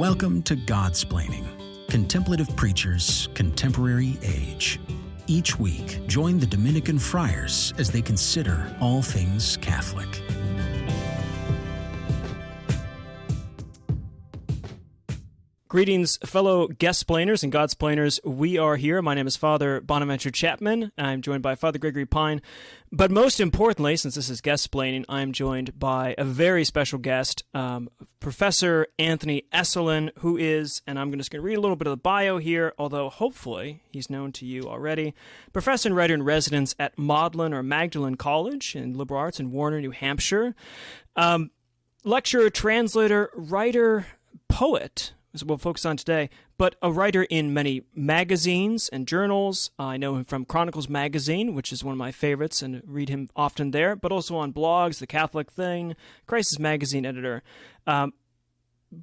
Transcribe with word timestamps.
Welcome 0.00 0.42
to 0.44 0.56
Godsplaining 0.56 1.44
Contemplative 1.90 2.48
Preachers, 2.56 3.28
Contemporary 3.34 4.16
Age. 4.22 4.80
Each 5.26 5.58
week, 5.58 6.00
join 6.06 6.38
the 6.38 6.46
Dominican 6.46 6.98
friars 6.98 7.74
as 7.76 7.90
they 7.90 8.00
consider 8.00 8.74
all 8.80 9.02
things 9.02 9.58
Catholic. 9.58 10.08
Greetings, 15.70 16.18
fellow 16.24 16.66
guest 16.66 16.98
splainers 16.98 17.44
and 17.44 17.52
Godsplainers. 17.52 18.18
We 18.24 18.58
are 18.58 18.74
here. 18.74 19.00
My 19.00 19.14
name 19.14 19.28
is 19.28 19.36
Father 19.36 19.80
Bonaventure 19.80 20.32
Chapman. 20.32 20.90
I'm 20.98 21.22
joined 21.22 21.44
by 21.44 21.54
Father 21.54 21.78
Gregory 21.78 22.06
Pine. 22.06 22.42
But 22.90 23.12
most 23.12 23.38
importantly, 23.38 23.96
since 23.96 24.16
this 24.16 24.28
is 24.28 24.40
guest 24.40 24.68
splaining, 24.68 25.04
I'm 25.08 25.30
joined 25.30 25.78
by 25.78 26.16
a 26.18 26.24
very 26.24 26.64
special 26.64 26.98
guest, 26.98 27.44
um, 27.54 27.88
Professor 28.18 28.88
Anthony 28.98 29.44
Esolen, 29.54 30.10
who 30.18 30.36
is, 30.36 30.82
and 30.88 30.98
I'm 30.98 31.16
just 31.16 31.30
going 31.30 31.40
to 31.40 31.46
read 31.46 31.56
a 31.56 31.60
little 31.60 31.76
bit 31.76 31.86
of 31.86 31.92
the 31.92 31.98
bio 31.98 32.38
here, 32.38 32.72
although 32.76 33.08
hopefully 33.08 33.84
he's 33.92 34.10
known 34.10 34.32
to 34.32 34.46
you 34.46 34.64
already, 34.64 35.14
professor 35.52 35.88
and 35.88 35.94
writer 35.94 36.14
in 36.14 36.24
residence 36.24 36.74
at 36.80 36.98
Magdalen 36.98 37.54
or 37.54 37.62
Magdalen 37.62 38.16
College 38.16 38.74
in 38.74 38.94
Liberal 38.94 39.20
Arts 39.20 39.38
in 39.38 39.52
Warner, 39.52 39.80
New 39.80 39.92
Hampshire. 39.92 40.56
Um, 41.14 41.52
lecturer, 42.02 42.50
translator, 42.50 43.30
writer, 43.36 44.06
poet 44.48 45.12
is 45.32 45.44
what 45.44 45.48
we'll 45.48 45.58
focus 45.58 45.84
on 45.84 45.96
today, 45.96 46.30
but 46.58 46.76
a 46.82 46.90
writer 46.90 47.22
in 47.24 47.54
many 47.54 47.82
magazines 47.94 48.88
and 48.88 49.06
journals. 49.06 49.70
I 49.78 49.96
know 49.96 50.16
him 50.16 50.24
from 50.24 50.44
Chronicles 50.44 50.88
Magazine, 50.88 51.54
which 51.54 51.72
is 51.72 51.84
one 51.84 51.92
of 51.92 51.98
my 51.98 52.12
favorites, 52.12 52.62
and 52.62 52.82
read 52.84 53.08
him 53.08 53.28
often 53.36 53.70
there, 53.70 53.94
but 53.94 54.12
also 54.12 54.36
on 54.36 54.52
blogs, 54.52 54.98
The 54.98 55.06
Catholic 55.06 55.50
Thing, 55.50 55.94
Crisis 56.26 56.58
Magazine 56.58 57.06
editor. 57.06 57.42
Um, 57.86 58.12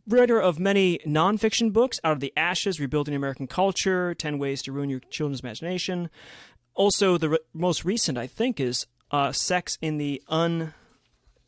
writer 0.07 0.39
of 0.39 0.59
many 0.59 0.99
nonfiction 1.05 1.71
books, 1.71 1.99
Out 2.03 2.13
of 2.13 2.19
the 2.19 2.33
Ashes, 2.35 2.79
Rebuilding 2.79 3.15
American 3.15 3.47
Culture, 3.47 4.13
10 4.13 4.37
Ways 4.37 4.61
to 4.63 4.71
Ruin 4.71 4.89
Your 4.89 4.99
Children's 5.09 5.41
Imagination. 5.41 6.09
Also, 6.73 7.17
the 7.17 7.29
re- 7.29 7.39
most 7.53 7.85
recent, 7.85 8.17
I 8.17 8.27
think, 8.27 8.59
is 8.59 8.85
uh, 9.11 9.31
Sex 9.31 9.77
in 9.81 9.97
the 9.97 10.21
Un. 10.27 10.73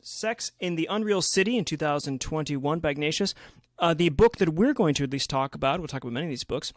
Sex 0.01 0.53
in 0.59 0.75
the 0.75 0.87
Unreal 0.89 1.21
City 1.21 1.57
in 1.57 1.65
2021 1.65 2.79
by 2.79 2.89
Ignatius. 2.89 3.35
Uh, 3.79 3.93
the 3.93 4.09
book 4.09 4.37
that 4.37 4.49
we're 4.49 4.73
going 4.73 4.93
to 4.93 5.03
at 5.03 5.11
least 5.11 5.29
talk 5.29 5.55
about, 5.55 5.79
we'll 5.79 5.87
talk 5.87 6.03
about 6.03 6.13
many 6.13 6.25
of 6.25 6.31
these 6.31 6.43
books, 6.43 6.73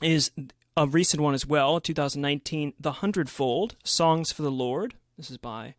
is 0.00 0.30
a 0.76 0.86
recent 0.86 1.22
one 1.22 1.34
as 1.34 1.46
well, 1.46 1.80
2019, 1.80 2.72
The 2.80 2.92
Hundredfold 2.92 3.76
Songs 3.84 4.32
for 4.32 4.42
the 4.42 4.50
Lord. 4.50 4.94
This 5.18 5.30
is 5.30 5.36
by 5.36 5.74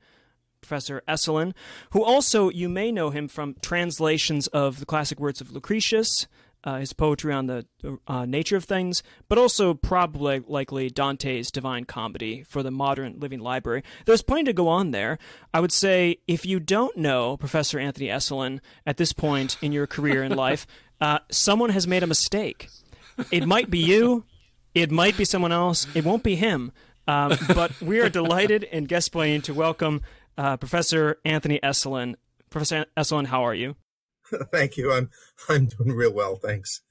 Professor 0.62 1.02
Esolen, 1.08 1.54
who 1.92 2.04
also, 2.04 2.50
you 2.50 2.70
may 2.70 2.92
know 2.92 3.10
him 3.10 3.28
from 3.28 3.56
translations 3.62 4.48
of 4.48 4.80
the 4.80 4.86
classic 4.86 5.20
works 5.20 5.42
of 5.42 5.52
Lucretius, 5.52 6.28
uh, 6.64 6.80
his 6.80 6.94
poetry 6.94 7.34
on 7.34 7.48
the 7.48 7.66
uh, 8.08 8.26
nature 8.26 8.58
of 8.58 8.66
things, 8.66 9.02
but 9.28 9.38
also 9.38 9.74
probably 9.74 10.42
likely 10.48 10.90
Dante's 10.90 11.52
Divine 11.52 11.86
Comedy 11.86 12.44
for 12.44 12.64
the 12.64 12.72
modern 12.72 13.20
living 13.20 13.40
library. 13.40 13.84
There's 14.06 14.22
plenty 14.22 14.46
to 14.46 14.54
go 14.54 14.68
on 14.68 14.92
there. 14.92 15.18
I 15.54 15.60
would 15.60 15.72
say 15.72 16.18
if 16.28 16.46
you 16.46 16.60
don't 16.60 16.98
know 16.98 17.38
Professor 17.38 17.80
Anthony 17.80 18.08
Esolen 18.08 18.60
at 18.86 18.98
this 18.98 19.14
point 19.14 19.58
in 19.62 19.72
your 19.72 19.88
career 19.88 20.24
in 20.24 20.36
life, 20.36 20.68
uh, 21.02 21.20
someone 21.32 21.70
has 21.70 21.88
made 21.88 22.04
a 22.04 22.08
mistake. 22.08 22.70
It 23.32 23.46
might 23.46 23.70
be 23.70 23.80
you, 23.80 24.26
it 24.74 24.92
might 24.92 25.18
be 25.18 25.26
someone 25.26 25.52
else, 25.52 25.88
it 25.94 26.06
won't 26.06 26.24
be 26.24 26.36
him. 26.36 26.72
Um, 27.08 27.38
but 27.56 27.82
we 27.82 28.00
are 28.02 28.10
delighted 28.10 28.66
and 28.72 28.88
guest 28.88 29.12
playing 29.12 29.42
to 29.44 29.54
welcome 29.54 30.02
uh, 30.38 30.58
Professor 30.58 31.18
Anthony 31.26 31.60
Esolen. 31.64 32.16
Professor 32.50 32.86
Esolen, 32.96 33.26
how 33.28 33.44
are 33.44 33.56
you? 33.56 33.76
Thank 34.52 34.78
you. 34.78 34.92
I'm 34.92 35.10
I'm 35.48 35.66
doing 35.68 35.92
real 35.92 36.14
well. 36.14 36.36
Thanks. 36.36 36.82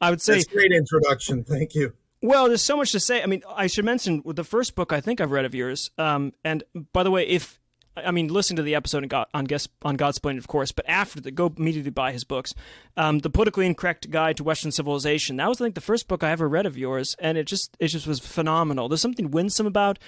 I 0.00 0.10
would 0.10 0.20
say 0.20 0.34
That's 0.34 0.46
great 0.46 0.72
introduction. 0.72 1.44
Thank 1.44 1.74
you. 1.74 1.94
Well, 2.20 2.46
there's 2.46 2.62
so 2.62 2.76
much 2.76 2.92
to 2.92 3.00
say. 3.00 3.22
I 3.22 3.26
mean, 3.26 3.42
I 3.48 3.66
should 3.66 3.84
mention 3.84 4.22
the 4.24 4.44
first 4.44 4.76
book 4.76 4.92
I 4.92 5.00
think 5.00 5.20
I've 5.20 5.32
read 5.32 5.44
of 5.44 5.54
yours. 5.54 5.90
Um, 5.98 6.32
and 6.44 6.62
by 6.92 7.02
the 7.02 7.10
way, 7.10 7.26
if 7.26 7.58
I 7.96 8.10
mean, 8.10 8.28
listen 8.28 8.56
to 8.56 8.62
the 8.62 8.74
episode 8.74 9.02
on 9.02 9.08
God, 9.08 9.26
on, 9.34 9.44
guest, 9.44 9.68
on 9.82 9.96
Godsplaining, 9.96 10.38
of 10.38 10.48
course, 10.48 10.72
but 10.72 10.88
after 10.88 11.20
the 11.20 11.30
go 11.30 11.52
immediately 11.56 11.90
buy 11.90 12.12
his 12.12 12.24
books. 12.24 12.54
Um, 12.96 13.18
the 13.18 13.28
politically 13.28 13.66
incorrect 13.66 14.10
guide 14.10 14.38
to 14.38 14.44
Western 14.44 14.72
civilization. 14.72 15.36
That 15.36 15.48
was, 15.48 15.60
I 15.60 15.64
think, 15.64 15.74
the 15.74 15.82
first 15.82 16.08
book 16.08 16.22
I 16.22 16.30
ever 16.30 16.48
read 16.48 16.64
of 16.64 16.78
yours, 16.78 17.16
and 17.18 17.36
it 17.36 17.44
just 17.44 17.76
it 17.78 17.88
just 17.88 18.06
was 18.06 18.20
phenomenal. 18.20 18.88
There's 18.88 19.02
something 19.02 19.30
winsome 19.30 19.66
about 19.66 19.98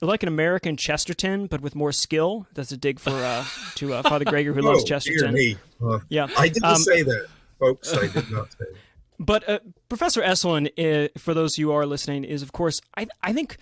like 0.00 0.22
an 0.22 0.28
American 0.28 0.76
Chesterton, 0.76 1.46
but 1.46 1.60
with 1.60 1.74
more 1.74 1.92
skill. 1.92 2.46
That's 2.54 2.72
a 2.72 2.76
dig 2.76 3.00
for 3.00 3.10
uh, 3.10 3.44
to 3.76 3.94
uh, 3.94 4.02
Father 4.02 4.24
Gregor, 4.26 4.52
who 4.52 4.60
oh, 4.60 4.70
loves 4.72 4.84
Chesterton. 4.84 5.58
Uh, 5.82 5.98
yeah, 6.08 6.28
I 6.36 6.48
didn't 6.48 6.64
um, 6.64 6.76
say 6.76 7.02
that, 7.02 7.28
folks. 7.58 7.92
I 7.92 8.06
did 8.06 8.30
not 8.30 8.52
say. 8.52 8.58
That. 8.60 8.74
But 9.20 9.48
uh, 9.48 9.58
Professor 9.88 10.22
Esolen, 10.22 10.68
uh, 10.78 11.08
for 11.18 11.34
those 11.34 11.54
of 11.54 11.58
you 11.58 11.66
who 11.66 11.72
are 11.72 11.86
listening, 11.86 12.22
is 12.22 12.40
of 12.40 12.52
course 12.52 12.80
I 12.96 13.08
I 13.20 13.32
think 13.32 13.56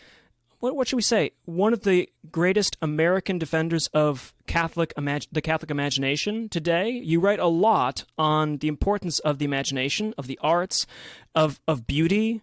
what 0.60 0.76
what 0.76 0.88
should 0.88 0.96
we 0.96 1.02
say? 1.02 1.30
One 1.46 1.72
of 1.72 1.82
the 1.82 2.10
greatest 2.30 2.76
American 2.82 3.38
defenders 3.38 3.88
of 3.94 4.34
Catholic 4.46 4.92
imag- 4.96 5.28
the 5.32 5.40
Catholic 5.40 5.70
imagination 5.70 6.48
today. 6.50 6.90
You 6.90 7.20
write 7.20 7.38
a 7.38 7.46
lot 7.46 8.04
on 8.18 8.58
the 8.58 8.68
importance 8.68 9.18
of 9.20 9.38
the 9.38 9.44
imagination, 9.44 10.12
of 10.18 10.26
the 10.26 10.38
arts, 10.42 10.86
of 11.34 11.60
of 11.66 11.86
beauty, 11.86 12.42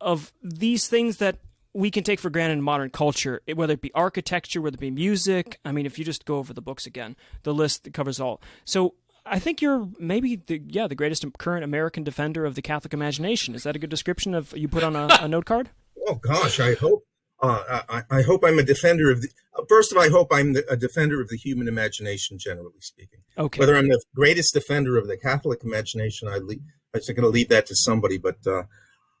of 0.00 0.32
these 0.42 0.86
things 0.86 1.16
that 1.16 1.38
we 1.74 1.90
can 1.90 2.04
take 2.04 2.20
for 2.20 2.30
granted 2.30 2.54
in 2.54 2.62
modern 2.62 2.90
culture, 2.90 3.40
whether 3.54 3.74
it 3.74 3.80
be 3.80 3.92
architecture, 3.94 4.60
whether 4.60 4.74
it 4.74 4.80
be 4.80 4.90
music. 4.90 5.58
I 5.64 5.72
mean, 5.72 5.86
if 5.86 5.98
you 5.98 6.04
just 6.04 6.24
go 6.24 6.36
over 6.36 6.52
the 6.52 6.60
books 6.60 6.86
again, 6.86 7.16
the 7.44 7.54
list 7.54 7.92
covers 7.92 8.20
all. 8.20 8.40
So 8.64 8.94
I 9.24 9.38
think 9.38 9.62
you're 9.62 9.88
maybe 9.98 10.36
the 10.36 10.60
yeah 10.66 10.86
the 10.86 10.94
greatest 10.94 11.24
current 11.38 11.64
American 11.64 12.04
defender 12.04 12.44
of 12.44 12.54
the 12.54 12.62
Catholic 12.62 12.92
imagination. 12.92 13.54
Is 13.54 13.62
that 13.62 13.76
a 13.76 13.78
good 13.78 13.90
description 13.90 14.34
of 14.34 14.56
you 14.56 14.68
put 14.68 14.82
on 14.82 14.96
a, 14.96 15.08
a 15.20 15.28
note 15.28 15.46
card? 15.46 15.70
Oh 16.06 16.16
gosh, 16.16 16.60
I 16.60 16.74
hope 16.74 17.04
uh, 17.42 17.82
I, 17.88 18.02
I, 18.08 18.22
hope 18.22 18.44
I'm 18.44 18.58
a 18.60 18.62
defender 18.62 19.10
of 19.10 19.20
the. 19.20 19.28
Uh, 19.58 19.64
first 19.68 19.90
of 19.90 19.98
all, 19.98 20.04
I 20.04 20.08
hope 20.08 20.28
I'm 20.30 20.52
the, 20.52 20.64
a 20.70 20.76
defender 20.76 21.20
of 21.20 21.28
the 21.28 21.36
human 21.36 21.66
imagination, 21.66 22.38
generally 22.38 22.80
speaking. 22.80 23.18
Okay. 23.36 23.58
Whether 23.58 23.76
I'm 23.76 23.88
the 23.88 24.00
greatest 24.14 24.54
defender 24.54 24.96
of 24.96 25.08
the 25.08 25.16
Catholic 25.16 25.64
imagination, 25.64 26.28
I 26.28 26.36
leave, 26.36 26.60
I'm 26.94 27.00
going 27.00 27.22
to 27.22 27.28
leave 27.28 27.48
that 27.48 27.66
to 27.66 27.74
somebody. 27.74 28.16
But 28.16 28.36
uh, 28.46 28.62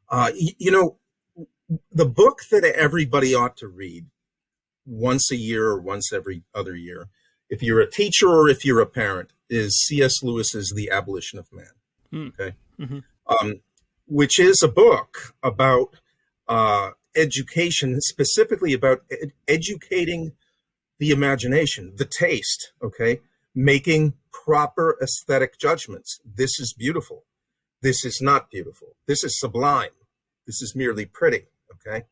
uh 0.08 0.30
you 0.36 0.70
know, 0.70 0.98
the 1.90 2.06
book 2.06 2.42
that 2.50 2.64
everybody 2.64 3.34
ought 3.34 3.56
to 3.58 3.68
read 3.68 4.06
once 4.86 5.30
a 5.30 5.36
year 5.36 5.68
or 5.68 5.80
once 5.80 6.12
every 6.12 6.42
other 6.54 6.74
year, 6.74 7.08
if 7.48 7.62
you're 7.62 7.80
a 7.80 7.90
teacher 7.90 8.28
or 8.28 8.48
if 8.48 8.64
you're 8.64 8.80
a 8.80 8.86
parent, 8.86 9.32
is 9.48 9.84
C.S. 9.86 10.22
Lewis's 10.22 10.72
The 10.74 10.90
Abolition 10.90 11.38
of 11.38 11.52
Man. 11.52 11.66
Mm. 12.12 12.28
Okay. 12.28 12.56
Mm-hmm. 12.80 12.98
Um, 13.26 13.60
which 14.06 14.40
is 14.40 14.62
a 14.62 14.68
book 14.68 15.34
about 15.42 15.96
uh, 16.48 16.90
education, 17.14 18.00
specifically 18.00 18.72
about 18.72 19.02
ed- 19.10 19.32
educating 19.46 20.32
the 20.98 21.10
imagination, 21.10 21.92
the 21.96 22.04
taste, 22.04 22.72
okay? 22.82 23.20
Making 23.54 24.14
proper 24.32 24.96
aesthetic 25.02 25.58
judgments. 25.58 26.20
This 26.24 26.58
is 26.58 26.72
beautiful. 26.72 27.24
This 27.82 28.04
is 28.04 28.20
not 28.20 28.50
beautiful. 28.50 28.96
This 29.06 29.24
is 29.24 29.38
sublime. 29.38 29.90
This 30.46 30.62
is 30.62 30.74
merely 30.74 31.04
pretty. 31.04 31.46
Okay. 31.86 32.04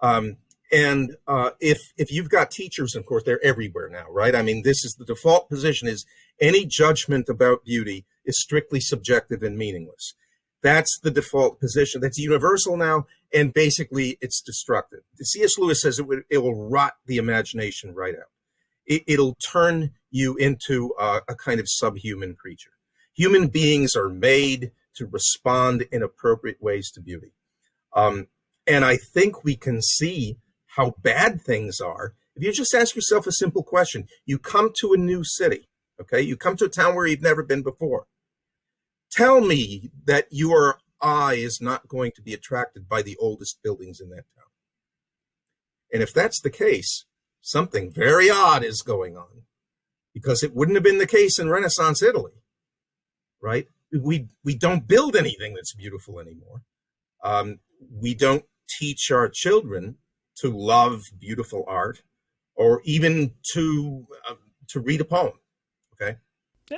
Um, 0.00 0.36
and 0.72 1.16
uh, 1.28 1.50
if 1.60 1.92
if 1.96 2.10
you've 2.10 2.28
got 2.28 2.50
teachers, 2.50 2.96
of 2.96 3.06
course, 3.06 3.22
they're 3.24 3.44
everywhere 3.44 3.88
now, 3.88 4.06
right? 4.10 4.34
I 4.34 4.42
mean, 4.42 4.62
this 4.62 4.84
is 4.84 4.94
the 4.94 5.04
default 5.04 5.48
position: 5.48 5.86
is 5.86 6.04
any 6.40 6.66
judgment 6.66 7.28
about 7.28 7.64
beauty 7.64 8.04
is 8.24 8.40
strictly 8.40 8.80
subjective 8.80 9.42
and 9.42 9.56
meaningless. 9.56 10.14
That's 10.62 10.98
the 10.98 11.12
default 11.12 11.60
position. 11.60 12.00
That's 12.00 12.18
universal 12.18 12.76
now, 12.76 13.06
and 13.32 13.54
basically, 13.54 14.18
it's 14.20 14.40
destructive. 14.40 15.00
C.S. 15.20 15.58
Lewis 15.58 15.82
says 15.82 16.00
it, 16.00 16.08
would, 16.08 16.24
it 16.28 16.38
will 16.38 16.68
rot 16.68 16.94
the 17.06 17.18
imagination 17.18 17.94
right 17.94 18.14
out. 18.14 18.30
It, 18.86 19.18
will 19.18 19.34
turn 19.34 19.92
you 20.10 20.36
into 20.36 20.94
a, 20.98 21.20
a 21.28 21.34
kind 21.34 21.60
of 21.60 21.68
subhuman 21.68 22.34
creature. 22.34 22.70
Human 23.14 23.48
beings 23.48 23.94
are 23.96 24.08
made 24.08 24.72
to 24.94 25.06
respond 25.06 25.86
in 25.92 26.02
appropriate 26.02 26.62
ways 26.62 26.90
to 26.92 27.00
beauty. 27.00 27.32
Um, 27.94 28.28
and 28.66 28.84
I 28.84 28.96
think 28.96 29.44
we 29.44 29.56
can 29.56 29.80
see 29.80 30.38
how 30.76 30.94
bad 31.02 31.40
things 31.40 31.80
are. 31.80 32.14
If 32.34 32.42
you 32.42 32.52
just 32.52 32.74
ask 32.74 32.94
yourself 32.94 33.26
a 33.26 33.32
simple 33.32 33.62
question, 33.62 34.06
you 34.26 34.38
come 34.38 34.72
to 34.80 34.92
a 34.92 34.98
new 34.98 35.24
city, 35.24 35.68
okay? 36.00 36.20
You 36.20 36.36
come 36.36 36.56
to 36.56 36.66
a 36.66 36.70
town 36.70 36.94
where 36.94 37.06
you've 37.06 37.22
never 37.22 37.42
been 37.42 37.62
before. 37.62 38.06
Tell 39.10 39.40
me 39.40 39.90
that 40.04 40.26
your 40.30 40.78
eye 41.00 41.34
is 41.34 41.60
not 41.60 41.88
going 41.88 42.12
to 42.16 42.22
be 42.22 42.34
attracted 42.34 42.88
by 42.88 43.02
the 43.02 43.16
oldest 43.18 43.58
buildings 43.62 44.00
in 44.00 44.10
that 44.10 44.24
town. 44.36 44.44
And 45.92 46.02
if 46.02 46.12
that's 46.12 46.40
the 46.40 46.50
case, 46.50 47.06
something 47.40 47.92
very 47.92 48.28
odd 48.28 48.64
is 48.64 48.82
going 48.82 49.16
on 49.16 49.44
because 50.12 50.42
it 50.42 50.54
wouldn't 50.54 50.76
have 50.76 50.84
been 50.84 50.98
the 50.98 51.06
case 51.06 51.38
in 51.38 51.48
Renaissance 51.48 52.02
Italy, 52.02 52.32
right? 53.40 53.68
We, 53.92 54.26
we 54.44 54.56
don't 54.56 54.88
build 54.88 55.14
anything 55.14 55.54
that's 55.54 55.74
beautiful 55.74 56.18
anymore. 56.18 56.62
Um, 57.22 57.60
we 57.90 58.14
don't 58.14 58.44
teach 58.68 59.10
our 59.10 59.28
children 59.28 59.96
to 60.36 60.50
love 60.50 61.02
beautiful 61.18 61.64
art 61.66 62.02
or 62.54 62.82
even 62.84 63.32
to 63.52 64.06
uh, 64.28 64.34
to 64.68 64.80
read 64.80 65.00
a 65.00 65.04
poem 65.04 65.32
okay? 66.00 66.16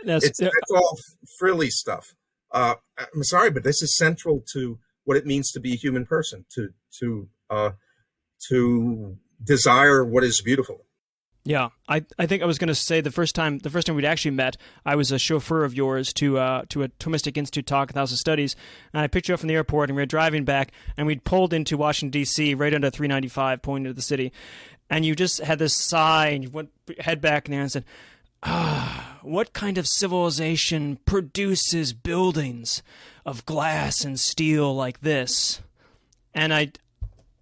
That's, 0.05 0.25
it's, 0.25 0.43
uh, 0.43 0.50
all 0.75 0.99
frilly 1.38 1.70
stuff. 1.70 2.14
Uh, 2.50 2.75
I'm 3.14 3.25
sorry, 3.25 3.50
but 3.50 3.64
this 3.64 3.82
is 3.82 3.96
central 3.96 4.44
to 4.52 4.79
what 5.05 5.17
it 5.17 5.26
means 5.26 5.50
to 5.52 5.61
be 5.61 5.73
a 5.73 5.76
human 5.76 6.06
person, 6.06 6.44
to 6.55 6.70
to 7.00 7.29
uh, 7.50 7.70
to 8.49 9.17
desire 9.43 10.05
what 10.05 10.25
is 10.25 10.43
beautiful. 10.43 10.85
Yeah, 11.48 11.70
I, 11.88 12.04
I 12.18 12.26
think 12.26 12.42
I 12.42 12.46
was 12.46 12.58
going 12.58 12.68
to 12.68 12.74
say 12.74 13.00
the 13.00 13.10
first 13.10 13.34
time 13.34 13.60
the 13.60 13.70
first 13.70 13.86
time 13.86 13.96
we'd 13.96 14.04
actually 14.04 14.32
met, 14.32 14.58
I 14.84 14.96
was 14.96 15.10
a 15.10 15.18
chauffeur 15.18 15.64
of 15.64 15.72
yours 15.72 16.12
to 16.12 16.36
uh, 16.36 16.64
to 16.68 16.82
a 16.82 16.88
Thomistic 16.88 17.38
Institute 17.38 17.64
talk 17.64 17.88
at 17.88 17.96
House 17.96 18.12
of 18.12 18.18
Studies, 18.18 18.54
and 18.92 19.00
I 19.00 19.06
picked 19.06 19.28
you 19.28 19.34
up 19.34 19.40
from 19.40 19.48
the 19.48 19.54
airport, 19.54 19.88
and 19.88 19.96
we 19.96 20.02
were 20.02 20.06
driving 20.06 20.44
back, 20.44 20.72
and 20.98 21.06
we'd 21.06 21.24
pulled 21.24 21.54
into 21.54 21.78
Washington 21.78 22.10
D.C. 22.10 22.52
right 22.52 22.74
under 22.74 22.90
395, 22.90 23.62
pointing 23.62 23.90
to 23.90 23.94
the 23.94 24.02
city, 24.02 24.30
and 24.90 25.06
you 25.06 25.14
just 25.14 25.38
had 25.40 25.58
this 25.58 25.74
sigh, 25.74 26.28
and 26.28 26.44
you 26.44 26.50
went 26.50 26.68
head 26.98 27.22
back 27.22 27.46
in 27.46 27.52
there 27.52 27.62
and 27.62 27.72
said, 27.72 27.86
"Ah, 28.42 29.18
what 29.22 29.54
kind 29.54 29.78
of 29.78 29.88
civilization 29.88 30.98
produces 31.06 31.94
buildings 31.94 32.82
of 33.24 33.46
glass 33.46 34.04
and 34.04 34.20
steel 34.20 34.76
like 34.76 35.00
this?" 35.00 35.62
And 36.34 36.52
I, 36.52 36.72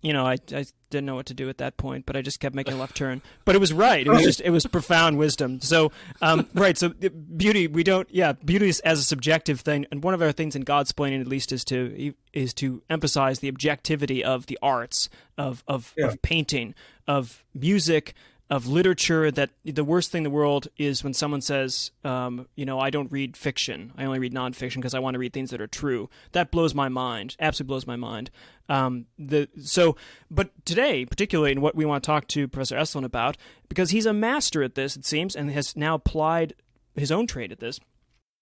you 0.06 0.12
know, 0.12 0.24
I, 0.24 0.36
I 0.52 0.64
didn't 0.90 1.04
know 1.04 1.16
what 1.16 1.26
to 1.26 1.34
do 1.34 1.48
at 1.48 1.58
that 1.58 1.78
point, 1.78 2.06
but 2.06 2.16
I 2.16 2.22
just 2.22 2.38
kept 2.38 2.54
making 2.54 2.74
a 2.74 2.76
left 2.76 2.96
turn. 2.96 3.22
But 3.44 3.54
it 3.54 3.58
was 3.58 3.72
right. 3.72 4.06
It 4.06 4.10
was 4.10 4.22
just 4.22 4.40
it 4.40 4.50
was 4.50 4.66
profound 4.78 5.18
wisdom. 5.18 5.60
So 5.60 5.92
um, 6.20 6.48
right. 6.54 6.76
So 6.78 6.90
beauty, 6.90 7.66
we 7.66 7.82
don't. 7.82 8.08
Yeah, 8.10 8.32
beauty 8.32 8.68
is 8.68 8.80
as 8.80 9.00
a 9.00 9.04
subjective 9.04 9.60
thing, 9.60 9.86
and 9.90 10.02
one 10.02 10.14
of 10.14 10.22
our 10.22 10.32
things 10.32 10.56
in 10.56 10.64
Godsplaining, 10.64 11.20
at 11.20 11.26
least, 11.26 11.52
is 11.52 11.64
to 11.66 12.14
is 12.32 12.54
to 12.54 12.82
emphasize 12.88 13.40
the 13.40 13.48
objectivity 13.48 14.22
of 14.22 14.46
the 14.46 14.58
arts 14.62 15.08
of 15.38 15.64
of, 15.68 15.92
yeah. 15.96 16.06
of 16.06 16.22
painting, 16.22 16.74
of 17.06 17.44
music, 17.54 18.14
of 18.48 18.66
literature 18.66 19.30
that 19.30 19.50
the 19.64 19.84
worst 19.84 20.12
thing 20.12 20.20
in 20.20 20.24
the 20.24 20.30
world 20.30 20.68
is 20.78 21.02
when 21.02 21.12
someone 21.12 21.40
says, 21.40 21.90
um, 22.04 22.46
you 22.54 22.64
know, 22.64 22.78
I 22.78 22.90
don't 22.90 23.10
read 23.10 23.36
fiction. 23.36 23.92
I 23.98 24.04
only 24.04 24.20
read 24.20 24.32
nonfiction 24.32 24.76
because 24.76 24.94
I 24.94 25.00
want 25.00 25.14
to 25.14 25.18
read 25.18 25.32
things 25.32 25.50
that 25.50 25.60
are 25.60 25.66
true. 25.66 26.08
That 26.30 26.52
blows 26.52 26.72
my 26.72 26.88
mind. 26.88 27.36
Absolutely 27.40 27.68
blows 27.68 27.86
my 27.86 27.96
mind. 27.96 28.30
Um, 28.68 29.06
the 29.18 29.48
so, 29.60 29.96
but 30.30 30.50
today, 30.64 31.04
particularly 31.04 31.52
in 31.52 31.60
what 31.60 31.74
we 31.74 31.84
want 31.84 32.04
to 32.04 32.06
talk 32.06 32.28
to 32.28 32.46
Professor 32.46 32.76
Esolen 32.76 33.04
about, 33.04 33.36
because 33.68 33.90
he's 33.90 34.06
a 34.06 34.12
master 34.12 34.62
at 34.62 34.76
this, 34.76 34.96
it 34.96 35.04
seems, 35.04 35.34
and 35.34 35.50
has 35.50 35.76
now 35.76 35.94
applied 35.94 36.54
his 36.94 37.10
own 37.10 37.26
trade 37.26 37.50
at 37.50 37.58
this, 37.60 37.80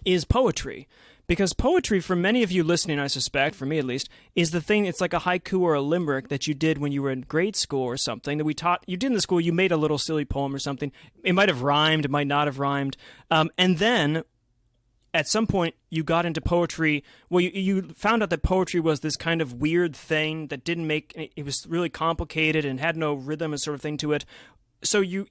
is 0.04 0.24
poetry. 0.24 0.88
Because 1.26 1.54
poetry 1.54 2.00
for 2.00 2.14
many 2.14 2.42
of 2.42 2.52
you 2.52 2.62
listening 2.62 2.98
i 2.98 3.06
suspect 3.06 3.54
for 3.54 3.64
me 3.64 3.78
at 3.78 3.86
least 3.86 4.10
is 4.34 4.50
the 4.50 4.60
thing 4.60 4.84
it's 4.84 5.00
like 5.00 5.14
a 5.14 5.20
haiku 5.20 5.60
or 5.60 5.72
a 5.72 5.80
limerick 5.80 6.28
that 6.28 6.46
you 6.46 6.52
did 6.52 6.76
when 6.76 6.92
you 6.92 7.02
were 7.02 7.10
in 7.10 7.22
grade 7.22 7.56
school 7.56 7.82
or 7.82 7.96
something 7.96 8.36
that 8.36 8.44
we 8.44 8.52
taught 8.52 8.84
you 8.86 8.98
did 8.98 9.06
in 9.06 9.14
the 9.14 9.22
school 9.22 9.40
you 9.40 9.52
made 9.52 9.72
a 9.72 9.76
little 9.78 9.96
silly 9.96 10.26
poem 10.26 10.54
or 10.54 10.58
something. 10.58 10.92
It 11.22 11.34
might 11.34 11.48
have 11.48 11.62
rhymed 11.62 12.04
it 12.04 12.10
might 12.10 12.26
not 12.26 12.46
have 12.46 12.58
rhymed. 12.58 12.98
Um, 13.30 13.50
and 13.56 13.78
then 13.78 14.24
at 15.14 15.26
some 15.26 15.46
point 15.46 15.74
you 15.88 16.04
got 16.04 16.26
into 16.26 16.42
poetry 16.42 17.02
well 17.30 17.40
you, 17.40 17.50
you 17.54 17.82
found 17.94 18.22
out 18.22 18.28
that 18.28 18.42
poetry 18.42 18.80
was 18.80 19.00
this 19.00 19.16
kind 19.16 19.40
of 19.40 19.54
weird 19.54 19.96
thing 19.96 20.48
that 20.48 20.62
didn't 20.62 20.86
make 20.86 21.14
it 21.16 21.44
was 21.44 21.66
really 21.66 21.88
complicated 21.88 22.66
and 22.66 22.80
had 22.80 22.98
no 22.98 23.14
rhythm 23.14 23.52
and 23.54 23.60
sort 23.62 23.74
of 23.74 23.80
thing 23.80 23.96
to 23.96 24.12
it. 24.12 24.26
So 24.82 25.00
you 25.00 25.26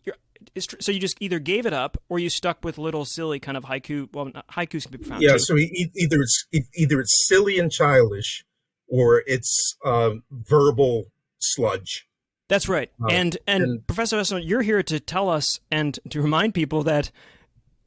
so 0.58 0.92
you 0.92 1.00
just 1.00 1.18
either 1.20 1.40
gave 1.40 1.66
it 1.66 1.74
up 1.74 1.98
or 2.10 2.20
you 2.20 2.30
stuck 2.30 2.64
with 2.64 2.78
little 2.78 3.06
silly 3.06 3.40
kind 3.40 3.58
of 3.58 3.66
haiku. 3.66 4.08
Well, 4.14 4.32
haikus 4.52 4.84
can 4.84 4.92
be 4.92 4.98
profound. 5.00 5.22
Yeah, 5.22 5.34
too. 5.34 5.40
so 5.40 5.58
either 5.58 6.22
it's 6.22 6.46
either 6.76 7.00
it's 7.00 7.28
silly 7.28 7.60
and 7.60 7.72
childish, 7.72 8.46
or 8.88 9.24
it's 9.26 9.76
um, 9.86 10.24
verbal 10.32 11.06
sludge. 11.40 12.08
That's 12.50 12.70
right. 12.70 12.92
Uh, 13.02 13.08
and, 13.10 13.38
and, 13.48 13.64
and 13.64 13.88
Professor 13.88 14.18
Esolen, 14.18 14.44
you're 14.46 14.62
here 14.62 14.84
to 14.84 15.00
tell 15.00 15.30
us 15.30 15.60
and 15.72 15.98
to 16.10 16.22
remind 16.22 16.54
people 16.54 16.84
that 16.84 17.10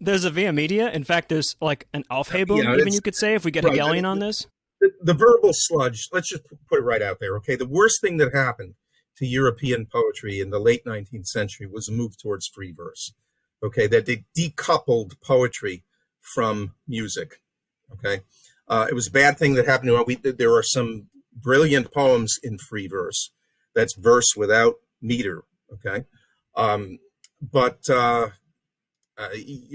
there's 0.00 0.24
a 0.24 0.30
via 0.30 0.52
media. 0.52 0.90
In 0.90 1.04
fact, 1.04 1.28
there's 1.28 1.56
like 1.60 1.86
an 1.92 2.04
Aufhebung, 2.10 2.64
yeah, 2.64 2.74
even 2.74 2.92
you 2.92 3.00
could 3.00 3.14
say, 3.14 3.34
if 3.34 3.44
we 3.44 3.50
get 3.50 3.64
right, 3.64 3.74
Hegelian 3.74 4.04
on 4.04 4.18
this. 4.18 4.46
The, 4.80 4.90
the 5.00 5.14
verbal 5.14 5.50
sludge. 5.52 6.08
Let's 6.12 6.30
just 6.30 6.42
put 6.68 6.78
it 6.78 6.82
right 6.82 7.02
out 7.02 7.18
there. 7.20 7.36
Okay, 7.36 7.56
the 7.56 7.66
worst 7.66 8.00
thing 8.00 8.16
that 8.16 8.34
happened 8.34 8.74
to 9.18 9.26
European 9.26 9.86
poetry 9.86 10.40
in 10.40 10.50
the 10.50 10.58
late 10.58 10.84
19th 10.84 11.26
century 11.26 11.66
was 11.66 11.88
a 11.88 11.92
move 11.92 12.16
towards 12.18 12.46
free 12.46 12.72
verse. 12.72 13.12
Okay, 13.62 13.86
that 13.86 14.06
they 14.06 14.24
decoupled 14.36 15.20
poetry 15.22 15.84
from 16.20 16.74
music. 16.86 17.40
Okay, 17.92 18.22
uh, 18.68 18.86
it 18.90 18.94
was 18.94 19.08
a 19.08 19.12
bad 19.12 19.38
thing 19.38 19.54
that 19.54 19.66
happened. 19.66 19.92
We, 20.06 20.16
there 20.16 20.54
are 20.54 20.62
some 20.62 21.08
brilliant 21.32 21.92
poems 21.92 22.36
in 22.42 22.58
free 22.58 22.86
verse. 22.86 23.30
That's 23.74 23.94
verse 23.94 24.34
without 24.36 24.74
meter. 25.00 25.44
Okay, 25.72 26.04
um, 26.54 26.98
but 27.40 27.78
uh, 27.88 28.28
uh, 29.16 29.28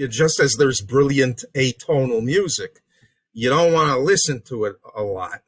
just 0.09 0.39
as 0.39 0.55
there's 0.57 0.81
brilliant 0.81 1.43
atonal 1.55 2.23
music, 2.23 2.81
you 3.33 3.49
don't 3.49 3.73
want 3.73 3.89
to 3.89 3.97
listen 3.97 4.41
to 4.43 4.65
it 4.65 4.75
a 4.95 5.01
lot. 5.01 5.41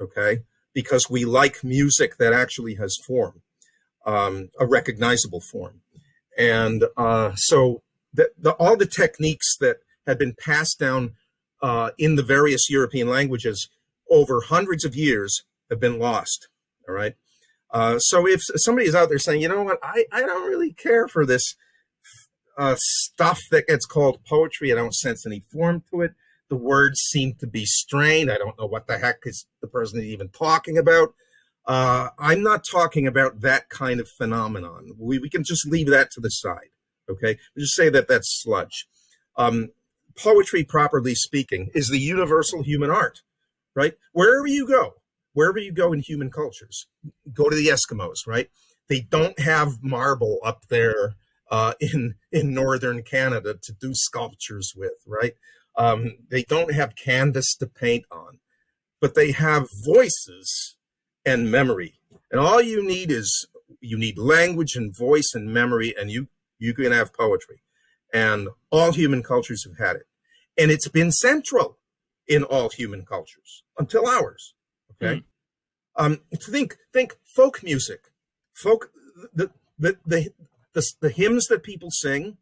Okay, 0.00 0.40
because 0.74 1.08
we 1.08 1.24
like 1.24 1.64
music 1.64 2.16
that 2.18 2.32
actually 2.32 2.74
has 2.74 2.96
form, 3.06 3.40
um, 4.04 4.50
a 4.58 4.66
recognizable 4.66 5.40
form. 5.40 5.80
And 6.36 6.84
uh, 6.96 7.34
so 7.36 7.82
the, 8.12 8.30
the, 8.36 8.52
all 8.52 8.76
the 8.76 8.86
techniques 8.86 9.56
that 9.60 9.76
had 10.06 10.18
been 10.18 10.34
passed 10.38 10.78
down 10.78 11.14
uh, 11.62 11.90
in 11.96 12.16
the 12.16 12.22
various 12.22 12.68
European 12.68 13.08
languages 13.08 13.70
over 14.10 14.42
hundreds 14.42 14.84
of 14.84 14.94
years 14.94 15.44
have 15.70 15.80
been 15.80 15.98
lost. 15.98 16.48
All 16.88 16.94
right. 16.94 17.14
Uh, 17.70 17.98
so 17.98 18.26
if 18.26 18.40
somebody 18.56 18.86
is 18.86 18.94
out 18.94 19.08
there 19.08 19.18
saying, 19.18 19.40
you 19.40 19.48
know 19.48 19.62
what, 19.62 19.78
I, 19.82 20.04
I 20.12 20.20
don't 20.20 20.48
really 20.48 20.72
care 20.72 21.08
for 21.08 21.24
this 21.24 21.56
uh, 22.58 22.76
stuff 22.78 23.40
that 23.50 23.66
gets 23.66 23.86
called 23.86 24.20
poetry, 24.28 24.70
I 24.72 24.76
don't 24.76 24.94
sense 24.94 25.26
any 25.26 25.42
form 25.50 25.82
to 25.90 26.02
it 26.02 26.14
the 26.48 26.56
words 26.56 27.00
seem 27.00 27.34
to 27.40 27.46
be 27.46 27.64
strained. 27.64 28.30
I 28.30 28.38
don't 28.38 28.58
know 28.58 28.66
what 28.66 28.86
the 28.86 28.98
heck 28.98 29.20
is 29.24 29.46
person 29.74 30.00
even 30.00 30.28
talking 30.28 30.78
about. 30.78 31.14
Uh, 31.66 32.10
I'm 32.18 32.42
not 32.42 32.64
talking 32.70 33.06
about 33.06 33.40
that 33.40 33.68
kind 33.68 33.98
of 33.98 34.08
phenomenon. 34.08 34.92
We, 34.98 35.18
we 35.18 35.30
can 35.30 35.44
just 35.44 35.66
leave 35.66 35.88
that 35.88 36.10
to 36.12 36.20
the 36.20 36.28
side. 36.30 36.70
Okay. 37.10 37.38
We 37.54 37.62
just 37.62 37.74
say 37.74 37.88
that 37.88 38.08
that's 38.08 38.42
sludge. 38.42 38.86
Um, 39.36 39.70
poetry, 40.16 40.64
properly 40.64 41.14
speaking, 41.14 41.70
is 41.74 41.88
the 41.88 41.98
universal 41.98 42.62
human 42.62 42.90
art, 42.90 43.22
right? 43.74 43.94
Wherever 44.12 44.46
you 44.46 44.66
go, 44.66 44.94
wherever 45.32 45.58
you 45.58 45.72
go 45.72 45.92
in 45.92 46.00
human 46.00 46.30
cultures, 46.30 46.86
go 47.32 47.48
to 47.48 47.56
the 47.56 47.68
Eskimos, 47.68 48.26
right? 48.26 48.48
They 48.88 49.00
don't 49.00 49.38
have 49.40 49.82
marble 49.82 50.38
up 50.44 50.66
there 50.68 51.14
uh, 51.50 51.74
in 51.80 52.14
in 52.30 52.54
northern 52.54 53.02
Canada 53.02 53.54
to 53.62 53.72
do 53.72 53.92
sculptures 53.94 54.72
with, 54.76 55.02
right? 55.06 55.34
Um, 55.76 56.18
they 56.30 56.44
don't 56.44 56.72
have 56.72 56.94
canvas 56.94 57.56
to 57.56 57.66
paint 57.66 58.04
on, 58.10 58.38
but 59.04 59.14
they 59.14 59.32
have 59.32 59.68
voices 59.84 60.76
and 61.26 61.50
memory. 61.50 62.00
And 62.30 62.40
all 62.40 62.62
you 62.62 62.82
need 62.82 63.10
is 63.10 63.46
you 63.82 63.98
need 63.98 64.16
language 64.16 64.76
and 64.76 64.96
voice 64.96 65.32
and 65.34 65.52
memory, 65.52 65.94
and 65.94 66.10
you 66.10 66.28
you 66.58 66.72
can 66.72 66.90
have 66.90 67.12
poetry. 67.12 67.60
And 68.14 68.48
all 68.70 68.92
human 68.92 69.22
cultures 69.22 69.66
have 69.66 69.76
had 69.76 69.96
it, 69.96 70.06
and 70.56 70.70
it's 70.70 70.88
been 70.88 71.12
central 71.12 71.76
in 72.26 72.44
all 72.44 72.70
human 72.70 73.04
cultures 73.04 73.62
until 73.76 74.08
ours. 74.08 74.54
Okay. 74.92 75.16
Mm. 75.16 75.24
Um, 76.02 76.20
think 76.32 76.78
think 76.94 77.18
folk 77.36 77.62
music, 77.62 78.04
folk 78.54 78.90
the 79.34 79.50
the 79.78 79.98
the 80.06 80.30
the, 80.72 80.82
the 81.02 81.10
hymns 81.10 81.48
that 81.48 81.62
people 81.62 81.90
sing 81.90 82.38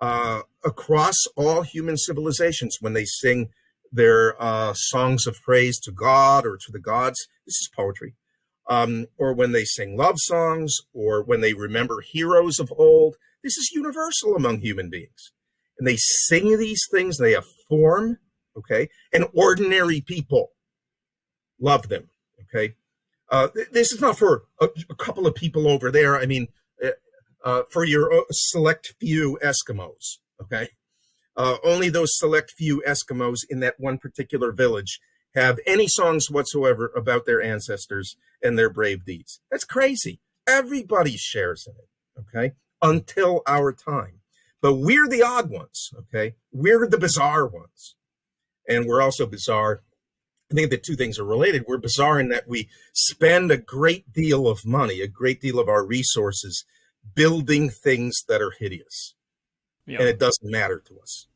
uh, 0.00 0.40
across 0.64 1.18
all 1.36 1.60
human 1.60 1.98
civilizations 1.98 2.78
when 2.80 2.94
they 2.94 3.04
sing 3.04 3.50
their 3.92 4.40
uh, 4.42 4.72
songs 4.74 5.26
of 5.26 5.36
praise 5.44 5.78
to 5.80 5.92
God 5.92 6.46
or 6.46 6.56
to 6.56 6.72
the 6.72 6.80
gods. 6.80 7.26
This 7.46 7.54
is 7.54 7.70
poetry. 7.74 8.14
Um, 8.68 9.06
or 9.16 9.32
when 9.32 9.52
they 9.52 9.64
sing 9.64 9.96
love 9.96 10.16
songs, 10.18 10.76
or 10.92 11.22
when 11.22 11.40
they 11.40 11.54
remember 11.54 12.02
heroes 12.02 12.58
of 12.58 12.70
old. 12.76 13.16
This 13.42 13.56
is 13.56 13.70
universal 13.72 14.36
among 14.36 14.60
human 14.60 14.90
beings. 14.90 15.32
And 15.78 15.88
they 15.88 15.96
sing 15.96 16.58
these 16.58 16.82
things, 16.90 17.16
they 17.16 17.32
have 17.32 17.46
form, 17.68 18.18
okay? 18.56 18.88
And 19.12 19.26
ordinary 19.32 20.02
people 20.02 20.50
love 21.58 21.88
them, 21.88 22.10
okay? 22.42 22.74
Uh, 23.30 23.48
this 23.72 23.92
is 23.92 24.00
not 24.00 24.18
for 24.18 24.44
a, 24.60 24.68
a, 24.90 24.94
couple 24.94 25.26
of 25.26 25.34
people 25.34 25.68
over 25.68 25.90
there. 25.90 26.18
I 26.18 26.26
mean, 26.26 26.48
uh, 27.44 27.62
for 27.70 27.84
your 27.84 28.12
uh, 28.12 28.24
select 28.30 28.94
few 29.00 29.38
Eskimos. 29.42 30.18
Okay. 30.40 30.68
Uh, 31.38 31.56
only 31.62 31.88
those 31.88 32.18
select 32.18 32.50
few 32.50 32.82
Eskimos 32.86 33.38
in 33.48 33.60
that 33.60 33.78
one 33.78 33.96
particular 33.96 34.50
village 34.50 35.00
have 35.36 35.60
any 35.66 35.86
songs 35.86 36.28
whatsoever 36.28 36.90
about 36.96 37.26
their 37.26 37.40
ancestors 37.40 38.16
and 38.42 38.58
their 38.58 38.68
brave 38.68 39.04
deeds. 39.04 39.40
That's 39.48 39.64
crazy. 39.64 40.18
Everybody 40.48 41.16
shares 41.16 41.68
in 41.68 41.74
it. 41.74 42.26
Okay. 42.36 42.54
Until 42.82 43.42
our 43.46 43.72
time. 43.72 44.20
But 44.60 44.74
we're 44.74 45.06
the 45.06 45.22
odd 45.22 45.48
ones. 45.48 45.92
Okay. 45.96 46.34
We're 46.50 46.88
the 46.88 46.98
bizarre 46.98 47.46
ones. 47.46 47.94
And 48.68 48.86
we're 48.86 49.00
also 49.00 49.24
bizarre. 49.24 49.82
I 50.50 50.54
think 50.54 50.70
the 50.70 50.78
two 50.78 50.96
things 50.96 51.20
are 51.20 51.24
related. 51.24 51.66
We're 51.68 51.78
bizarre 51.78 52.18
in 52.18 52.30
that 52.30 52.48
we 52.48 52.68
spend 52.92 53.52
a 53.52 53.58
great 53.58 54.12
deal 54.12 54.48
of 54.48 54.66
money, 54.66 55.00
a 55.00 55.06
great 55.06 55.40
deal 55.40 55.60
of 55.60 55.68
our 55.68 55.86
resources 55.86 56.64
building 57.14 57.70
things 57.70 58.22
that 58.28 58.42
are 58.42 58.52
hideous. 58.58 59.14
And 59.96 60.08
it 60.08 60.18
doesn't 60.18 60.50
matter 60.50 60.82
to 60.86 61.00
us. 61.00 61.26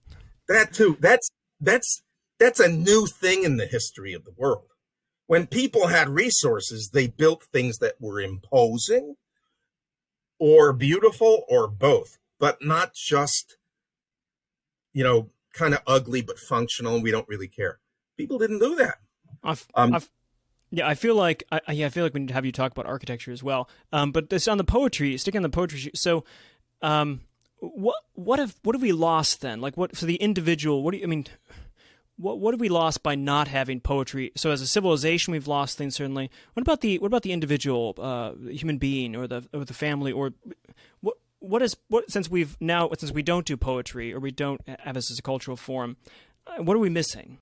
That 0.48 0.72
too, 0.72 0.96
that's 1.00 1.30
that's 1.60 2.02
that's 2.38 2.60
a 2.60 2.68
new 2.68 3.06
thing 3.06 3.44
in 3.44 3.56
the 3.56 3.66
history 3.66 4.12
of 4.12 4.24
the 4.24 4.34
world. 4.36 4.66
When 5.26 5.46
people 5.46 5.86
had 5.86 6.08
resources, 6.08 6.90
they 6.92 7.06
built 7.06 7.44
things 7.44 7.78
that 7.78 7.94
were 8.00 8.20
imposing 8.20 9.14
or 10.38 10.72
beautiful 10.72 11.44
or 11.48 11.68
both, 11.68 12.18
but 12.38 12.58
not 12.60 12.94
just, 12.94 13.56
you 14.92 15.04
know, 15.04 15.30
kind 15.54 15.72
of 15.72 15.80
ugly 15.86 16.20
but 16.20 16.38
functional 16.38 16.94
and 16.94 17.02
we 17.02 17.12
don't 17.12 17.28
really 17.28 17.48
care. 17.48 17.78
People 18.16 18.38
didn't 18.38 18.58
do 18.58 18.74
that. 18.76 18.96
I've, 19.44 19.66
um, 19.74 19.94
I've, 19.94 20.10
yeah, 20.70 20.88
I 20.88 20.94
feel 20.94 21.14
like 21.14 21.44
I, 21.52 21.60
yeah, 21.72 21.86
I 21.86 21.88
feel 21.90 22.02
like 22.02 22.14
we 22.14 22.20
need 22.20 22.28
to 22.28 22.34
have 22.34 22.44
you 22.44 22.52
talk 22.52 22.72
about 22.72 22.86
architecture 22.86 23.30
as 23.30 23.42
well. 23.42 23.68
Um, 23.92 24.10
but 24.10 24.30
this 24.30 24.48
on 24.48 24.58
the 24.58 24.64
poetry, 24.64 25.16
sticking 25.16 25.38
on 25.38 25.42
the 25.42 25.48
poetry. 25.48 25.92
So, 25.94 26.24
um, 26.82 27.20
what 27.62 27.96
what 28.14 28.38
have 28.40 28.56
what 28.62 28.74
have 28.74 28.82
we 28.82 28.92
lost 28.92 29.40
then? 29.40 29.60
Like 29.60 29.76
what 29.76 29.96
for 29.96 30.04
the 30.04 30.16
individual? 30.16 30.82
What 30.82 30.92
do 30.92 30.98
you 30.98 31.04
I 31.04 31.06
mean? 31.06 31.26
What 32.16 32.40
what 32.40 32.54
have 32.54 32.60
we 32.60 32.68
lost 32.68 33.02
by 33.02 33.14
not 33.14 33.48
having 33.48 33.80
poetry? 33.80 34.32
So 34.36 34.50
as 34.50 34.60
a 34.60 34.66
civilization, 34.66 35.32
we've 35.32 35.46
lost 35.46 35.78
things 35.78 35.94
certainly. 35.94 36.30
What 36.54 36.62
about 36.62 36.80
the 36.80 36.98
what 36.98 37.06
about 37.06 37.22
the 37.22 37.32
individual 37.32 37.94
uh, 37.98 38.32
human 38.50 38.78
being 38.78 39.14
or 39.14 39.28
the 39.28 39.46
or 39.52 39.64
the 39.64 39.74
family 39.74 40.10
or 40.10 40.32
what 41.00 41.16
what 41.38 41.62
is 41.62 41.76
what 41.88 42.10
since 42.10 42.28
we've 42.28 42.56
now 42.60 42.90
since 42.98 43.12
we 43.12 43.22
don't 43.22 43.46
do 43.46 43.56
poetry 43.56 44.12
or 44.12 44.18
we 44.18 44.32
don't 44.32 44.60
have 44.80 44.94
this 44.94 45.10
as 45.10 45.18
a 45.20 45.22
cultural 45.22 45.56
form, 45.56 45.96
uh, 46.46 46.62
what 46.62 46.76
are 46.76 46.80
we 46.80 46.90
missing? 46.90 47.38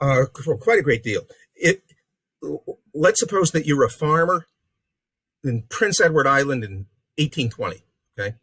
Uh, 0.00 0.26
quite 0.32 0.78
a 0.78 0.82
great 0.82 1.02
deal. 1.02 1.22
It 1.56 1.82
let's 2.92 3.18
suppose 3.18 3.50
that 3.50 3.66
you're 3.66 3.84
a 3.84 3.90
farmer 3.90 4.46
in 5.42 5.64
Prince 5.68 6.00
Edward 6.00 6.28
Island 6.28 6.62
in 6.62 6.86
1820. 7.16 7.82
Okay, 8.18 8.36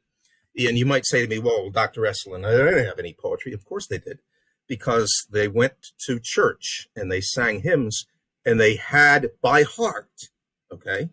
and 0.58 0.78
you 0.78 0.86
might 0.86 1.06
say 1.06 1.22
to 1.22 1.28
me, 1.28 1.40
"Well, 1.40 1.70
Dr. 1.70 2.02
Esolen, 2.02 2.46
I 2.46 2.52
didn't 2.52 2.86
have 2.86 3.00
any 3.00 3.14
poetry." 3.14 3.54
Of 3.54 3.66
course 3.66 3.88
they 3.88 3.98
did, 3.98 4.20
because 4.68 5.28
they 5.30 5.48
went 5.48 5.92
to 6.06 6.20
church 6.22 6.90
and 6.96 7.12
they 7.12 7.22
sang 7.22 7.62
hymns 7.62 8.06
and 8.46 8.60
they 8.60 8.76
had 8.76 9.32
by 9.42 9.64
heart, 9.64 10.30
okay, 10.72 11.10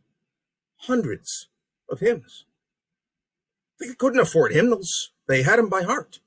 hundreds 0.83 1.49
of 1.89 2.01
hymns. 2.01 2.45
They 3.79 3.95
couldn't 3.95 4.21
afford 4.21 4.53
hymnals; 4.53 5.13
they 5.27 5.43
had 5.43 5.59
them 5.59 5.69
by 5.69 5.83
heart, 5.83 6.21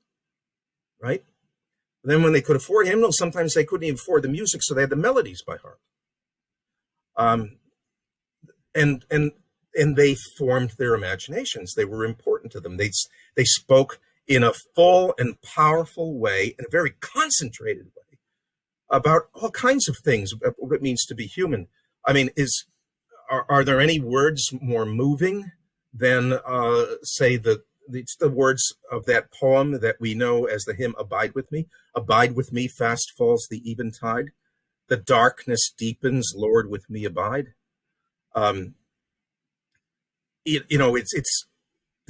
right? 1.01 1.23
then 2.03 2.23
when 2.23 2.33
they 2.33 2.41
could 2.41 2.55
afford 2.55 2.87
hymnals, 2.87 3.17
sometimes 3.17 3.53
they 3.53 3.63
couldn't 3.63 3.85
even 3.85 3.95
afford 3.95 4.23
the 4.23 4.29
music, 4.29 4.61
so 4.63 4.73
they 4.73 4.81
had 4.81 4.89
the 4.89 4.95
melodies 4.95 5.43
by 5.43 5.57
heart. 5.57 5.79
Um, 7.15 7.57
and 8.73 9.05
and 9.11 9.31
and 9.75 9.95
they 9.95 10.15
formed 10.15 10.71
their 10.77 10.95
imaginations. 10.95 11.73
They 11.73 11.85
were 11.85 12.03
important 12.03 12.40
to 12.51 12.59
them. 12.59 12.77
They 12.77 12.91
they 13.35 13.45
spoke 13.45 13.99
in 14.27 14.43
a 14.43 14.53
full 14.75 15.13
and 15.17 15.41
powerful 15.41 16.17
way, 16.17 16.55
in 16.57 16.65
a 16.65 16.71
very 16.71 16.91
concentrated 16.99 17.87
way, 17.87 18.17
about 18.89 19.23
all 19.33 19.51
kinds 19.51 19.89
of 19.89 19.97
things. 19.97 20.33
What 20.57 20.75
it 20.75 20.81
means 20.81 21.05
to 21.05 21.15
be 21.15 21.25
human. 21.25 21.67
I 22.05 22.13
mean, 22.13 22.29
is 22.35 22.65
are, 23.29 23.45
are 23.49 23.63
there 23.63 23.79
any 23.79 23.99
words 23.99 24.49
more 24.61 24.85
moving 24.85 25.51
than, 25.93 26.33
uh, 26.33 26.85
say, 27.03 27.37
the 27.37 27.63
it's 27.93 28.15
the 28.15 28.29
words 28.29 28.73
of 28.89 29.05
that 29.05 29.33
poem 29.33 29.79
that 29.79 29.99
we 29.99 30.13
know 30.13 30.45
as 30.45 30.63
the 30.63 30.73
hymn 30.73 30.95
"Abide 30.97 31.33
with 31.35 31.51
Me"? 31.51 31.67
Abide 31.95 32.35
with 32.35 32.53
me, 32.53 32.67
fast 32.67 33.11
falls 33.17 33.47
the 33.49 33.61
eventide. 33.69 34.31
The 34.87 34.97
darkness 34.97 35.73
deepens, 35.77 36.33
Lord, 36.35 36.69
with 36.69 36.89
me 36.89 37.05
abide. 37.05 37.53
Um, 38.35 38.75
it, 40.45 40.63
you 40.69 40.77
know, 40.77 40.95
it's 40.95 41.13
it's 41.13 41.47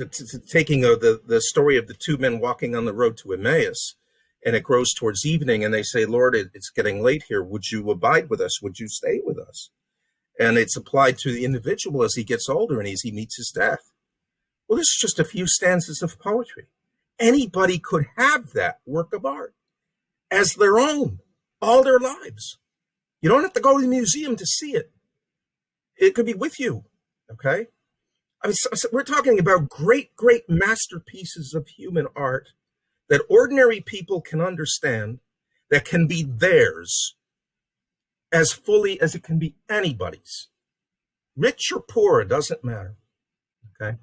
taking 0.06 0.84
a, 0.84 0.96
the 0.96 1.22
the 1.26 1.42
story 1.42 1.78
of 1.78 1.88
the 1.88 1.94
two 1.94 2.18
men 2.18 2.40
walking 2.40 2.76
on 2.76 2.86
the 2.86 2.94
road 2.94 3.18
to 3.18 3.34
Emmaus, 3.34 3.96
and 4.46 4.56
it 4.56 4.64
grows 4.64 4.94
towards 4.94 5.26
evening, 5.26 5.64
and 5.64 5.74
they 5.74 5.84
say, 5.84 6.06
"Lord, 6.06 6.36
it, 6.36 6.50
it's 6.54 6.70
getting 6.70 7.02
late 7.02 7.24
here. 7.28 7.44
Would 7.44 7.72
you 7.72 7.90
abide 7.90 8.30
with 8.30 8.42
us? 8.42 8.62
Would 8.62 8.80
you 8.80 8.88
stay 8.88 9.22
with 9.24 9.38
us?" 9.38 9.70
And 10.40 10.58
it's 10.58 10.78
applied 10.78 11.18
to 11.20 11.32
the 11.32 11.46
individual 11.46 12.04
as 12.04 12.16
he 12.16 12.24
gets 12.24 12.50
older 12.50 12.80
and 12.80 12.88
as 12.88 13.02
he 13.02 13.12
meets 13.12 13.38
his 13.38 13.52
death. 13.54 13.92
Well, 14.68 14.78
this 14.78 14.88
is 14.88 14.98
just 15.00 15.20
a 15.20 15.26
few 15.26 15.46
stanzas 15.48 16.02
of 16.02 16.20
poetry. 16.20 16.68
Anybody 17.20 17.78
could 17.78 18.06
have 18.18 18.54
that 18.54 18.80
work 18.86 19.14
of 19.14 19.26
art 19.26 19.54
as 20.32 20.56
their 20.56 20.80
own 20.80 21.20
all 21.62 21.84
their 21.84 22.00
lives. 22.00 22.58
You 23.22 23.30
don't 23.30 23.44
have 23.44 23.54
to 23.54 23.62
go 23.62 23.78
to 23.78 23.82
the 23.82 23.88
museum 23.88 24.36
to 24.38 24.46
see 24.46 24.74
it. 24.74 24.92
It 25.98 26.16
could 26.16 26.26
be 26.26 26.34
with 26.34 26.60
you. 26.60 26.86
Okay. 27.32 27.68
I 28.44 28.48
mean, 28.48 28.56
so, 28.56 28.70
so 28.74 28.90
we're 28.92 29.04
talking 29.04 29.40
about 29.40 29.70
great, 29.70 30.16
great 30.16 30.50
masterpieces 30.50 31.54
of 31.54 31.68
human 31.68 32.08
art 32.16 32.50
that 33.10 33.22
ordinary 33.30 33.82
people 33.82 34.22
can 34.22 34.42
understand, 34.42 35.20
that 35.70 35.86
can 35.86 36.08
be 36.08 36.24
theirs 36.24 37.16
as 38.32 38.52
fully 38.52 39.00
as 39.00 39.14
it 39.14 39.24
can 39.24 39.38
be 39.38 39.56
anybody's. 39.70 40.48
Rich 41.36 41.72
or 41.74 41.82
poor, 41.82 42.22
it 42.22 42.30
doesn't 42.30 42.64
matter. 42.64 42.96
Okay. 43.82 43.98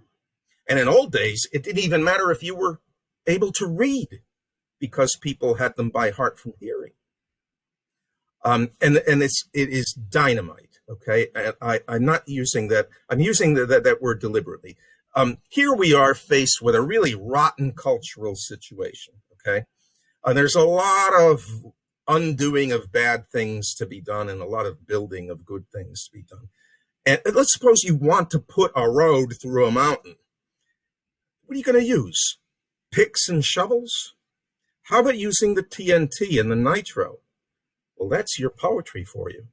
And 0.68 0.78
in 0.78 0.88
old 0.88 1.12
days, 1.12 1.48
it 1.52 1.62
didn't 1.62 1.82
even 1.82 2.04
matter 2.04 2.30
if 2.30 2.42
you 2.42 2.54
were 2.54 2.80
able 3.26 3.52
to 3.52 3.66
read 3.66 4.20
because 4.78 5.16
people 5.16 5.54
had 5.54 5.76
them 5.76 5.90
by 5.90 6.10
heart 6.10 6.38
from 6.38 6.52
hearing. 6.60 6.92
Um, 8.44 8.70
and 8.80 8.98
and 8.98 9.22
it's 9.22 9.48
it 9.52 9.68
is 9.70 9.92
dynamite. 9.92 10.67
Okay, 10.90 11.28
I, 11.60 11.80
am 11.86 12.04
not 12.04 12.22
using 12.26 12.68
that. 12.68 12.88
I'm 13.10 13.20
using 13.20 13.54
the, 13.54 13.66
that 13.66 13.84
that 13.84 14.00
word 14.00 14.20
deliberately. 14.20 14.76
Um, 15.14 15.38
here 15.48 15.74
we 15.74 15.92
are 15.92 16.14
faced 16.14 16.62
with 16.62 16.74
a 16.74 16.82
really 16.82 17.14
rotten 17.14 17.72
cultural 17.72 18.36
situation. 18.36 19.14
Okay, 19.34 19.64
and 20.24 20.36
there's 20.36 20.54
a 20.54 20.64
lot 20.64 21.12
of 21.14 21.44
undoing 22.08 22.72
of 22.72 22.90
bad 22.90 23.28
things 23.28 23.74
to 23.74 23.84
be 23.84 24.00
done 24.00 24.30
and 24.30 24.40
a 24.40 24.46
lot 24.46 24.64
of 24.64 24.86
building 24.86 25.28
of 25.28 25.44
good 25.44 25.66
things 25.70 26.04
to 26.04 26.10
be 26.10 26.22
done. 26.22 26.48
And 27.04 27.20
let's 27.34 27.52
suppose 27.52 27.84
you 27.84 27.94
want 27.94 28.30
to 28.30 28.38
put 28.38 28.72
a 28.74 28.88
road 28.88 29.34
through 29.40 29.66
a 29.66 29.70
mountain. 29.70 30.16
What 31.44 31.54
are 31.54 31.58
you 31.58 31.64
going 31.64 31.80
to 31.80 31.86
use? 31.86 32.38
Picks 32.90 33.28
and 33.28 33.44
shovels? 33.44 34.14
How 34.84 35.00
about 35.00 35.18
using 35.18 35.54
the 35.54 35.62
TNT 35.62 36.40
and 36.40 36.50
the 36.50 36.56
nitro? 36.56 37.18
Well, 37.96 38.08
that's 38.08 38.38
your 38.38 38.50
poetry 38.50 39.04
for 39.04 39.30
you. 39.30 39.48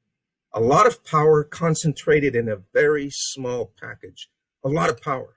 A 0.56 0.62
lot 0.62 0.88
of 0.88 1.04
power 1.04 1.44
concentrated 1.44 2.34
in 2.34 2.48
a 2.48 2.62
very 2.74 3.10
small 3.12 3.74
package. 3.78 4.30
A 4.64 4.70
lot 4.70 4.90
of 4.90 5.02
power. 5.02 5.36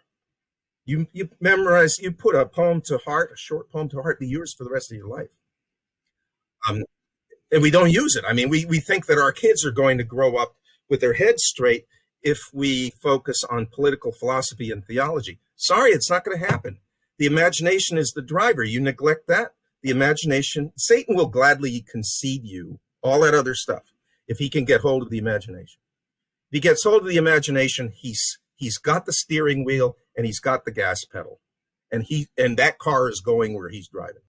You 0.85 1.09
you 1.13 1.29
memorize, 1.41 1.99
you 1.99 2.13
put 2.13 2.37
a 2.37 2.47
poem 2.47 2.81
to 2.83 2.99
heart, 2.99 3.33
a 3.35 3.37
short 3.37 3.69
poem 3.73 3.89
to 3.89 4.01
heart, 4.01 4.21
be 4.21 4.29
yours 4.29 4.55
for 4.57 4.63
the 4.63 4.71
rest 4.71 4.93
of 4.93 4.97
your 4.97 5.09
life. 5.09 5.31
Um, 6.69 6.85
and 7.51 7.63
we 7.63 7.73
don't 7.73 7.91
use 7.91 8.15
it. 8.15 8.25
I 8.29 8.33
mean, 8.33 8.49
we, 8.49 8.65
we 8.65 8.79
think 8.79 9.07
that 9.07 9.19
our 9.19 9.33
kids 9.33 9.67
are 9.67 9.73
going 9.73 9.99
to 9.99 10.05
grow 10.05 10.37
up 10.37 10.55
with 10.89 11.01
their 11.01 11.15
heads 11.15 11.43
straight 11.43 11.87
if 12.23 12.39
we 12.55 12.91
focus 13.03 13.43
on 13.51 13.67
political 13.67 14.13
philosophy 14.13 14.71
and 14.71 14.85
theology. 14.85 15.41
Sorry, 15.57 15.91
it's 15.91 16.09
not 16.09 16.25
going 16.25 16.39
to 16.39 16.47
happen. 16.47 16.79
The 17.19 17.27
imagination 17.27 17.99
is 17.99 18.13
the 18.13 18.23
driver. 18.23 18.63
You 18.63 18.81
neglect 18.81 19.27
that, 19.27 19.55
the 19.83 19.91
imagination, 19.91 20.73
Satan 20.77 21.17
will 21.17 21.27
gladly 21.27 21.85
concede 21.91 22.45
you 22.45 22.79
all 23.03 23.21
that 23.21 23.35
other 23.35 23.55
stuff 23.55 23.83
if 24.29 24.39
he 24.39 24.49
can 24.49 24.65
get 24.65 24.83
hold 24.83 25.03
of 25.03 25.11
the 25.11 25.19
imagination. 25.19 25.81
If 26.51 26.57
he 26.57 26.61
gets 26.61 26.85
hold 26.85 27.03
of 27.03 27.09
the 27.09 27.17
imagination, 27.17 27.93
he's 27.95 28.39
he's 28.55 28.79
got 28.79 29.07
the 29.07 29.13
steering 29.13 29.65
wheel 29.65 29.97
and 30.17 30.27
he's 30.27 30.41
got 30.41 30.65
the 30.65 30.71
gas 30.71 31.05
pedal, 31.05 31.41
and 31.91 32.05
he 32.05 32.29
and 32.37 32.57
that 32.59 32.79
car 32.79 33.09
is 33.09 33.21
going 33.21 33.55
where 33.55 33.71
he's 33.71 33.89
driving. 33.89 34.23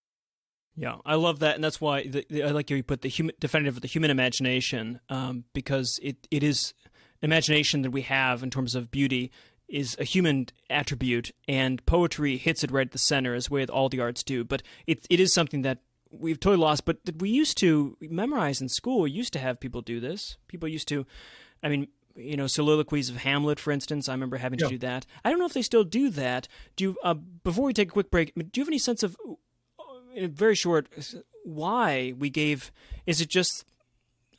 Yeah, 0.75 0.96
I 1.06 1.15
love 1.15 1.39
that, 1.39 1.56
and 1.56 1.63
that's 1.63 1.82
why 1.82 2.08
the, 2.08 2.25
the, 2.29 2.44
I 2.44 2.51
like 2.51 2.70
how 2.70 2.75
you 2.77 2.84
put 2.84 3.01
the 3.01 3.10
human 3.10 3.36
definitive 3.39 3.75
of 3.75 3.82
the 3.82 3.88
human 3.88 4.12
imagination, 4.12 5.01
um, 5.10 5.44
because 5.53 6.00
it 6.01 6.27
it 6.32 6.41
is 6.41 6.74
imagination 7.22 7.82
that 7.82 7.91
we 7.91 8.03
have 8.03 8.44
in 8.44 8.50
terms 8.50 8.75
of 8.75 8.89
beauty 8.89 9.32
is 9.68 9.96
a 10.00 10.03
human 10.03 10.48
attribute, 10.70 11.32
and 11.48 11.86
poetry 11.86 12.38
hits 12.38 12.63
it 12.63 12.72
right 12.72 12.88
at 12.88 12.91
the 12.91 12.98
center, 12.98 13.34
as 13.36 13.50
with 13.50 13.70
all 13.70 13.89
the 13.89 14.00
arts 14.00 14.24
do. 14.24 14.44
But 14.44 14.63
it 14.88 15.06
it 15.10 15.20
is 15.20 15.34
something 15.34 15.62
that 15.63 15.79
we've 16.11 16.39
totally 16.39 16.61
lost. 16.61 16.85
But 16.85 16.97
we 17.17 17.29
used 17.29 17.57
to 17.59 17.97
memorize 18.01 18.61
in 18.61 18.69
school. 18.69 19.01
We 19.01 19.11
used 19.11 19.33
to 19.33 19.39
have 19.39 19.59
people 19.59 19.81
do 19.81 19.99
this. 19.99 20.37
People 20.47 20.67
used 20.67 20.87
to, 20.89 21.05
I 21.63 21.69
mean, 21.69 21.87
you 22.15 22.35
know, 22.35 22.47
soliloquies 22.47 23.09
of 23.09 23.17
Hamlet, 23.17 23.59
for 23.59 23.71
instance. 23.71 24.09
I 24.09 24.13
remember 24.13 24.37
having 24.37 24.59
to 24.59 24.67
do 24.67 24.77
that. 24.79 25.05
I 25.23 25.29
don't 25.29 25.39
know 25.39 25.45
if 25.45 25.53
they 25.53 25.61
still 25.61 25.83
do 25.83 26.09
that. 26.09 26.47
Do 26.75 26.83
you? 26.83 26.97
Uh, 27.03 27.13
before 27.13 27.65
we 27.65 27.73
take 27.73 27.89
a 27.89 27.91
quick 27.91 28.11
break, 28.11 28.33
do 28.35 28.45
you 28.55 28.61
have 28.61 28.69
any 28.69 28.79
sense 28.79 29.03
of, 29.03 29.15
uh, 29.27 29.83
in 30.13 30.25
a 30.25 30.27
very 30.27 30.55
short, 30.55 30.89
why 31.45 32.13
we 32.17 32.29
gave? 32.29 32.71
Is 33.05 33.21
it 33.21 33.29
just? 33.29 33.65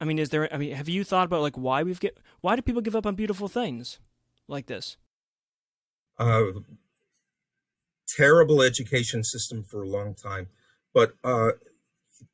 I 0.00 0.04
mean, 0.04 0.18
is 0.18 0.30
there? 0.30 0.52
I 0.52 0.58
mean, 0.58 0.74
have 0.74 0.88
you 0.88 1.04
thought 1.04 1.24
about 1.24 1.42
like 1.42 1.56
why 1.56 1.82
we've 1.82 2.00
get? 2.00 2.18
Why 2.40 2.56
do 2.56 2.62
people 2.62 2.82
give 2.82 2.96
up 2.96 3.06
on 3.06 3.14
beautiful 3.14 3.48
things 3.48 3.98
like 4.46 4.66
this? 4.66 4.96
Uh, 6.18 6.42
terrible 8.08 8.60
education 8.60 9.24
system 9.24 9.62
for 9.62 9.82
a 9.82 9.88
long 9.88 10.14
time 10.14 10.48
but 10.92 11.12
uh, 11.23 11.52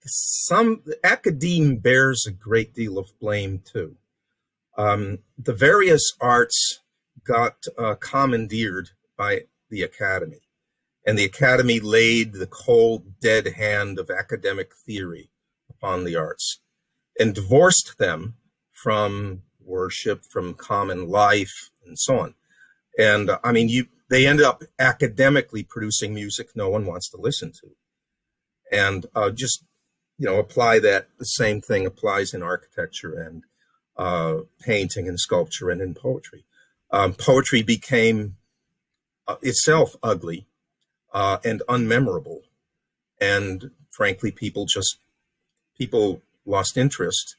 some 0.05 0.83
academe 1.03 1.77
bears 1.77 2.27
a 2.27 2.33
great 2.33 2.75
deal 2.75 2.99
of 2.99 3.19
blame 3.21 3.63
too. 3.65 3.97
Um, 4.79 5.19
the 5.39 5.55
various 5.55 6.13
arts 6.21 6.81
got 7.25 7.65
uh, 7.79 7.95
commandeered 7.95 8.91
by 9.17 9.43
the 9.71 9.83
academy, 9.83 10.41
and 11.07 11.19
the 11.19 11.25
academy 11.25 11.81
laid 11.81 12.35
the 12.35 12.47
cold, 12.47 13.21
dead 13.21 13.55
hand 13.57 13.99
of 13.99 14.11
academic 14.11 14.75
theory 14.75 15.31
upon 15.71 16.05
the 16.05 16.17
arts 16.17 16.61
and 17.19 17.35
divorced 17.35 17.99
them 17.99 18.35
from 18.73 19.43
worship, 19.61 20.25
from 20.25 20.55
common 20.55 21.09
life, 21.09 21.71
and 21.87 21.99
so 21.99 22.19
on. 22.19 22.35
And 22.99 23.31
uh, 23.31 23.39
I 23.43 23.53
mean, 23.53 23.69
you 23.69 23.87
they 24.09 24.27
end 24.27 24.41
up 24.41 24.63
academically 24.79 25.65
producing 25.65 26.15
music 26.15 26.51
no 26.55 26.69
one 26.69 26.87
wants 26.87 27.11
to 27.11 27.17
listen 27.17 27.53
to, 27.53 27.71
and 28.73 29.07
uh, 29.15 29.31
just 29.31 29.65
you 30.19 30.27
know 30.27 30.39
apply 30.39 30.79
that 30.81 31.09
the 31.19 31.25
same 31.25 31.61
thing 31.61 31.87
applies 31.87 32.33
in 32.33 32.43
architecture 32.43 33.15
and 33.15 33.45
uh, 33.97 34.41
painting 34.61 35.09
and 35.09 35.19
sculpture 35.19 35.71
and 35.71 35.81
in 35.81 35.95
poetry. 35.95 36.45
Um, 36.91 37.15
poetry 37.15 37.63
became 37.63 38.37
uh, 39.27 39.37
itself 39.43 39.97
ugly 40.03 40.47
uh, 41.13 41.39
and 41.45 41.63
unmemorable, 41.69 42.43
and 43.21 43.71
frankly, 43.91 44.31
people 44.31 44.67
just 44.67 44.99
people 45.77 46.23
lost 46.45 46.77
interest. 46.77 47.37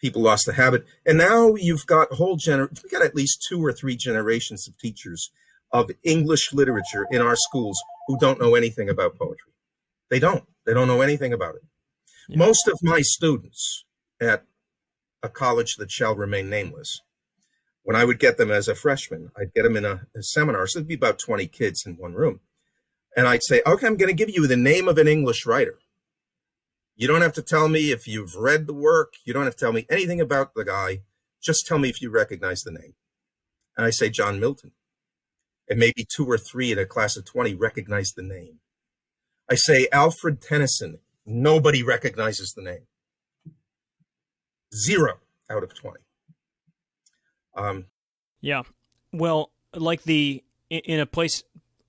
People 0.00 0.22
lost 0.22 0.46
the 0.46 0.52
habit, 0.52 0.86
and 1.04 1.18
now 1.18 1.56
you've 1.56 1.86
got 1.86 2.12
whole 2.12 2.38
gener. 2.38 2.70
We 2.84 2.88
got 2.88 3.02
at 3.02 3.16
least 3.16 3.44
two 3.48 3.64
or 3.64 3.72
three 3.72 3.96
generations 3.96 4.68
of 4.68 4.78
teachers 4.78 5.32
of 5.72 5.90
English 6.02 6.52
literature 6.52 7.06
in 7.10 7.20
our 7.20 7.36
schools 7.36 7.78
who 8.06 8.16
don't 8.18 8.40
know 8.40 8.54
anything 8.54 8.88
about 8.88 9.18
poetry. 9.18 9.52
They 10.08 10.18
don't. 10.18 10.44
They 10.68 10.74
don't 10.74 10.86
know 10.86 11.00
anything 11.00 11.32
about 11.32 11.54
it. 11.54 11.62
Yeah. 12.28 12.36
Most 12.36 12.68
of 12.68 12.78
my 12.82 13.00
students 13.00 13.86
at 14.20 14.44
a 15.22 15.30
college 15.30 15.76
that 15.76 15.90
shall 15.90 16.14
remain 16.14 16.50
nameless, 16.50 17.00
when 17.84 17.96
I 17.96 18.04
would 18.04 18.18
get 18.18 18.36
them 18.36 18.50
as 18.50 18.68
a 18.68 18.74
freshman, 18.74 19.30
I'd 19.34 19.54
get 19.54 19.62
them 19.62 19.78
in 19.78 19.86
a, 19.86 20.02
a 20.14 20.22
seminar. 20.22 20.66
So 20.66 20.80
it'd 20.80 20.86
be 20.86 20.92
about 20.92 21.18
20 21.18 21.46
kids 21.46 21.86
in 21.86 21.96
one 21.96 22.12
room. 22.12 22.40
And 23.16 23.26
I'd 23.26 23.42
say, 23.42 23.62
okay, 23.66 23.86
I'm 23.86 23.96
going 23.96 24.14
to 24.14 24.24
give 24.24 24.28
you 24.28 24.46
the 24.46 24.58
name 24.58 24.88
of 24.88 24.98
an 24.98 25.08
English 25.08 25.46
writer. 25.46 25.78
You 26.94 27.08
don't 27.08 27.22
have 27.22 27.32
to 27.32 27.42
tell 27.42 27.68
me 27.68 27.90
if 27.90 28.06
you've 28.06 28.36
read 28.36 28.66
the 28.66 28.74
work. 28.74 29.14
You 29.24 29.32
don't 29.32 29.44
have 29.44 29.56
to 29.56 29.64
tell 29.64 29.72
me 29.72 29.86
anything 29.88 30.20
about 30.20 30.52
the 30.52 30.66
guy. 30.66 31.00
Just 31.42 31.66
tell 31.66 31.78
me 31.78 31.88
if 31.88 32.02
you 32.02 32.10
recognize 32.10 32.60
the 32.60 32.72
name. 32.72 32.92
And 33.74 33.86
I 33.86 33.90
say 33.90 34.10
John 34.10 34.38
Milton. 34.38 34.72
And 35.66 35.80
maybe 35.80 36.04
two 36.06 36.26
or 36.26 36.36
three 36.36 36.70
in 36.72 36.78
a 36.78 36.84
class 36.84 37.16
of 37.16 37.24
20 37.24 37.54
recognize 37.54 38.12
the 38.12 38.22
name. 38.22 38.60
I 39.50 39.54
say 39.54 39.88
Alfred 39.92 40.40
Tennyson. 40.40 40.98
Nobody 41.24 41.82
recognizes 41.82 42.52
the 42.52 42.62
name. 42.62 42.86
Zero 44.74 45.18
out 45.50 45.62
of 45.62 45.74
20. 45.74 45.98
Um, 47.56 47.86
yeah. 48.40 48.62
Well, 49.12 49.50
like 49.74 50.02
the, 50.02 50.44
in 50.70 51.00
a 51.00 51.06
place 51.06 51.42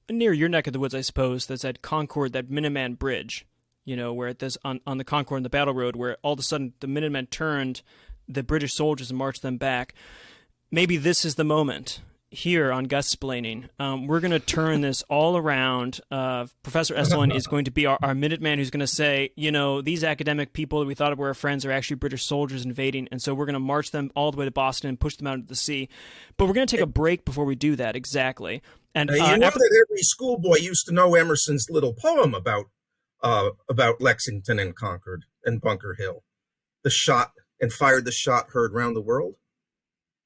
near 0.10 0.34
your 0.34 0.50
neck 0.50 0.68
of 0.68 0.74
the 0.74 0.80
woods, 0.80 0.96
I 0.96 1.02
suppose, 1.02 1.46
that's 1.46 1.66
at 1.66 1.82
Concord, 1.82 2.34
that 2.34 2.50
Minuteman 2.50 2.98
Bridge, 2.98 3.46
you 3.86 3.96
know, 3.96 4.14
where 4.14 4.30
it 4.30 4.40
does 4.40 4.58
on, 4.64 4.80
on 4.88 4.98
the 4.98 5.04
Concord 5.04 5.38
and 5.38 5.46
the 5.46 5.50
Battle 5.50 5.74
Road, 5.74 5.96
where 5.96 6.18
all 6.22 6.34
of 6.34 6.40
a 6.40 6.44
sudden 6.44 6.74
the 6.80 6.88
Minutemen 6.88 7.28
turned 7.28 7.82
the 8.28 8.44
British 8.44 8.74
soldiers 8.74 9.10
and 9.10 9.18
marched 9.18 9.42
them 9.42 9.58
back. 9.58 9.94
Maybe 10.72 10.98
this 10.98 11.26
is 11.26 11.36
the 11.36 11.44
moment 11.44 12.02
here 12.32 12.72
on 12.72 12.88
Gustsplaining. 12.88 13.70
Um, 13.80 14.08
we're 14.08 14.20
going 14.20 14.32
to 14.32 14.40
turn 14.40 14.82
this 14.82 15.02
all 15.04 15.38
around. 15.38 16.00
Uh, 16.12 16.48
Professor 16.64 16.96
Esolen 16.96 17.34
is 17.34 17.48
going 17.48 17.66
to 17.66 17.72
be 17.72 17.86
our, 17.86 17.98
our 18.02 18.14
Minuteman 18.14 18.58
who's 18.58 18.70
going 18.70 18.80
to 18.80 18.88
say, 18.88 19.32
you 19.36 19.52
know, 19.52 19.82
these 19.82 20.04
academic 20.04 20.54
people 20.54 20.80
that 20.80 20.86
we 20.86 20.96
thought 20.96 21.18
were 21.18 21.28
our 21.28 21.34
friends 21.34 21.66
are 21.66 21.72
actually 21.72 21.96
British 21.96 22.24
soldiers 22.24 22.66
invading, 22.66 23.08
and 23.12 23.22
so 23.22 23.34
we're 23.34 23.46
going 23.46 23.54
to 23.54 23.60
march 23.60 23.92
them 23.92 24.12
all 24.16 24.32
the 24.32 24.38
way 24.38 24.46
to 24.46 24.52
Boston 24.52 24.90
and 24.90 25.00
push 25.00 25.16
them 25.16 25.28
out 25.28 25.36
into 25.36 25.48
the 25.48 25.56
sea. 25.56 25.90
But 26.38 26.46
we're 26.46 26.54
going 26.54 26.68
to 26.68 26.76
take 26.76 26.84
a 26.84 26.88
break 26.88 27.26
before 27.26 27.46
we 27.46 27.56
do 27.56 27.76
that, 27.76 27.96
exactly. 27.96 28.62
And 28.96 29.10
uh, 29.10 29.14
you 29.14 29.20
know 29.38 29.48
after- 29.48 29.60
that 29.60 29.86
every 29.88 30.02
schoolboy 30.02 30.58
used 30.58 30.86
to 30.88 30.94
know 30.94 31.16
Emerson's 31.16 31.68
little 31.70 31.94
poem 31.94 32.34
about 32.34 32.66
uh, 33.22 33.50
about 33.70 34.02
Lexington 34.02 34.60
and 34.60 34.76
Concord 34.76 35.26
and 35.44 35.62
Bunker 35.62 35.96
Hill, 35.98 36.24
the 36.84 36.90
shot 36.90 37.32
and 37.62 37.72
fired 37.72 38.06
the 38.06 38.12
shot 38.12 38.52
heard 38.52 38.74
round 38.74 38.96
the 38.96 39.02
world. 39.02 39.36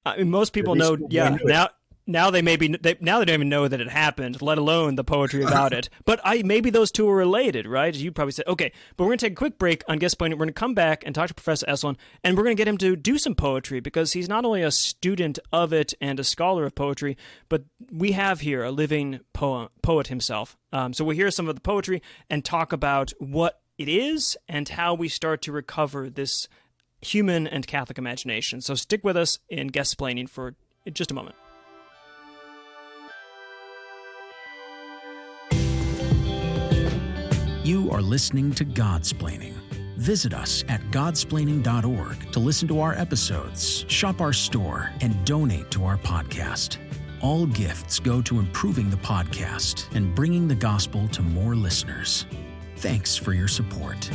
I 0.05 0.17
mean, 0.17 0.29
most 0.29 0.53
people 0.53 0.75
know. 0.75 0.97
Yeah, 1.09 1.37
now 1.43 1.69
now 2.05 2.29
they 2.29 2.41
maybe 2.41 2.75
they, 2.79 2.97
now 2.99 3.19
they 3.19 3.25
don't 3.25 3.35
even 3.35 3.49
know 3.49 3.67
that 3.67 3.79
it 3.79 3.89
happened, 3.89 4.41
let 4.41 4.57
alone 4.57 4.95
the 4.95 5.03
poetry 5.03 5.43
about 5.43 5.73
it. 5.73 5.89
But 6.05 6.19
I 6.23 6.43
maybe 6.43 6.69
those 6.69 6.91
two 6.91 7.09
are 7.09 7.15
related, 7.15 7.67
right? 7.67 7.93
You 7.93 8.11
probably 8.11 8.31
said 8.31 8.47
okay, 8.47 8.71
but 8.95 9.03
we're 9.03 9.11
gonna 9.11 9.17
take 9.17 9.33
a 9.33 9.35
quick 9.35 9.57
break 9.57 9.83
on 9.87 9.99
guest 9.99 10.19
point. 10.19 10.33
We're 10.33 10.45
gonna 10.45 10.53
come 10.53 10.73
back 10.73 11.03
and 11.05 11.15
talk 11.15 11.27
to 11.27 11.33
Professor 11.33 11.65
Esolen, 11.67 11.97
and 12.23 12.37
we're 12.37 12.43
gonna 12.43 12.55
get 12.55 12.67
him 12.67 12.77
to 12.79 12.95
do 12.95 13.17
some 13.17 13.35
poetry 13.35 13.79
because 13.79 14.13
he's 14.13 14.29
not 14.29 14.45
only 14.45 14.61
a 14.61 14.71
student 14.71 15.39
of 15.51 15.73
it 15.73 15.93
and 16.01 16.19
a 16.19 16.23
scholar 16.23 16.65
of 16.65 16.75
poetry, 16.75 17.17
but 17.49 17.63
we 17.91 18.11
have 18.13 18.41
here 18.41 18.63
a 18.63 18.71
living 18.71 19.19
poem, 19.33 19.69
poet 19.81 20.07
himself. 20.07 20.57
Um, 20.71 20.93
so 20.93 21.03
we'll 21.03 21.15
hear 21.15 21.31
some 21.31 21.47
of 21.47 21.55
the 21.55 21.61
poetry 21.61 22.01
and 22.29 22.43
talk 22.43 22.73
about 22.73 23.13
what 23.19 23.61
it 23.77 23.87
is 23.89 24.37
and 24.47 24.69
how 24.69 24.93
we 24.93 25.07
start 25.07 25.41
to 25.43 25.51
recover 25.51 26.09
this 26.09 26.47
human 27.01 27.47
and 27.47 27.67
Catholic 27.67 27.97
imagination. 27.97 28.61
So 28.61 28.75
stick 28.75 29.03
with 29.03 29.17
us 29.17 29.39
in 29.49 29.69
Gustsplaining 29.69 30.29
for 30.29 30.55
just 30.91 31.11
a 31.11 31.13
moment. 31.13 31.35
You 37.63 37.89
are 37.91 38.01
listening 38.01 38.51
to 38.55 38.65
Godsplaining. 38.65 39.53
Visit 39.97 40.33
us 40.33 40.63
at 40.67 40.81
godsplaining.org 40.91 42.31
to 42.33 42.39
listen 42.39 42.67
to 42.67 42.81
our 42.81 42.93
episodes, 42.93 43.85
shop 43.87 44.19
our 44.19 44.33
store, 44.33 44.91
and 45.01 45.23
donate 45.25 45.71
to 45.71 45.85
our 45.85 45.97
podcast. 45.97 46.77
All 47.21 47.45
gifts 47.45 47.99
go 47.99 48.21
to 48.23 48.39
improving 48.39 48.89
the 48.89 48.97
podcast 48.97 49.93
and 49.95 50.13
bringing 50.13 50.47
the 50.47 50.55
gospel 50.55 51.07
to 51.09 51.21
more 51.21 51.55
listeners. 51.55 52.25
Thanks 52.77 53.15
for 53.15 53.33
your 53.33 53.47
support. 53.47 54.09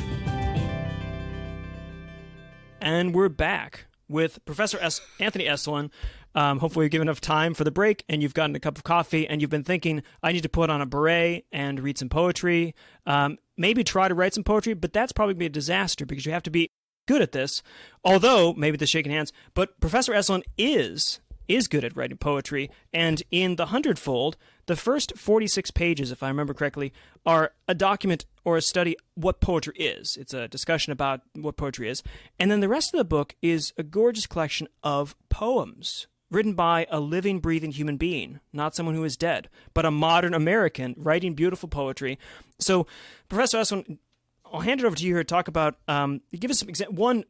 And 2.82 3.14
we're 3.14 3.30
back 3.30 3.86
with 4.08 4.44
Professor 4.44 4.78
S- 4.80 5.00
Anthony 5.20 5.44
Esolen. 5.46 5.90
Um, 6.34 6.58
hopefully, 6.58 6.84
you've 6.84 6.92
given 6.92 7.08
enough 7.08 7.20
time 7.20 7.54
for 7.54 7.64
the 7.64 7.70
break 7.70 8.04
and 8.08 8.22
you've 8.22 8.34
gotten 8.34 8.54
a 8.54 8.60
cup 8.60 8.76
of 8.76 8.84
coffee 8.84 9.26
and 9.26 9.40
you've 9.40 9.50
been 9.50 9.64
thinking, 9.64 10.02
I 10.22 10.32
need 10.32 10.42
to 10.42 10.48
put 10.48 10.70
on 10.70 10.80
a 10.80 10.86
beret 10.86 11.46
and 11.52 11.80
read 11.80 11.98
some 11.98 12.08
poetry. 12.08 12.74
Um, 13.06 13.38
maybe 13.56 13.82
try 13.84 14.08
to 14.08 14.14
write 14.14 14.34
some 14.34 14.44
poetry, 14.44 14.74
but 14.74 14.92
that's 14.92 15.12
probably 15.12 15.34
going 15.34 15.38
to 15.38 15.40
be 15.40 15.46
a 15.46 15.50
disaster 15.50 16.06
because 16.06 16.26
you 16.26 16.32
have 16.32 16.42
to 16.44 16.50
be 16.50 16.70
good 17.06 17.22
at 17.22 17.32
this. 17.32 17.62
Although, 18.04 18.54
maybe 18.54 18.76
the 18.76 18.86
shaking 18.86 19.12
hands, 19.12 19.32
but 19.54 19.80
Professor 19.80 20.12
Esolen 20.12 20.42
is 20.56 21.20
is 21.48 21.66
good 21.66 21.84
at 21.84 21.96
writing 21.96 22.18
poetry. 22.18 22.70
And 22.92 23.22
in 23.30 23.56
The 23.56 23.66
Hundredfold, 23.66 24.36
the 24.66 24.76
first 24.76 25.16
46 25.16 25.70
pages, 25.70 26.12
if 26.12 26.22
I 26.22 26.28
remember 26.28 26.52
correctly, 26.52 26.92
are 27.24 27.52
a 27.66 27.74
document 27.74 28.26
or 28.44 28.56
a 28.58 28.62
study 28.62 28.96
what 29.14 29.40
poetry 29.40 29.74
is. 29.76 30.16
It's 30.20 30.34
a 30.34 30.46
discussion 30.46 30.92
about 30.92 31.22
what 31.34 31.56
poetry 31.56 31.88
is. 31.88 32.02
And 32.38 32.50
then 32.50 32.60
the 32.60 32.68
rest 32.68 32.92
of 32.92 32.98
the 32.98 33.04
book 33.04 33.34
is 33.40 33.72
a 33.78 33.82
gorgeous 33.82 34.26
collection 34.26 34.68
of 34.82 35.16
poems 35.30 36.06
written 36.30 36.54
by 36.54 36.86
a 36.90 37.00
living, 37.00 37.40
breathing 37.40 37.70
human 37.70 37.96
being, 37.96 38.40
not 38.52 38.74
someone 38.74 38.94
who 38.94 39.04
is 39.04 39.16
dead, 39.16 39.48
but 39.74 39.86
a 39.86 39.90
modern 39.90 40.34
American 40.34 40.94
writing 40.98 41.34
beautiful 41.34 41.68
poetry. 41.68 42.18
So, 42.58 42.86
Professor 43.28 43.58
Esolen, 43.58 43.98
I'll 44.52 44.60
hand 44.60 44.80
it 44.80 44.86
over 44.86 44.96
to 44.96 45.04
you 45.04 45.14
here 45.14 45.22
to 45.22 45.24
talk 45.24 45.48
about. 45.48 45.76
Um, 45.88 46.20
give 46.32 46.50
us 46.50 46.58
some 46.58 46.68
exa- 46.68 46.90
one 46.90 47.24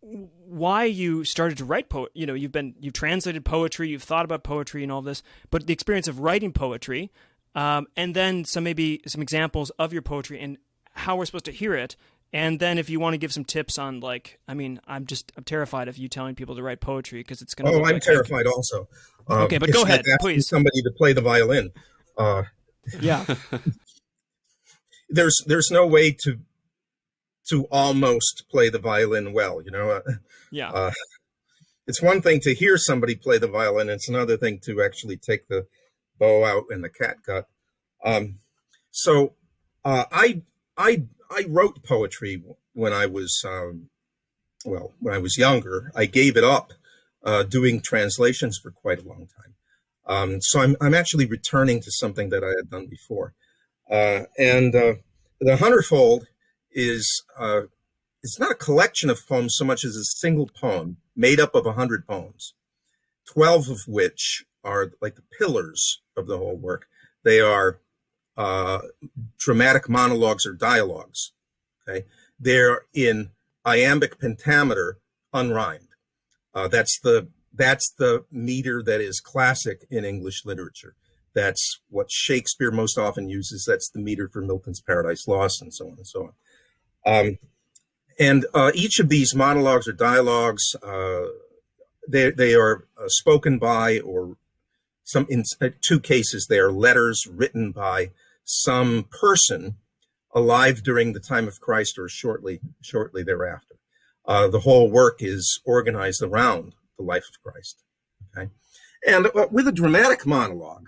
why 0.00 0.84
you 0.84 1.24
started 1.24 1.58
to 1.58 1.64
write 1.64 1.88
poetry. 1.88 2.12
You 2.14 2.26
know, 2.26 2.34
you've 2.34 2.52
been 2.52 2.74
you've 2.80 2.94
translated 2.94 3.44
poetry, 3.44 3.88
you've 3.88 4.02
thought 4.02 4.24
about 4.24 4.44
poetry 4.44 4.82
and 4.82 4.90
all 4.90 5.02
this, 5.02 5.22
but 5.50 5.66
the 5.66 5.72
experience 5.72 6.08
of 6.08 6.20
writing 6.20 6.52
poetry, 6.52 7.10
um, 7.54 7.86
and 7.96 8.14
then 8.14 8.44
some 8.44 8.64
maybe 8.64 9.02
some 9.06 9.20
examples 9.20 9.70
of 9.78 9.92
your 9.92 10.02
poetry 10.02 10.40
and 10.40 10.58
how 10.92 11.16
we're 11.16 11.26
supposed 11.26 11.44
to 11.44 11.52
hear 11.52 11.74
it 11.74 11.96
and 12.32 12.60
then 12.60 12.78
if 12.78 12.90
you 12.90 13.00
want 13.00 13.14
to 13.14 13.18
give 13.18 13.32
some 13.32 13.44
tips 13.44 13.78
on 13.78 14.00
like, 14.00 14.38
I 14.46 14.54
mean, 14.54 14.80
I'm 14.86 15.06
just 15.06 15.32
I'm 15.36 15.44
terrified 15.44 15.88
of 15.88 15.96
you 15.96 16.08
telling 16.08 16.34
people 16.34 16.56
to 16.56 16.62
write 16.62 16.80
poetry 16.80 17.20
because 17.20 17.40
it's 17.40 17.54
going 17.54 17.72
to. 17.72 17.78
Oh, 17.78 17.84
I'm 17.84 17.94
like 17.94 18.02
terrified 18.02 18.46
also. 18.46 18.88
Um, 19.28 19.38
okay, 19.42 19.58
but 19.58 19.72
go 19.72 19.82
ahead, 19.82 20.04
please. 20.20 20.48
Somebody 20.48 20.82
to 20.82 20.90
play 20.96 21.12
the 21.12 21.20
violin. 21.20 21.70
Uh, 22.16 22.44
yeah. 23.00 23.24
there's 25.08 25.42
there's 25.46 25.70
no 25.70 25.86
way 25.86 26.10
to 26.24 26.38
to 27.48 27.64
almost 27.70 28.44
play 28.50 28.68
the 28.68 28.78
violin 28.78 29.32
well, 29.32 29.62
you 29.62 29.70
know. 29.70 29.90
Uh, 29.90 30.00
yeah. 30.50 30.70
Uh, 30.70 30.92
it's 31.86 32.02
one 32.02 32.20
thing 32.20 32.40
to 32.40 32.54
hear 32.54 32.76
somebody 32.76 33.14
play 33.14 33.38
the 33.38 33.48
violin; 33.48 33.88
it's 33.88 34.08
another 34.08 34.36
thing 34.36 34.60
to 34.64 34.82
actually 34.82 35.16
take 35.16 35.48
the 35.48 35.66
bow 36.18 36.44
out 36.44 36.64
and 36.70 36.84
the 36.84 36.90
catgut. 36.90 37.44
Um, 38.04 38.40
so 38.90 39.34
uh, 39.84 40.04
I 40.12 40.42
I 40.76 41.04
I 41.30 41.44
wrote 41.48 41.84
poetry 41.84 42.42
when 42.72 42.92
I 42.92 43.06
was 43.06 43.42
um, 43.46 43.90
well 44.64 44.94
when 45.00 45.14
I 45.14 45.18
was 45.18 45.36
younger. 45.36 45.90
I 45.94 46.06
gave 46.06 46.36
it 46.36 46.44
up 46.44 46.72
uh, 47.24 47.42
doing 47.42 47.80
translations 47.80 48.58
for 48.58 48.70
quite 48.70 49.02
a 49.04 49.08
long 49.08 49.28
time. 49.36 49.54
Um, 50.06 50.40
so 50.40 50.60
I'm 50.60 50.76
I'm 50.80 50.94
actually 50.94 51.26
returning 51.26 51.80
to 51.82 51.90
something 51.90 52.30
that 52.30 52.42
I 52.42 52.48
had 52.56 52.70
done 52.70 52.86
before, 52.86 53.34
uh, 53.90 54.22
and 54.38 54.74
uh, 54.74 54.94
the 55.40 55.56
Hundredfold 55.56 56.26
is 56.70 57.22
uh, 57.38 57.62
it's 58.22 58.38
not 58.38 58.52
a 58.52 58.56
collection 58.56 59.10
of 59.10 59.26
poems 59.28 59.54
so 59.56 59.64
much 59.64 59.84
as 59.84 59.96
a 59.96 60.04
single 60.04 60.48
poem 60.48 60.96
made 61.14 61.40
up 61.40 61.54
of 61.54 61.66
a 61.66 61.72
hundred 61.72 62.06
poems, 62.06 62.54
twelve 63.26 63.68
of 63.68 63.80
which 63.86 64.44
are 64.64 64.92
like 65.00 65.16
the 65.16 65.22
pillars 65.38 66.00
of 66.16 66.26
the 66.26 66.38
whole 66.38 66.56
work. 66.56 66.86
They 67.24 67.40
are 67.40 67.80
uh, 68.38 68.78
dramatic 69.36 69.88
monologues 69.88 70.46
or 70.46 70.52
dialogues. 70.52 71.32
Okay, 71.86 72.06
they're 72.40 72.82
in 72.94 73.30
iambic 73.66 74.18
pentameter 74.18 74.98
unrhymed. 75.34 75.88
Uh, 76.54 76.68
that's 76.68 76.98
the 77.00 77.28
that's 77.52 77.92
the 77.98 78.24
meter 78.30 78.82
that 78.82 79.00
is 79.00 79.20
classic 79.20 79.84
in 79.90 80.04
English 80.04 80.44
literature. 80.44 80.94
That's 81.34 81.80
what 81.90 82.10
Shakespeare 82.10 82.70
most 82.70 82.96
often 82.96 83.28
uses. 83.28 83.64
That's 83.66 83.90
the 83.90 84.00
meter 84.00 84.28
for 84.28 84.40
Milton's 84.40 84.80
Paradise 84.80 85.28
Lost, 85.28 85.60
and 85.60 85.74
so 85.74 85.86
on 85.86 85.96
and 85.98 86.06
so 86.06 86.32
on. 87.04 87.26
Um, 87.26 87.38
and 88.18 88.46
uh, 88.54 88.72
each 88.74 88.98
of 88.98 89.08
these 89.08 89.34
monologues 89.34 89.86
or 89.86 89.92
dialogues, 89.92 90.74
uh, 90.82 91.26
they, 92.08 92.30
they 92.30 92.54
are 92.54 92.86
uh, 93.00 93.08
spoken 93.08 93.58
by, 93.58 94.00
or 94.00 94.36
some 95.04 95.26
in 95.28 95.44
two 95.80 96.00
cases, 96.00 96.46
they 96.46 96.58
are 96.58 96.72
letters 96.72 97.26
written 97.30 97.70
by 97.70 98.10
some 98.48 99.04
person 99.10 99.76
alive 100.34 100.82
during 100.82 101.12
the 101.12 101.20
time 101.20 101.46
of 101.46 101.60
Christ 101.60 101.98
or 101.98 102.08
shortly 102.08 102.60
shortly 102.80 103.22
thereafter. 103.22 103.76
Uh, 104.24 104.48
the 104.48 104.60
whole 104.60 104.90
work 104.90 105.18
is 105.20 105.60
organized 105.64 106.22
around 106.22 106.74
the 106.96 107.04
life 107.04 107.24
of 107.28 107.42
Christ. 107.42 107.82
Okay, 108.36 108.50
and 109.06 109.26
uh, 109.26 109.48
with 109.50 109.68
a 109.68 109.72
dramatic 109.72 110.26
monologue, 110.26 110.86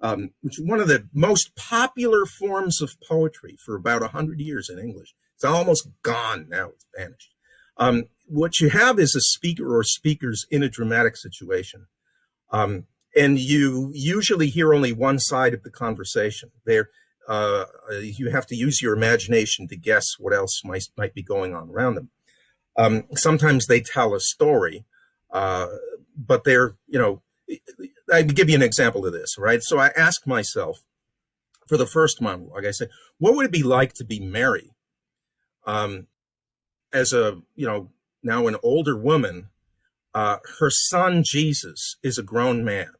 um, 0.00 0.30
which 0.42 0.60
is 0.60 0.64
one 0.64 0.78
of 0.78 0.86
the 0.86 1.08
most 1.12 1.56
popular 1.56 2.24
forms 2.24 2.80
of 2.80 2.96
poetry 3.00 3.56
for 3.64 3.74
about 3.74 4.08
hundred 4.10 4.40
years 4.40 4.70
in 4.70 4.78
English. 4.78 5.14
It's 5.34 5.44
almost 5.44 5.88
gone 6.02 6.46
now; 6.48 6.68
it's 6.68 6.86
vanished. 6.96 7.34
Um, 7.78 8.04
what 8.26 8.60
you 8.60 8.70
have 8.70 9.00
is 9.00 9.16
a 9.16 9.20
speaker 9.20 9.76
or 9.76 9.82
speakers 9.82 10.46
in 10.50 10.62
a 10.62 10.68
dramatic 10.68 11.16
situation. 11.16 11.86
Um, 12.50 12.86
and 13.14 13.38
you 13.38 13.90
usually 13.94 14.48
hear 14.48 14.74
only 14.74 14.92
one 14.92 15.18
side 15.18 15.54
of 15.54 15.62
the 15.62 15.70
conversation. 15.70 16.50
There, 16.64 16.90
uh, 17.28 17.66
you 18.00 18.30
have 18.30 18.46
to 18.46 18.56
use 18.56 18.80
your 18.82 18.94
imagination 18.94 19.68
to 19.68 19.76
guess 19.76 20.14
what 20.18 20.34
else 20.34 20.62
might 20.64 20.84
might 20.96 21.14
be 21.14 21.22
going 21.22 21.54
on 21.54 21.70
around 21.70 21.94
them. 21.94 22.10
Um, 22.76 23.04
sometimes 23.14 23.66
they 23.66 23.80
tell 23.80 24.14
a 24.14 24.20
story, 24.20 24.84
uh, 25.30 25.66
but 26.16 26.44
they're 26.44 26.76
you 26.86 26.98
know. 26.98 27.22
I 28.12 28.22
give 28.22 28.48
you 28.48 28.56
an 28.56 28.62
example 28.62 29.06
of 29.06 29.12
this, 29.12 29.36
right? 29.38 29.62
So 29.62 29.78
I 29.78 29.90
ask 29.96 30.26
myself 30.26 30.82
for 31.68 31.76
the 31.76 31.86
first 31.86 32.20
monologue, 32.20 32.66
I 32.66 32.70
say, 32.70 32.88
what 33.18 33.34
would 33.34 33.46
it 33.46 33.52
be 33.52 33.62
like 33.62 33.94
to 33.94 34.04
be 34.04 34.20
Mary 34.20 34.70
um, 35.66 36.06
as 36.92 37.12
a 37.12 37.40
you 37.54 37.66
know 37.66 37.90
now 38.22 38.46
an 38.46 38.56
older 38.62 38.96
woman? 38.96 39.48
Uh, 40.14 40.38
her 40.58 40.68
son 40.68 41.22
Jesus 41.24 41.96
is 42.02 42.18
a 42.18 42.22
grown 42.22 42.62
man 42.64 42.90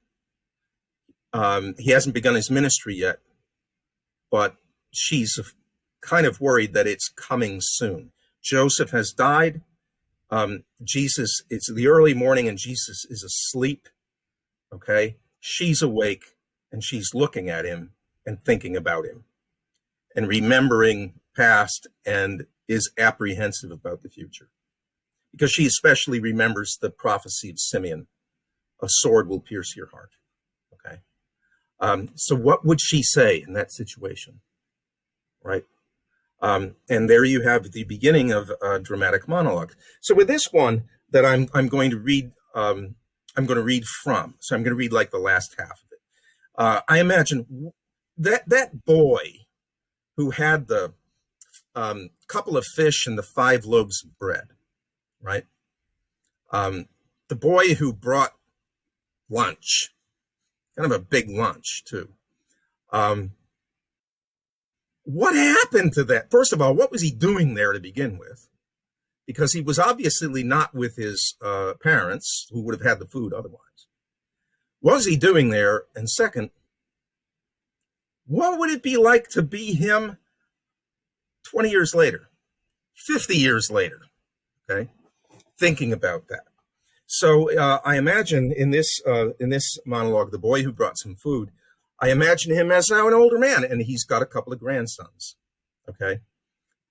um, 1.33 1.75
he 1.79 1.91
hasn't 1.91 2.15
begun 2.15 2.35
his 2.35 2.51
ministry 2.51 2.95
yet, 2.95 3.21
but 4.31 4.57
she's 4.93 5.39
kind 6.01 6.27
of 6.27 6.41
worried 6.41 6.75
that 6.75 6.87
it's 6.87 7.09
coming 7.09 7.59
soon. 7.61 8.13
Joseph 8.43 8.91
has 8.91 9.13
died. 9.13 9.63
Um, 10.31 10.65
Jesus, 10.83 11.43
it's 11.49 11.73
the 11.73 11.87
early 11.87 12.15
morning 12.15 12.49
and 12.49 12.59
Jesus 12.59 13.05
is 13.09 13.23
asleep. 13.23 13.89
Okay. 14.73 15.17
She's 15.41 15.83
awake 15.83 16.25
and 16.71 16.83
she's 16.83 17.11
looking 17.15 17.49
at 17.49 17.65
him 17.65 17.93
and 18.27 18.43
thinking 18.43 18.77
about 18.77 19.05
him 19.05 19.25
and 20.17 20.27
remembering 20.27 21.15
past 21.37 21.87
and 22.05 22.47
is 22.69 22.91
apprehensive 22.99 23.71
about 23.71 24.03
the 24.03 24.09
future 24.09 24.49
because 25.31 25.51
she 25.51 25.67
especially 25.67 26.21
remembers 26.21 26.79
the 26.81 26.91
prophecy 26.91 27.51
of 27.51 27.59
Simeon 27.59 28.07
a 28.83 28.89
sword 28.89 29.29
will 29.29 29.41
pierce 29.41 29.77
your 29.77 29.89
heart. 29.91 30.11
Um, 31.83 32.11
so, 32.15 32.37
what 32.37 32.65
would 32.65 32.81
she 32.81 33.03
say 33.03 33.43
in 33.47 33.55
that 33.55 33.73
situation? 33.73 34.41
Right. 35.43 35.65
Um, 36.41 36.77
and 36.89 37.11
there 37.11 37.25
you 37.25 37.43
have 37.43 37.73
the 37.73 37.83
beginning 37.85 38.31
of 38.31 38.53
a 38.63 38.79
dramatic 38.79 39.27
monologue. 39.27 39.75
So, 40.01 40.15
with 40.15 40.29
this 40.29 40.53
one 40.53 40.85
that 41.11 41.27
I'm 41.27 41.49
I'm 41.53 41.67
going 41.67 41.91
to 41.91 41.99
read, 41.99 42.31
um, 42.55 42.95
I'm 43.37 43.47
going 43.47 43.57
to 43.57 43.65
read 43.65 43.85
from. 43.85 44.37
So, 44.39 44.55
I'm 44.55 44.63
going 44.63 44.71
to 44.71 44.77
read 44.77 44.93
like 44.93 45.11
the 45.11 45.19
last 45.19 45.57
half 45.59 45.73
of 45.73 45.89
it. 45.91 45.99
Uh, 46.57 46.81
I 46.89 47.01
imagine 47.01 47.73
that 48.17 48.49
that 48.49 48.85
boy 48.85 49.41
who 50.17 50.31
had 50.31 50.69
the 50.69 50.95
um, 51.75 52.11
couple 52.29 52.57
of 52.57 52.65
fish 52.65 53.09
and 53.09 53.19
the 53.19 53.25
five 53.25 53.65
loaves 53.65 54.05
of 54.05 54.17
bread, 54.21 54.49
right? 55.21 55.47
Um, 56.53 56.87
the 57.29 57.35
boy 57.35 57.75
who 57.75 57.93
brought 57.93 58.35
lunch 59.29 59.91
kind 60.77 60.91
of 60.91 60.99
a 60.99 61.05
big 61.05 61.29
lunch 61.31 61.85
too. 61.85 62.09
Um, 62.93 63.33
what 65.05 65.35
happened 65.35 65.93
to 65.95 66.05
that? 66.05 66.31
First 66.31 66.53
of 66.53 66.61
all, 66.61 66.75
what 66.75 66.93
was 66.93 67.03
he 67.03 67.11
doing 67.11 67.55
there 67.55 67.73
to 67.73 67.81
begin 67.81 68.19
with? 68.19 68.49
Because 69.27 69.53
he 69.53 69.61
was 69.61 69.79
obviously 69.79 70.43
not 70.43 70.75
with 70.75 70.97
his 70.97 71.37
uh, 71.43 71.75
parents, 71.83 72.49
who 72.51 72.63
would 72.63 72.75
have 72.75 72.87
had 72.87 72.99
the 72.99 73.07
food 73.07 73.33
otherwise. 73.33 73.59
What 74.81 74.95
was 74.95 75.07
he 75.07 75.17
doing 75.17 75.51
there? 75.51 75.85
And 75.95 76.09
second, 76.09 76.51
what 78.27 78.59
would 78.59 78.71
it 78.71 78.83
be 78.83 78.97
like 78.97 79.29
to 79.31 79.43
be 79.43 79.75
him 79.75 80.19
20 81.45 81.71
years 81.71 81.95
later, 81.95 82.29
50 82.95 83.37
years 83.37 83.71
later? 83.71 84.01
Okay, 84.69 84.91
thinking 85.59 85.93
about 85.93 86.29
that. 86.29 86.45
So 87.15 87.55
uh, 87.55 87.79
I 87.85 87.99
imagine 87.99 88.55
in 88.57 88.71
this 88.71 89.03
uh, 89.07 89.35
in 89.39 89.51
this 89.51 89.77
monologue, 89.85 90.31
the 90.31 90.39
boy 90.39 90.63
who 90.63 90.73
brought 90.73 90.97
some 90.97 91.15
food, 91.15 91.51
I 92.01 92.11
imagine 92.11 92.55
him 92.55 92.73
as 92.73 92.89
now 92.89 93.07
an 93.07 93.13
older 93.13 93.39
man, 93.39 93.65
and 93.65 93.83
he's 93.83 94.03
got 94.03 94.23
a 94.23 94.27
couple 94.27 94.51
of 94.51 94.59
grandsons. 94.59 95.37
Okay, 95.87 96.21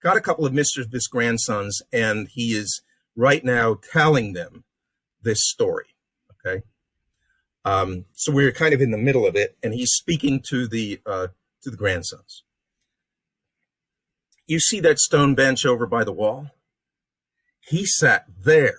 got 0.04 0.18
a 0.18 0.22
couple 0.22 0.46
of 0.46 0.54
mischievous 0.54 1.08
grandsons, 1.08 1.82
and 1.92 2.28
he 2.28 2.54
is 2.54 2.84
right 3.16 3.44
now 3.44 3.80
telling 3.92 4.34
them 4.34 4.64
this 5.24 5.40
story. 5.44 5.96
Okay, 6.34 6.62
um, 7.66 8.06
so 8.14 8.32
we're 8.32 8.52
kind 8.52 8.76
of 8.76 8.82
in 8.82 8.92
the 8.92 9.00
middle 9.00 9.26
of 9.26 9.36
it, 9.36 9.58
and 9.64 9.74
he's 9.74 9.90
speaking 9.90 10.40
to 10.50 10.68
the 10.68 11.02
uh, 11.04 11.30
to 11.64 11.72
the 11.72 11.78
grandsons. 11.78 12.44
You 14.46 14.60
see 14.60 14.82
that 14.82 15.00
stone 15.00 15.34
bench 15.34 15.66
over 15.66 15.88
by 15.88 16.04
the 16.04 16.14
wall? 16.14 16.52
He 17.60 17.88
sat 17.88 18.26
there 18.38 18.78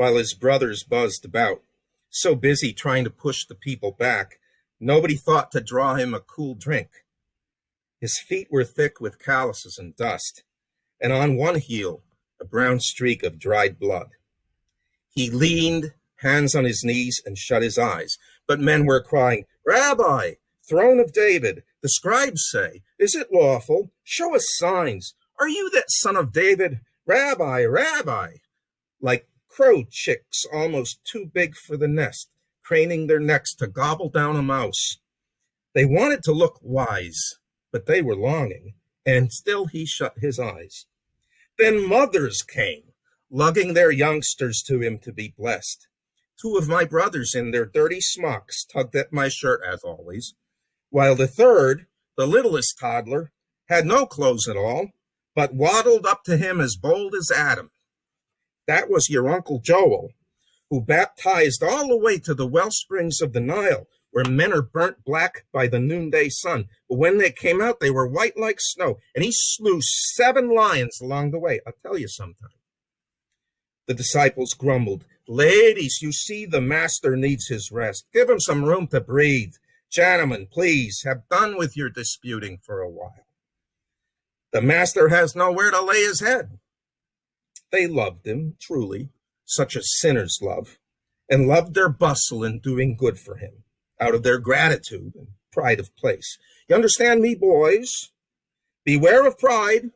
while 0.00 0.16
his 0.16 0.32
brothers 0.32 0.82
buzzed 0.82 1.26
about, 1.26 1.60
so 2.08 2.34
busy 2.34 2.72
trying 2.72 3.04
to 3.04 3.10
push 3.10 3.44
the 3.44 3.54
people 3.54 3.92
back, 3.92 4.38
nobody 4.80 5.14
thought 5.14 5.52
to 5.52 5.60
draw 5.60 5.94
him 5.94 6.14
a 6.14 6.20
cool 6.20 6.54
drink. 6.54 6.88
His 8.00 8.18
feet 8.18 8.48
were 8.50 8.64
thick 8.64 8.98
with 8.98 9.22
calluses 9.22 9.76
and 9.76 9.94
dust, 9.94 10.42
and 11.02 11.12
on 11.12 11.36
one 11.36 11.56
heel 11.56 12.00
a 12.40 12.46
brown 12.46 12.80
streak 12.80 13.22
of 13.22 13.38
dried 13.38 13.78
blood. 13.78 14.12
He 15.10 15.28
leaned, 15.28 15.92
hands 16.20 16.54
on 16.54 16.64
his 16.64 16.82
knees, 16.82 17.20
and 17.26 17.36
shut 17.36 17.60
his 17.60 17.76
eyes. 17.76 18.16
But 18.48 18.58
men 18.58 18.86
were 18.86 19.02
crying, 19.02 19.44
Rabbi, 19.66 20.36
throne 20.66 20.98
of 20.98 21.12
David, 21.12 21.62
the 21.82 21.90
scribes 21.90 22.48
say, 22.50 22.80
Is 22.98 23.14
it 23.14 23.30
lawful? 23.30 23.92
Show 24.02 24.34
us 24.34 24.46
signs. 24.56 25.12
Are 25.38 25.48
you 25.48 25.68
that 25.74 25.90
son 25.90 26.16
of 26.16 26.32
David? 26.32 26.80
Rabbi, 27.04 27.66
Rabbi. 27.66 28.36
Like 29.02 29.26
crow 29.60 29.84
chicks 29.90 30.46
almost 30.50 31.04
too 31.04 31.26
big 31.30 31.54
for 31.54 31.76
the 31.76 31.86
nest, 31.86 32.30
craning 32.64 33.06
their 33.06 33.20
necks 33.20 33.54
to 33.54 33.66
gobble 33.66 34.08
down 34.08 34.34
a 34.34 34.42
mouse. 34.42 34.96
They 35.74 35.84
wanted 35.84 36.22
to 36.22 36.32
look 36.32 36.58
wise, 36.62 37.34
but 37.70 37.84
they 37.84 38.00
were 38.00 38.16
longing, 38.16 38.76
and 39.04 39.30
still 39.30 39.66
he 39.66 39.84
shut 39.84 40.14
his 40.16 40.38
eyes. 40.38 40.86
Then 41.58 41.86
mothers 41.86 42.40
came, 42.40 42.84
lugging 43.30 43.74
their 43.74 43.90
youngsters 43.90 44.62
to 44.66 44.80
him 44.80 44.98
to 45.00 45.12
be 45.12 45.34
blessed. 45.36 45.88
Two 46.40 46.56
of 46.56 46.66
my 46.66 46.84
brothers 46.86 47.34
in 47.34 47.50
their 47.50 47.66
dirty 47.66 48.00
smocks 48.00 48.64
tugged 48.64 48.96
at 48.96 49.12
my 49.12 49.28
shirt 49.28 49.60
as 49.70 49.82
always, 49.82 50.32
while 50.88 51.14
the 51.14 51.28
third, 51.28 51.84
the 52.16 52.26
littlest 52.26 52.78
toddler, 52.80 53.30
had 53.68 53.84
no 53.84 54.06
clothes 54.06 54.48
at 54.48 54.56
all, 54.56 54.88
but 55.34 55.52
waddled 55.52 56.06
up 56.06 56.24
to 56.24 56.38
him 56.38 56.62
as 56.62 56.76
bold 56.80 57.14
as 57.14 57.30
Adam. 57.30 57.70
That 58.66 58.90
was 58.90 59.10
your 59.10 59.28
Uncle 59.28 59.60
Joel, 59.60 60.10
who 60.68 60.80
baptized 60.80 61.62
all 61.62 61.88
the 61.88 61.96
way 61.96 62.18
to 62.20 62.34
the 62.34 62.46
well 62.46 62.70
springs 62.70 63.20
of 63.20 63.32
the 63.32 63.40
Nile, 63.40 63.86
where 64.10 64.24
men 64.24 64.52
are 64.52 64.62
burnt 64.62 65.04
black 65.04 65.44
by 65.52 65.66
the 65.66 65.80
noonday 65.80 66.28
sun. 66.28 66.66
But 66.88 66.98
when 66.98 67.18
they 67.18 67.30
came 67.30 67.60
out, 67.60 67.80
they 67.80 67.90
were 67.90 68.06
white 68.06 68.38
like 68.38 68.60
snow. 68.60 68.98
And 69.14 69.24
he 69.24 69.32
slew 69.32 69.80
seven 69.80 70.54
lions 70.54 71.00
along 71.00 71.30
the 71.30 71.38
way. 71.38 71.60
I'll 71.66 71.72
tell 71.82 71.98
you 71.98 72.08
sometime. 72.08 72.50
The 73.86 73.94
disciples 73.94 74.54
grumbled, 74.54 75.04
Ladies, 75.26 75.98
you 76.02 76.12
see 76.12 76.46
the 76.46 76.60
master 76.60 77.16
needs 77.16 77.48
his 77.48 77.70
rest. 77.70 78.06
Give 78.12 78.28
him 78.28 78.40
some 78.40 78.64
room 78.64 78.86
to 78.88 79.00
breathe. 79.00 79.54
Gentlemen, 79.90 80.46
please 80.50 81.02
have 81.04 81.28
done 81.28 81.56
with 81.56 81.76
your 81.76 81.88
disputing 81.88 82.58
for 82.62 82.80
a 82.80 82.88
while. 82.88 83.26
The 84.52 84.62
master 84.62 85.08
has 85.08 85.34
nowhere 85.34 85.70
to 85.72 85.80
lay 85.80 86.02
his 86.02 86.20
head. 86.20 86.59
They 87.72 87.86
loved 87.86 88.26
him, 88.26 88.56
truly, 88.60 89.10
such 89.44 89.76
as 89.76 89.98
sinners 89.98 90.38
love, 90.42 90.78
and 91.28 91.46
loved 91.46 91.74
their 91.74 91.88
bustle 91.88 92.44
in 92.44 92.60
doing 92.60 92.96
good 92.96 93.18
for 93.18 93.36
him, 93.36 93.64
out 94.00 94.14
of 94.14 94.22
their 94.22 94.38
gratitude 94.38 95.14
and 95.14 95.28
pride 95.52 95.80
of 95.80 95.94
place. 95.96 96.38
You 96.68 96.74
understand 96.74 97.20
me, 97.20 97.34
boys? 97.34 98.12
Beware 98.84 99.26
of 99.26 99.38
pride. 99.38 99.90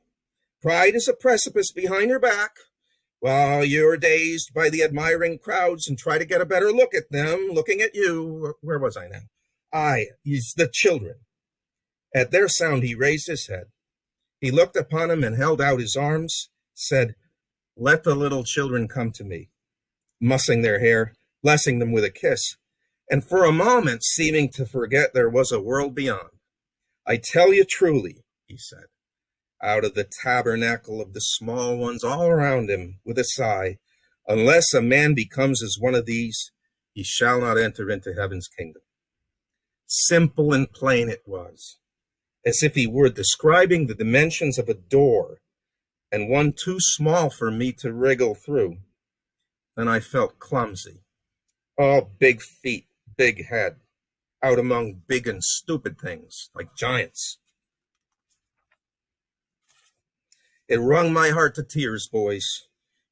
Pride 0.63 0.95
is 0.95 1.09
a 1.09 1.15
precipice 1.15 1.73
behind 1.73 2.11
your 2.11 2.21
back. 2.21 2.57
While 3.21 3.65
you're 3.65 3.97
dazed 3.97 4.53
by 4.53 4.69
the 4.69 4.83
admiring 4.83 5.39
crowds 5.39 5.89
and 5.89 5.99
try 5.99 6.19
to 6.19 6.27
get 6.27 6.43
a 6.43 6.47
better 6.47 6.71
look 6.71 6.95
at 6.95 7.11
them 7.11 7.49
looking 7.53 7.81
at 7.81 7.95
you. 7.95 8.55
Where 8.61 8.79
was 8.79 8.97
I 8.97 9.09
now? 9.09 9.23
I, 9.73 10.07
he's 10.23 10.53
the 10.57 10.69
children. 10.71 11.17
At 12.15 12.31
their 12.31 12.49
sound, 12.49 12.83
he 12.83 12.95
raised 12.95 13.27
his 13.27 13.49
head. 13.49 13.65
He 14.41 14.51
looked 14.51 14.77
upon 14.77 15.11
him 15.11 15.25
and 15.25 15.37
held 15.37 15.61
out 15.61 15.81
his 15.81 15.97
arms, 15.97 16.51
said, 16.75 17.15
Let 17.77 18.05
the 18.05 18.15
little 18.15 18.45
children 18.45 18.89
come 18.89 19.11
to 19.13 19.25
me, 19.25 19.51
mussing 20.21 20.63
their 20.63 20.79
hair, 20.79 21.15
blessing 21.43 21.79
them 21.79 21.93
with 21.93 22.05
a 22.05 22.11
kiss, 22.11 22.57
and 23.11 23.25
for 23.25 23.45
a 23.45 23.53
moment 23.53 24.05
seeming 24.05 24.49
to 24.51 24.67
forget 24.67 25.13
there 25.13 25.29
was 25.29 25.51
a 25.51 25.61
world 25.61 25.95
beyond. 25.95 26.31
I 27.07 27.21
tell 27.23 27.53
you 27.53 27.65
truly, 27.65 28.25
he 28.47 28.57
said, 28.57 28.87
out 29.63 29.85
of 29.85 29.95
the 29.95 30.09
tabernacle 30.23 31.01
of 31.01 31.13
the 31.13 31.21
small 31.21 31.77
ones 31.77 32.05
all 32.05 32.27
around 32.27 32.71
him 32.71 33.01
with 33.05 33.19
a 33.19 33.25
sigh, 33.25 33.79
unless 34.27 34.73
a 34.73 34.81
man 34.81 35.15
becomes 35.15 35.63
as 35.63 35.77
one 35.79 35.95
of 35.95 36.07
these, 36.07 36.53
he 36.93 37.03
shall 37.03 37.41
not 37.41 37.59
enter 37.59 37.91
into 37.91 38.15
heaven's 38.15 38.49
kingdom. 38.49 38.83
Simple 39.87 40.55
and 40.55 40.71
plain 40.73 41.09
it 41.09 41.23
was 41.27 41.79
as 42.47 42.63
if 42.63 42.75
he 42.75 42.87
were 42.87 43.09
describing 43.09 43.87
the 43.87 43.95
dimensions 43.95 44.59
of 44.59 44.69
a 44.69 44.75
door 44.75 45.39
and 46.15 46.29
one 46.29 46.53
too 46.53 46.77
small 46.79 47.29
for 47.29 47.51
me 47.51 47.73
to 47.73 47.93
wriggle 47.93 48.37
through. 48.37 48.79
And 49.77 49.91
I 49.91 49.99
felt 49.99 50.39
clumsy. 50.39 51.03
All 51.77 52.09
big 52.21 52.41
feet, 52.41 52.87
big 53.17 53.47
head, 53.47 53.79
out 54.41 54.61
among 54.61 55.03
big 55.09 55.27
and 55.27 55.43
stupid 55.43 55.99
things 55.99 56.51
like 56.55 56.77
giants. 56.77 57.39
It 60.69 60.77
wrung 60.77 61.13
my 61.13 61.31
heart 61.31 61.57
to 61.57 61.65
tears, 61.65 62.07
boys, 62.07 62.47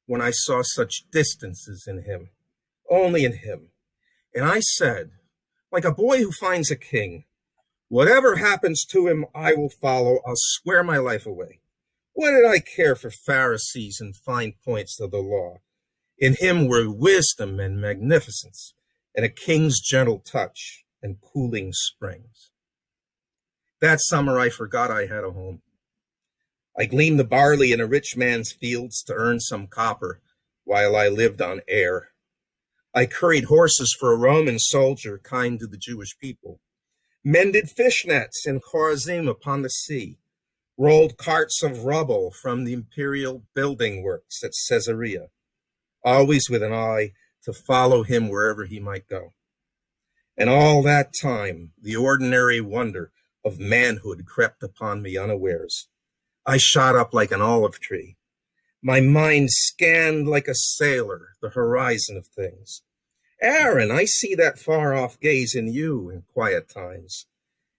when 0.05 0.21
I 0.21 0.31
saw 0.31 0.61
such 0.63 1.03
distances 1.11 1.85
in 1.85 2.03
him, 2.03 2.29
only 2.89 3.25
in 3.25 3.33
him. 3.33 3.67
And 4.33 4.45
I 4.45 4.61
said, 4.61 5.11
like 5.73 5.83
a 5.83 5.91
boy 5.91 6.19
who 6.19 6.31
finds 6.31 6.71
a 6.71 6.77
king, 6.77 7.25
Whatever 7.89 8.37
happens 8.37 8.85
to 8.85 9.07
him, 9.07 9.25
I 9.35 9.53
will 9.53 9.69
follow. 9.69 10.19
I'll 10.25 10.33
swear 10.35 10.83
my 10.83 10.97
life 10.97 11.27
away. 11.27 11.59
What 12.13 12.31
did 12.31 12.45
I 12.45 12.59
care 12.59 12.95
for 12.95 13.09
Pharisees 13.09 13.99
and 13.99 14.15
fine 14.15 14.53
points 14.63 14.99
of 14.99 15.11
the 15.11 15.17
law? 15.17 15.61
In 16.17 16.35
him 16.35 16.67
were 16.67 16.89
wisdom 16.89 17.59
and 17.59 17.81
magnificence, 17.81 18.73
and 19.15 19.25
a 19.25 19.29
king's 19.29 19.79
gentle 19.81 20.19
touch 20.19 20.85
and 21.01 21.17
cooling 21.19 21.73
springs. 21.73 22.51
That 23.81 23.99
summer 23.99 24.39
I 24.39 24.49
forgot 24.49 24.91
I 24.91 25.07
had 25.07 25.23
a 25.23 25.31
home. 25.31 25.61
I 26.77 26.85
gleaned 26.85 27.19
the 27.19 27.25
barley 27.25 27.71
in 27.71 27.81
a 27.81 27.87
rich 27.87 28.15
man's 28.15 28.51
fields 28.51 29.03
to 29.03 29.13
earn 29.13 29.39
some 29.39 29.67
copper 29.67 30.21
while 30.63 30.95
I 30.95 31.07
lived 31.07 31.41
on 31.41 31.61
air. 31.67 32.09
I 32.93 33.07
curried 33.07 33.45
horses 33.45 33.95
for 33.99 34.13
a 34.13 34.17
Roman 34.17 34.59
soldier 34.59 35.19
kind 35.23 35.59
to 35.59 35.67
the 35.67 35.77
Jewish 35.77 36.17
people 36.19 36.59
mended 37.23 37.65
fishnets 37.65 38.45
in 38.45 38.59
Chorazin 38.59 39.29
upon 39.29 39.61
the 39.61 39.69
sea, 39.69 40.17
rolled 40.77 41.17
carts 41.17 41.61
of 41.63 41.85
rubble 41.85 42.31
from 42.31 42.63
the 42.63 42.73
imperial 42.73 43.43
building 43.53 44.03
works 44.03 44.43
at 44.43 44.51
Caesarea, 44.67 45.27
always 46.03 46.49
with 46.49 46.63
an 46.63 46.73
eye 46.73 47.11
to 47.43 47.53
follow 47.53 48.03
him 48.03 48.29
wherever 48.29 48.65
he 48.65 48.79
might 48.79 49.07
go. 49.07 49.33
And 50.37 50.49
all 50.49 50.81
that 50.83 51.13
time, 51.19 51.71
the 51.81 51.95
ordinary 51.95 52.59
wonder 52.59 53.11
of 53.45 53.59
manhood 53.59 54.25
crept 54.25 54.63
upon 54.63 55.01
me 55.01 55.17
unawares. 55.17 55.89
I 56.45 56.57
shot 56.57 56.95
up 56.95 57.13
like 57.13 57.31
an 57.31 57.41
olive 57.41 57.79
tree. 57.79 58.17
My 58.81 58.99
mind 58.99 59.51
scanned 59.51 60.27
like 60.27 60.47
a 60.47 60.55
sailor 60.55 61.29
the 61.41 61.49
horizon 61.49 62.17
of 62.17 62.27
things. 62.27 62.81
Aaron, 63.41 63.91
I 63.91 64.05
see 64.05 64.35
that 64.35 64.59
far 64.59 64.93
off 64.93 65.19
gaze 65.19 65.53
in 65.53 65.67
you 65.67 66.09
in 66.09 66.23
quiet 66.33 66.69
times. 66.69 67.27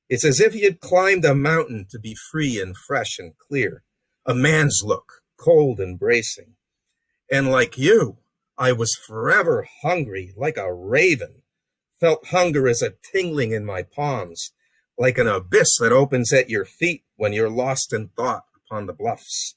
It's 0.08 0.24
as 0.24 0.40
if 0.40 0.52
he 0.52 0.64
had 0.64 0.80
climbed 0.80 1.24
a 1.24 1.34
mountain 1.34 1.86
to 1.90 1.98
be 1.98 2.16
free 2.30 2.60
and 2.60 2.76
fresh 2.76 3.18
and 3.18 3.32
clear, 3.38 3.82
a 4.26 4.34
man's 4.34 4.82
look, 4.84 5.22
cold 5.38 5.80
and 5.80 5.98
bracing. 5.98 6.56
And 7.30 7.50
like 7.50 7.78
you, 7.78 8.18
I 8.58 8.72
was 8.72 8.94
forever 9.06 9.66
hungry 9.82 10.34
like 10.36 10.56
a 10.56 10.72
raven, 10.72 11.42
felt 12.00 12.28
hunger 12.28 12.68
as 12.68 12.82
a 12.82 12.94
tingling 13.12 13.52
in 13.52 13.64
my 13.64 13.82
palms, 13.82 14.52
like 14.98 15.18
an 15.18 15.26
abyss 15.26 15.78
that 15.80 15.92
opens 15.92 16.32
at 16.32 16.50
your 16.50 16.64
feet 16.64 17.04
when 17.16 17.32
you're 17.32 17.50
lost 17.50 17.92
in 17.92 18.08
thought 18.08 18.44
upon 18.56 18.86
the 18.86 18.92
bluffs. 18.92 19.56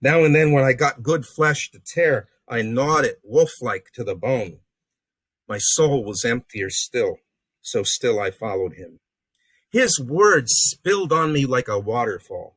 Now 0.00 0.24
and 0.24 0.34
then, 0.34 0.52
when 0.52 0.64
I 0.64 0.72
got 0.72 1.02
good 1.02 1.26
flesh 1.26 1.70
to 1.72 1.80
tear, 1.84 2.28
I 2.48 2.62
gnawed 2.62 3.04
it 3.04 3.20
wolf 3.22 3.50
like 3.60 3.86
to 3.94 4.04
the 4.04 4.14
bone. 4.14 4.60
My 5.48 5.58
soul 5.58 6.04
was 6.04 6.24
emptier 6.24 6.70
still, 6.70 7.16
so 7.60 7.82
still 7.82 8.18
I 8.20 8.30
followed 8.30 8.74
him. 8.74 9.00
His 9.70 10.00
words 10.00 10.50
spilled 10.52 11.12
on 11.12 11.32
me 11.32 11.46
like 11.46 11.68
a 11.68 11.78
waterfall, 11.78 12.56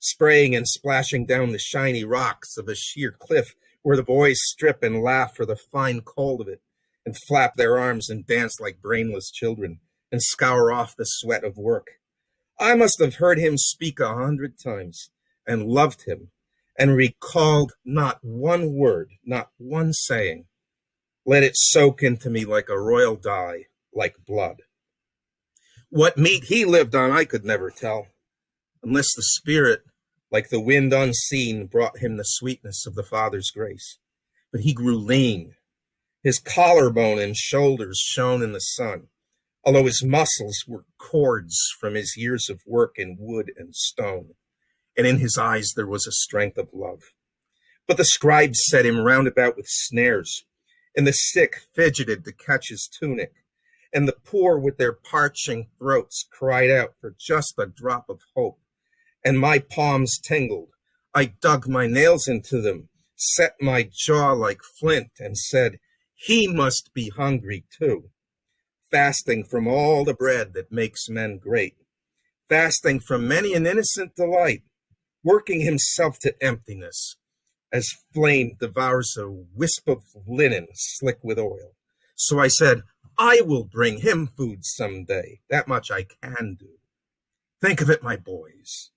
spraying 0.00 0.56
and 0.56 0.66
splashing 0.66 1.24
down 1.24 1.50
the 1.50 1.58
shiny 1.58 2.02
rocks 2.02 2.56
of 2.56 2.68
a 2.68 2.74
sheer 2.74 3.12
cliff 3.12 3.54
where 3.82 3.96
the 3.96 4.02
boys 4.02 4.38
strip 4.40 4.82
and 4.82 5.00
laugh 5.00 5.36
for 5.36 5.46
the 5.46 5.56
fine 5.56 6.00
cold 6.00 6.40
of 6.40 6.48
it, 6.48 6.60
and 7.06 7.16
flap 7.28 7.54
their 7.54 7.78
arms 7.78 8.10
and 8.10 8.26
dance 8.26 8.58
like 8.60 8.82
brainless 8.82 9.30
children, 9.30 9.78
and 10.10 10.20
scour 10.20 10.72
off 10.72 10.96
the 10.96 11.04
sweat 11.04 11.44
of 11.44 11.56
work. 11.56 11.86
I 12.58 12.74
must 12.74 13.00
have 13.00 13.16
heard 13.16 13.38
him 13.38 13.56
speak 13.56 14.00
a 14.00 14.14
hundred 14.14 14.58
times, 14.58 15.10
and 15.46 15.68
loved 15.68 16.06
him, 16.06 16.32
and 16.76 16.96
recalled 16.96 17.74
not 17.84 18.18
one 18.22 18.74
word, 18.74 19.10
not 19.24 19.50
one 19.58 19.92
saying, 19.92 20.46
let 21.24 21.44
it 21.44 21.52
soak 21.54 22.02
into 22.02 22.30
me 22.30 22.44
like 22.44 22.68
a 22.68 22.80
royal 22.80 23.14
dye, 23.14 23.66
like 23.94 24.16
blood. 24.26 24.62
What 25.90 26.18
meat 26.18 26.44
he 26.44 26.64
lived 26.64 26.94
on, 26.94 27.10
I 27.10 27.24
could 27.24 27.44
never 27.44 27.70
tell, 27.70 28.08
unless 28.82 29.14
the 29.14 29.22
Spirit, 29.22 29.82
like 30.30 30.50
the 30.50 30.60
wind 30.60 30.92
unseen, 30.92 31.66
brought 31.66 31.98
him 31.98 32.16
the 32.16 32.24
sweetness 32.24 32.86
of 32.86 32.94
the 32.94 33.02
Father's 33.02 33.50
grace. 33.50 33.98
But 34.52 34.62
he 34.62 34.74
grew 34.74 34.96
lean. 34.96 35.54
His 36.22 36.38
collarbone 36.38 37.18
and 37.18 37.36
shoulders 37.36 37.98
shone 37.98 38.42
in 38.42 38.52
the 38.52 38.60
sun, 38.60 39.08
although 39.64 39.86
his 39.86 40.04
muscles 40.04 40.64
were 40.66 40.84
cords 40.98 41.56
from 41.80 41.94
his 41.94 42.16
years 42.16 42.50
of 42.50 42.60
work 42.66 42.94
in 42.96 43.16
wood 43.18 43.52
and 43.56 43.74
stone. 43.74 44.34
And 44.96 45.06
in 45.06 45.18
his 45.18 45.38
eyes 45.38 45.72
there 45.74 45.86
was 45.86 46.06
a 46.06 46.12
strength 46.12 46.58
of 46.58 46.68
love. 46.72 47.12
But 47.86 47.96
the 47.96 48.04
scribes 48.04 48.62
set 48.66 48.84
him 48.84 49.00
round 49.00 49.26
about 49.26 49.56
with 49.56 49.66
snares 49.68 50.44
and 50.94 51.06
the 51.06 51.12
sick 51.12 51.60
fidgeted 51.74 52.24
to 52.24 52.32
catch 52.32 52.70
his 52.70 52.88
tunic, 52.88 53.32
and 53.92 54.06
the 54.06 54.16
poor 54.24 54.58
with 54.58 54.76
their 54.76 54.92
parching 54.92 55.68
throats 55.78 56.26
cried 56.30 56.70
out 56.70 56.94
for 57.00 57.14
just 57.18 57.54
a 57.58 57.66
drop 57.66 58.08
of 58.08 58.20
hope. 58.34 58.58
And 59.24 59.38
my 59.38 59.58
palms 59.58 60.18
tingled. 60.18 60.70
I 61.14 61.26
dug 61.40 61.66
my 61.66 61.86
nails 61.86 62.28
into 62.28 62.60
them, 62.60 62.88
set 63.16 63.54
my 63.60 63.88
jaw 63.90 64.32
like 64.32 64.60
flint, 64.62 65.10
and 65.18 65.36
said, 65.36 65.78
He 66.14 66.46
must 66.46 66.92
be 66.94 67.10
hungry 67.10 67.64
too. 67.76 68.10
Fasting 68.90 69.44
from 69.44 69.66
all 69.66 70.04
the 70.04 70.14
bread 70.14 70.54
that 70.54 70.72
makes 70.72 71.08
men 71.08 71.38
great, 71.38 71.76
fasting 72.48 73.00
from 73.00 73.28
many 73.28 73.54
an 73.54 73.66
innocent 73.66 74.14
delight, 74.16 74.62
working 75.22 75.60
himself 75.60 76.18
to 76.20 76.34
emptiness, 76.42 77.16
as 77.72 77.88
flame 78.14 78.56
devours 78.58 79.16
a 79.18 79.28
wisp 79.28 79.88
of 79.88 80.04
linen 80.26 80.68
slick 80.72 81.18
with 81.22 81.38
oil. 81.38 81.74
So 82.14 82.40
I 82.40 82.48
said, 82.48 82.82
I 83.18 83.42
will 83.44 83.64
bring 83.64 84.00
him 84.00 84.28
food 84.28 84.64
someday. 84.64 85.40
That 85.50 85.66
much 85.66 85.90
I 85.90 86.04
can 86.04 86.56
do. 86.58 86.78
Think 87.60 87.80
of 87.80 87.90
it, 87.90 88.02
my 88.02 88.16
boys, 88.16 88.90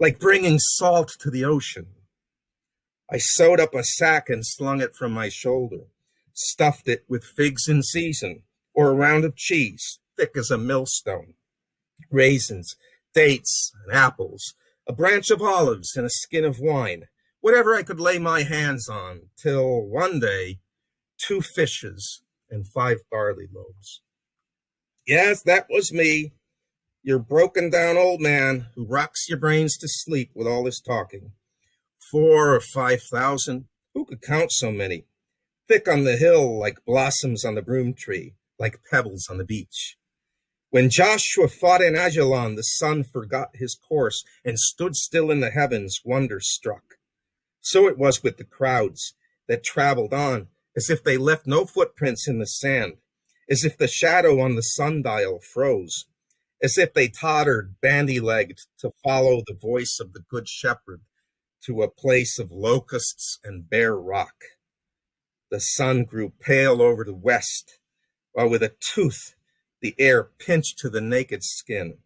like 0.00 0.18
bringing 0.18 0.58
salt 0.58 1.12
to 1.20 1.30
the 1.30 1.44
ocean. 1.44 1.86
I 3.10 3.18
sewed 3.18 3.60
up 3.60 3.74
a 3.74 3.84
sack 3.84 4.28
and 4.28 4.44
slung 4.44 4.80
it 4.80 4.96
from 4.96 5.12
my 5.12 5.28
shoulder, 5.28 5.84
stuffed 6.32 6.88
it 6.88 7.04
with 7.08 7.24
figs 7.24 7.68
in 7.68 7.82
season, 7.82 8.42
or 8.74 8.90
a 8.90 8.94
round 8.94 9.24
of 9.24 9.36
cheese, 9.36 10.00
thick 10.16 10.32
as 10.36 10.50
a 10.50 10.58
millstone, 10.58 11.34
raisins, 12.10 12.74
dates, 13.14 13.72
and 13.84 13.96
apples, 13.96 14.54
a 14.88 14.92
branch 14.92 15.30
of 15.30 15.42
olives, 15.42 15.96
and 15.96 16.06
a 16.06 16.10
skin 16.10 16.44
of 16.44 16.58
wine 16.58 17.06
whatever 17.40 17.74
I 17.74 17.82
could 17.82 18.00
lay 18.00 18.18
my 18.18 18.42
hands 18.42 18.88
on, 18.88 19.30
till 19.36 19.82
one 19.82 20.20
day, 20.20 20.58
two 21.18 21.40
fishes 21.40 22.22
and 22.50 22.66
five 22.66 22.98
barley 23.10 23.46
loaves. 23.52 24.02
Yes, 25.06 25.42
that 25.42 25.66
was 25.70 25.92
me, 25.92 26.32
your 27.02 27.18
broken 27.18 27.70
down 27.70 27.96
old 27.96 28.20
man 28.20 28.66
who 28.74 28.86
rocks 28.86 29.28
your 29.28 29.38
brains 29.38 29.76
to 29.78 29.88
sleep 29.88 30.30
with 30.34 30.46
all 30.46 30.64
this 30.64 30.80
talking. 30.80 31.32
Four 32.10 32.54
or 32.54 32.60
five 32.60 33.02
thousand, 33.02 33.66
who 33.94 34.04
could 34.04 34.22
count 34.22 34.52
so 34.52 34.70
many? 34.70 35.06
Thick 35.68 35.88
on 35.88 36.04
the 36.04 36.16
hill 36.16 36.58
like 36.58 36.84
blossoms 36.84 37.44
on 37.44 37.54
the 37.54 37.62
broom 37.62 37.94
tree, 37.94 38.34
like 38.58 38.82
pebbles 38.90 39.28
on 39.30 39.38
the 39.38 39.44
beach. 39.44 39.96
When 40.70 40.90
Joshua 40.90 41.48
fought 41.48 41.82
in 41.82 41.94
Ajalon, 41.94 42.54
the 42.54 42.62
sun 42.62 43.02
forgot 43.02 43.50
his 43.54 43.74
course 43.74 44.24
and 44.44 44.58
stood 44.58 44.94
still 44.94 45.30
in 45.30 45.40
the 45.40 45.50
heavens, 45.50 46.00
wonder 46.04 46.38
struck. 46.38 46.96
So 47.60 47.88
it 47.88 47.98
was 47.98 48.22
with 48.22 48.36
the 48.36 48.44
crowds 48.44 49.14
that 49.48 49.64
traveled 49.64 50.14
on, 50.14 50.46
as 50.76 50.90
if 50.90 51.02
they 51.02 51.16
left 51.16 51.46
no 51.46 51.64
footprints 51.64 52.28
in 52.28 52.38
the 52.38 52.46
sand, 52.46 52.94
as 53.48 53.64
if 53.64 53.76
the 53.76 53.88
shadow 53.88 54.40
on 54.40 54.54
the 54.54 54.62
sundial 54.62 55.40
froze, 55.40 56.06
as 56.62 56.78
if 56.78 56.94
they 56.94 57.08
tottered 57.08 57.76
bandy 57.80 58.20
legged 58.20 58.60
to 58.78 58.92
follow 59.02 59.42
the 59.46 59.58
voice 59.60 59.98
of 60.00 60.12
the 60.12 60.24
Good 60.28 60.48
Shepherd 60.48 61.00
to 61.66 61.82
a 61.82 61.90
place 61.90 62.38
of 62.38 62.50
locusts 62.50 63.38
and 63.44 63.68
bare 63.68 63.96
rock. 63.96 64.34
The 65.50 65.60
sun 65.60 66.04
grew 66.04 66.32
pale 66.40 66.80
over 66.80 67.04
the 67.04 67.14
west, 67.14 67.78
while 68.32 68.48
with 68.48 68.62
a 68.62 68.74
tooth 68.94 69.34
the 69.80 69.94
air 69.98 70.24
pinched 70.38 70.78
to 70.78 70.90
the 70.90 71.00
naked 71.00 71.42
skin. 71.42 71.98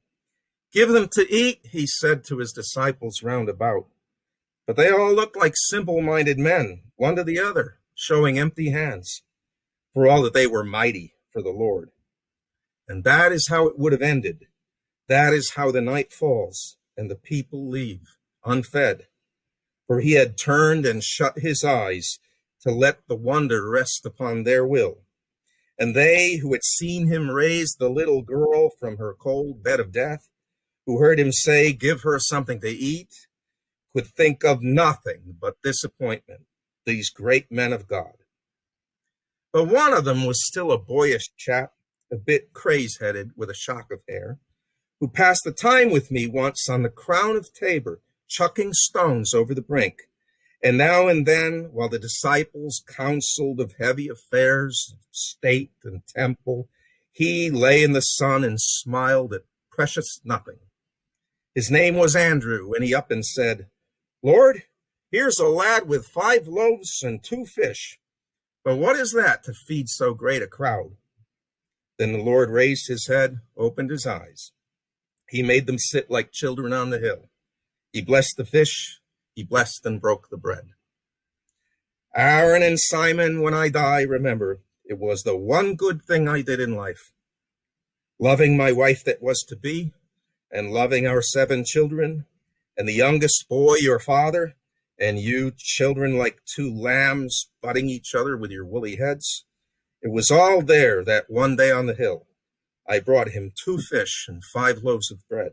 Give 0.72 0.88
them 0.88 1.08
to 1.12 1.26
eat, 1.32 1.60
he 1.70 1.86
said 1.86 2.24
to 2.24 2.38
his 2.38 2.52
disciples 2.52 3.22
round 3.22 3.48
about. 3.48 3.86
But 4.66 4.76
they 4.76 4.90
all 4.90 5.12
looked 5.12 5.36
like 5.36 5.54
simple 5.56 6.00
minded 6.00 6.38
men, 6.38 6.82
one 6.96 7.16
to 7.16 7.24
the 7.24 7.38
other, 7.38 7.78
showing 7.94 8.38
empty 8.38 8.70
hands, 8.70 9.22
for 9.92 10.06
all 10.06 10.22
that 10.22 10.34
they 10.34 10.46
were 10.46 10.64
mighty 10.64 11.14
for 11.32 11.42
the 11.42 11.50
Lord. 11.50 11.90
And 12.88 13.04
that 13.04 13.32
is 13.32 13.48
how 13.48 13.66
it 13.66 13.78
would 13.78 13.92
have 13.92 14.02
ended. 14.02 14.46
That 15.08 15.32
is 15.32 15.54
how 15.56 15.70
the 15.70 15.80
night 15.80 16.12
falls 16.12 16.76
and 16.96 17.10
the 17.10 17.16
people 17.16 17.68
leave 17.68 18.16
unfed. 18.44 19.06
For 19.86 20.00
he 20.00 20.12
had 20.12 20.38
turned 20.38 20.86
and 20.86 21.02
shut 21.02 21.38
his 21.38 21.62
eyes 21.64 22.18
to 22.62 22.70
let 22.70 23.06
the 23.08 23.16
wonder 23.16 23.68
rest 23.68 24.06
upon 24.06 24.42
their 24.42 24.66
will. 24.66 24.98
And 25.78 25.94
they 25.94 26.36
who 26.36 26.52
had 26.52 26.64
seen 26.64 27.08
him 27.08 27.30
raise 27.30 27.74
the 27.74 27.90
little 27.90 28.22
girl 28.22 28.70
from 28.78 28.96
her 28.96 29.14
cold 29.14 29.62
bed 29.62 29.80
of 29.80 29.92
death, 29.92 30.28
who 30.86 30.98
heard 30.98 31.18
him 31.18 31.32
say, 31.32 31.72
Give 31.72 32.02
her 32.02 32.18
something 32.18 32.60
to 32.60 32.68
eat, 32.68 33.26
could 33.94 34.06
think 34.06 34.44
of 34.44 34.62
nothing 34.62 35.36
but 35.40 35.60
disappointment, 35.62 36.42
these 36.84 37.10
great 37.10 37.50
men 37.50 37.72
of 37.72 37.86
God. 37.86 38.14
But 39.52 39.68
one 39.68 39.92
of 39.92 40.04
them 40.04 40.26
was 40.26 40.46
still 40.46 40.72
a 40.72 40.78
boyish 40.78 41.30
chap, 41.36 41.72
a 42.12 42.16
bit 42.16 42.52
craze 42.52 42.98
headed 43.00 43.30
with 43.36 43.50
a 43.50 43.54
shock 43.54 43.90
of 43.90 44.02
hair, 44.08 44.38
who 45.00 45.08
passed 45.08 45.42
the 45.44 45.52
time 45.52 45.90
with 45.90 46.10
me 46.10 46.26
once 46.26 46.68
on 46.68 46.82
the 46.82 46.88
crown 46.88 47.36
of 47.36 47.52
Tabor, 47.52 48.00
chucking 48.28 48.72
stones 48.72 49.34
over 49.34 49.54
the 49.54 49.62
brink. 49.62 50.08
And 50.62 50.78
now 50.78 51.08
and 51.08 51.26
then, 51.26 51.68
while 51.72 51.88
the 51.88 51.98
disciples 51.98 52.82
counseled 52.86 53.60
of 53.60 53.74
heavy 53.78 54.08
affairs, 54.08 54.94
state 55.10 55.72
and 55.84 56.06
temple, 56.06 56.68
he 57.12 57.50
lay 57.50 57.82
in 57.82 57.92
the 57.92 58.00
sun 58.00 58.44
and 58.44 58.60
smiled 58.60 59.34
at 59.34 59.42
precious 59.70 60.20
nothing. 60.24 60.58
His 61.54 61.70
name 61.70 61.94
was 61.94 62.16
Andrew, 62.16 62.72
and 62.72 62.82
he 62.82 62.94
up 62.94 63.10
and 63.10 63.24
said, 63.24 63.66
Lord, 64.22 64.64
here's 65.14 65.38
a 65.38 65.46
lad 65.46 65.86
with 65.86 66.08
five 66.08 66.48
loaves 66.48 67.00
and 67.04 67.22
two 67.22 67.46
fish. 67.46 68.00
But 68.64 68.78
what 68.78 68.96
is 68.96 69.12
that 69.12 69.44
to 69.44 69.52
feed 69.52 69.88
so 69.88 70.12
great 70.12 70.42
a 70.42 70.48
crowd? 70.48 70.96
Then 71.98 72.12
the 72.12 72.22
Lord 72.22 72.50
raised 72.50 72.88
his 72.88 73.06
head, 73.06 73.38
opened 73.56 73.90
his 73.90 74.08
eyes. 74.08 74.50
He 75.28 75.40
made 75.40 75.68
them 75.68 75.78
sit 75.78 76.10
like 76.10 76.32
children 76.32 76.72
on 76.72 76.90
the 76.90 76.98
hill. 76.98 77.28
He 77.92 78.02
blessed 78.02 78.34
the 78.36 78.44
fish, 78.44 78.98
he 79.36 79.44
blessed 79.44 79.86
and 79.86 80.00
broke 80.00 80.30
the 80.30 80.36
bread. 80.36 80.70
Aaron 82.16 82.64
and 82.64 82.80
Simon, 82.80 83.40
when 83.40 83.54
I 83.54 83.68
die, 83.68 84.02
remember, 84.02 84.62
it 84.84 84.98
was 84.98 85.22
the 85.22 85.36
one 85.36 85.76
good 85.76 86.02
thing 86.02 86.26
I 86.28 86.42
did 86.42 86.58
in 86.58 86.74
life. 86.74 87.12
Loving 88.18 88.56
my 88.56 88.72
wife 88.72 89.04
that 89.04 89.22
was 89.22 89.44
to 89.48 89.54
be, 89.54 89.92
and 90.50 90.72
loving 90.72 91.06
our 91.06 91.22
seven 91.22 91.64
children, 91.64 92.26
and 92.76 92.88
the 92.88 92.92
youngest 92.94 93.48
boy, 93.48 93.76
your 93.76 94.00
father, 94.00 94.56
and 94.98 95.18
you 95.18 95.52
children 95.56 96.16
like 96.16 96.40
two 96.46 96.72
lambs 96.72 97.50
butting 97.62 97.88
each 97.88 98.14
other 98.14 98.36
with 98.36 98.50
your 98.50 98.64
woolly 98.64 98.96
heads. 98.96 99.44
It 100.02 100.10
was 100.10 100.30
all 100.30 100.62
there 100.62 101.04
that 101.04 101.30
one 101.30 101.56
day 101.56 101.70
on 101.70 101.86
the 101.86 101.94
hill. 101.94 102.26
I 102.88 103.00
brought 103.00 103.30
him 103.30 103.52
two 103.54 103.78
fish 103.78 104.26
and 104.28 104.44
five 104.44 104.82
loaves 104.82 105.10
of 105.10 105.26
bread. 105.28 105.52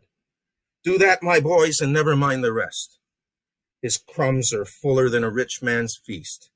Do 0.84 0.98
that, 0.98 1.22
my 1.22 1.40
boys, 1.40 1.80
and 1.80 1.92
never 1.92 2.14
mind 2.14 2.44
the 2.44 2.52
rest. 2.52 2.98
His 3.80 3.98
crumbs 3.98 4.52
are 4.52 4.64
fuller 4.64 5.08
than 5.08 5.24
a 5.24 5.30
rich 5.30 5.60
man's 5.62 5.98
feast. 6.04 6.50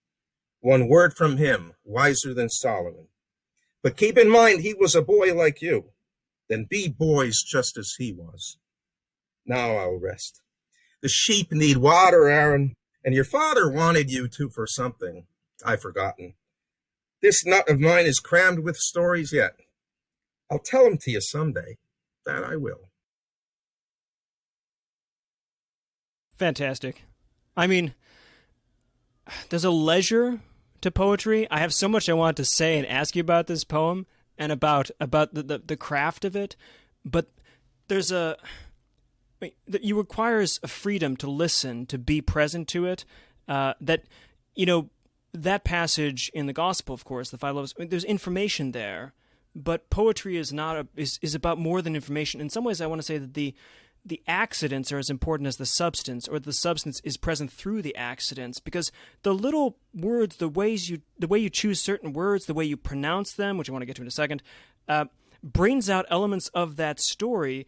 One 0.60 0.88
word 0.88 1.14
from 1.16 1.38
him, 1.38 1.72
wiser 1.84 2.34
than 2.34 2.48
Solomon. 2.48 3.08
But 3.82 3.96
keep 3.96 4.18
in 4.18 4.28
mind, 4.28 4.60
he 4.60 4.74
was 4.74 4.94
a 4.94 5.02
boy 5.02 5.34
like 5.34 5.62
you. 5.62 5.92
Then 6.48 6.66
be 6.68 6.88
boys 6.88 7.42
just 7.42 7.76
as 7.76 7.94
he 7.98 8.12
was. 8.12 8.58
Now 9.44 9.76
I'll 9.76 9.98
rest. 9.98 10.40
The 11.06 11.10
sheep 11.10 11.52
need 11.52 11.76
water, 11.76 12.28
Aaron, 12.28 12.74
and 13.04 13.14
your 13.14 13.22
father 13.22 13.70
wanted 13.70 14.10
you 14.10 14.26
to 14.26 14.48
for 14.48 14.66
something. 14.66 15.28
I've 15.64 15.80
forgotten. 15.80 16.34
This 17.22 17.46
nut 17.46 17.68
of 17.68 17.78
mine 17.78 18.06
is 18.06 18.18
crammed 18.18 18.58
with 18.64 18.76
stories 18.76 19.32
yet. 19.32 19.52
I'll 20.50 20.58
tell 20.58 20.82
them 20.82 20.98
to 21.02 21.12
you 21.12 21.20
someday. 21.20 21.76
That 22.24 22.42
I 22.42 22.56
will. 22.56 22.90
Fantastic. 26.38 27.04
I 27.56 27.68
mean, 27.68 27.94
there's 29.48 29.64
a 29.64 29.70
leisure 29.70 30.40
to 30.80 30.90
poetry. 30.90 31.48
I 31.52 31.60
have 31.60 31.72
so 31.72 31.86
much 31.86 32.08
I 32.08 32.14
want 32.14 32.36
to 32.38 32.44
say 32.44 32.78
and 32.78 32.86
ask 32.88 33.14
you 33.14 33.20
about 33.20 33.46
this 33.46 33.62
poem 33.62 34.06
and 34.36 34.50
about 34.50 34.90
about 34.98 35.34
the, 35.34 35.44
the, 35.44 35.58
the 35.58 35.76
craft 35.76 36.24
of 36.24 36.34
it, 36.34 36.56
but 37.04 37.30
there's 37.86 38.10
a 38.10 38.36
you 39.66 39.96
requires 39.96 40.60
a 40.62 40.68
freedom 40.68 41.16
to 41.18 41.30
listen, 41.30 41.86
to 41.86 41.98
be 41.98 42.20
present 42.20 42.68
to 42.68 42.86
it. 42.86 43.04
Uh, 43.48 43.74
that 43.80 44.04
you 44.54 44.66
know 44.66 44.90
that 45.32 45.64
passage 45.64 46.30
in 46.34 46.46
the 46.46 46.52
gospel, 46.52 46.94
of 46.94 47.04
course, 47.04 47.30
the 47.30 47.38
five 47.38 47.54
loaves. 47.54 47.74
There's 47.78 48.04
information 48.04 48.72
there, 48.72 49.12
but 49.54 49.90
poetry 49.90 50.36
is 50.36 50.52
not 50.52 50.76
a, 50.76 50.86
is 50.96 51.18
is 51.22 51.34
about 51.34 51.58
more 51.58 51.82
than 51.82 51.94
information. 51.94 52.40
In 52.40 52.50
some 52.50 52.64
ways, 52.64 52.80
I 52.80 52.86
want 52.86 53.00
to 53.00 53.06
say 53.06 53.18
that 53.18 53.34
the 53.34 53.54
the 54.04 54.22
accidents 54.28 54.92
are 54.92 54.98
as 54.98 55.10
important 55.10 55.48
as 55.48 55.56
the 55.56 55.66
substance, 55.66 56.28
or 56.28 56.38
the 56.38 56.52
substance 56.52 57.00
is 57.02 57.16
present 57.16 57.52
through 57.52 57.82
the 57.82 57.96
accidents, 57.96 58.60
because 58.60 58.92
the 59.22 59.34
little 59.34 59.78
words, 59.92 60.36
the 60.36 60.48
ways 60.48 60.88
you, 60.88 61.02
the 61.18 61.26
way 61.26 61.40
you 61.40 61.50
choose 61.50 61.80
certain 61.80 62.12
words, 62.12 62.46
the 62.46 62.54
way 62.54 62.64
you 62.64 62.76
pronounce 62.76 63.32
them, 63.32 63.58
which 63.58 63.68
I 63.68 63.72
want 63.72 63.82
to 63.82 63.86
get 63.86 63.96
to 63.96 64.02
in 64.02 64.08
a 64.08 64.12
second, 64.12 64.44
uh, 64.88 65.06
brings 65.42 65.90
out 65.90 66.06
elements 66.08 66.48
of 66.54 66.76
that 66.76 67.00
story, 67.00 67.66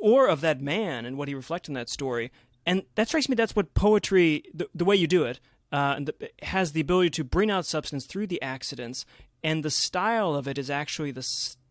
or 0.00 0.28
of 0.28 0.40
that 0.40 0.60
man 0.60 1.04
and 1.04 1.16
what 1.16 1.28
he 1.28 1.34
reflects 1.34 1.68
in 1.68 1.74
that 1.74 1.88
story. 1.88 2.32
And 2.66 2.82
that 2.94 3.08
strikes 3.08 3.28
me. 3.28 3.34
That's 3.34 3.56
what 3.56 3.74
poetry, 3.74 4.44
the, 4.52 4.68
the 4.74 4.84
way 4.84 4.96
you 4.96 5.06
do 5.06 5.24
it, 5.24 5.40
uh, 5.72 6.00
has 6.42 6.72
the 6.72 6.80
ability 6.80 7.10
to 7.10 7.24
bring 7.24 7.50
out 7.50 7.66
substance 7.66 8.06
through 8.06 8.26
the 8.26 8.42
accidents, 8.42 9.06
and 9.42 9.64
the 9.64 9.70
style 9.70 10.34
of 10.34 10.48
it 10.48 10.58
is 10.58 10.68
actually 10.68 11.12
the 11.12 11.26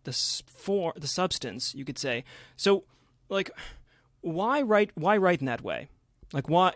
the 0.05 0.13
for 0.47 0.93
the 0.95 1.07
substance, 1.07 1.75
you 1.75 1.83
could 1.83 1.97
say. 1.97 2.23
So 2.55 2.85
like 3.27 3.51
why 4.21 4.61
write 4.61 4.91
why 4.95 5.17
write 5.17 5.41
in 5.41 5.45
that 5.47 5.61
way? 5.61 5.89
Like 6.31 6.47
why 6.47 6.73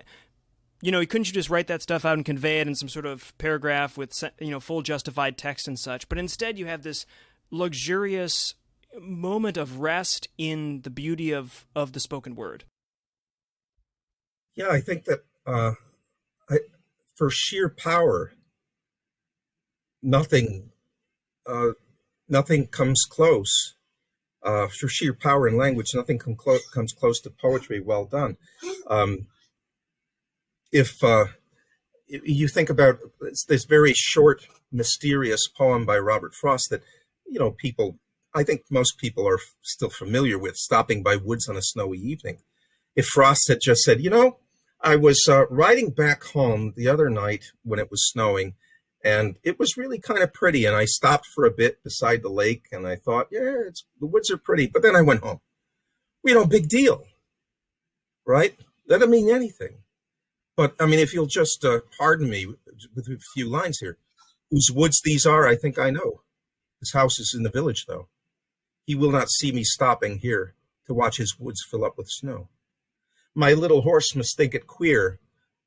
you 0.82 0.92
know, 0.92 1.00
couldn't 1.06 1.28
you 1.28 1.34
just 1.34 1.50
write 1.50 1.68
that 1.68 1.82
stuff 1.82 2.04
out 2.04 2.18
and 2.18 2.26
convey 2.26 2.60
it 2.60 2.68
in 2.68 2.76
some 2.76 2.90
sort 2.90 3.06
of 3.06 3.36
paragraph 3.38 3.98
with 3.98 4.12
you 4.40 4.52
know 4.52 4.60
full 4.60 4.82
justified 4.82 5.38
text 5.38 5.68
and 5.68 5.80
such? 5.80 6.10
But 6.10 6.18
instead, 6.18 6.60
you 6.60 6.66
have 6.66 6.84
this 6.84 7.06
luxurious 7.52 8.56
moment 9.00 9.58
of 9.58 9.80
rest 9.80 10.28
in 10.38 10.82
the 10.82 10.90
beauty 10.90 11.32
of 11.32 11.66
of 11.76 11.94
the 11.94 12.00
spoken 12.00 12.36
word. 12.36 12.66
Yeah, 14.56 14.70
I 14.70 14.82
think 14.82 15.06
that 15.06 15.22
uh, 15.48 15.74
I, 16.50 16.58
for 17.16 17.30
sheer 17.30 17.70
power, 17.70 18.34
nothing 20.02 20.72
uh, 21.48 21.72
nothing 22.30 22.68
comes 22.68 23.04
close 23.10 23.76
uh, 24.44 24.68
for 24.68 24.88
sheer 24.88 25.14
power 25.14 25.48
in 25.48 25.58
language, 25.58 25.92
nothing 25.94 26.20
come 26.20 26.36
clo- 26.36 26.60
comes 26.74 26.94
close 26.94 27.20
to 27.22 27.30
poetry 27.30 27.80
well 27.80 28.06
done. 28.06 28.38
Um, 28.88 29.28
if 30.72 31.04
uh, 31.04 31.26
you 32.08 32.48
think 32.48 32.70
about 32.70 33.00
this 33.48 33.66
very 33.66 33.94
short, 33.94 34.48
mysterious 34.72 35.48
poem 35.48 35.86
by 35.86 35.98
Robert 35.98 36.34
Frost 36.34 36.70
that, 36.72 36.82
you 37.26 37.40
know, 37.40 37.52
people, 37.52 38.00
I 38.36 38.44
think 38.44 38.64
most 38.70 38.98
people 38.98 39.28
are 39.28 39.40
still 39.62 39.90
familiar 39.90 40.40
with, 40.40 40.56
stopping 40.56 41.04
by 41.04 41.16
woods 41.16 41.48
on 41.48 41.56
a 41.56 41.62
snowy 41.62 42.00
evening. 42.00 42.40
If 42.96 43.06
Frost 43.06 43.48
had 43.48 43.60
just 43.62 43.82
said, 43.84 44.02
you 44.02 44.10
know, 44.10 44.38
I 44.82 44.96
was 44.96 45.22
uh, 45.30 45.48
riding 45.48 45.92
back 45.92 46.24
home 46.24 46.74
the 46.76 46.88
other 46.88 47.10
night 47.10 47.46
when 47.64 47.80
it 47.80 47.90
was 47.90 48.10
snowing, 48.12 48.56
and 49.04 49.38
it 49.44 49.60
was 49.60 49.78
really 49.78 50.00
kind 50.00 50.22
of 50.22 50.34
pretty. 50.34 50.66
And 50.66 50.76
I 50.76 50.86
stopped 50.86 51.28
for 51.34 51.46
a 51.46 51.52
bit 51.52 51.84
beside 51.84 52.22
the 52.22 52.30
lake, 52.30 52.66
and 52.72 52.88
I 52.88 52.96
thought, 52.96 53.28
yeah, 53.32 53.70
the 54.00 54.08
woods 54.08 54.30
are 54.32 54.38
pretty. 54.38 54.68
But 54.68 54.82
then 54.82 54.96
I 54.96 55.02
went 55.02 55.24
home. 55.24 55.40
You 56.26 56.34
know, 56.34 56.46
big 56.46 56.70
deal, 56.70 57.06
right? 58.26 58.58
That 58.88 59.00
doesn't 59.00 59.12
mean 59.12 59.30
anything. 59.30 59.78
But 60.56 60.76
I 60.80 60.86
mean, 60.86 61.00
if 61.00 61.14
you'll 61.14 61.26
just 61.26 61.66
uh, 61.66 61.80
pardon 61.98 62.30
me 62.30 62.48
with 62.96 63.08
a 63.08 63.20
few 63.34 63.50
lines 63.50 63.80
here, 63.80 63.98
whose 64.50 64.70
woods 64.74 65.02
these 65.04 65.26
are, 65.26 65.48
I 65.48 65.56
think 65.56 65.78
I 65.78 65.90
know. 65.90 66.22
His 66.80 66.94
house 66.94 67.20
is 67.20 67.34
in 67.36 67.44
the 67.44 67.50
village, 67.50 67.86
though. 67.88 68.08
He 68.86 68.96
will 68.96 69.12
not 69.12 69.30
see 69.30 69.52
me 69.52 69.64
stopping 69.64 70.20
here 70.20 70.56
to 70.86 70.94
watch 70.94 71.18
his 71.18 71.40
woods 71.40 71.66
fill 71.70 71.86
up 71.86 71.98
with 71.98 72.08
snow. 72.10 72.50
My 73.34 73.54
little 73.54 73.82
horse 73.82 74.16
must 74.16 74.38
think 74.38 74.54
it 74.54 74.68
queer 74.68 75.20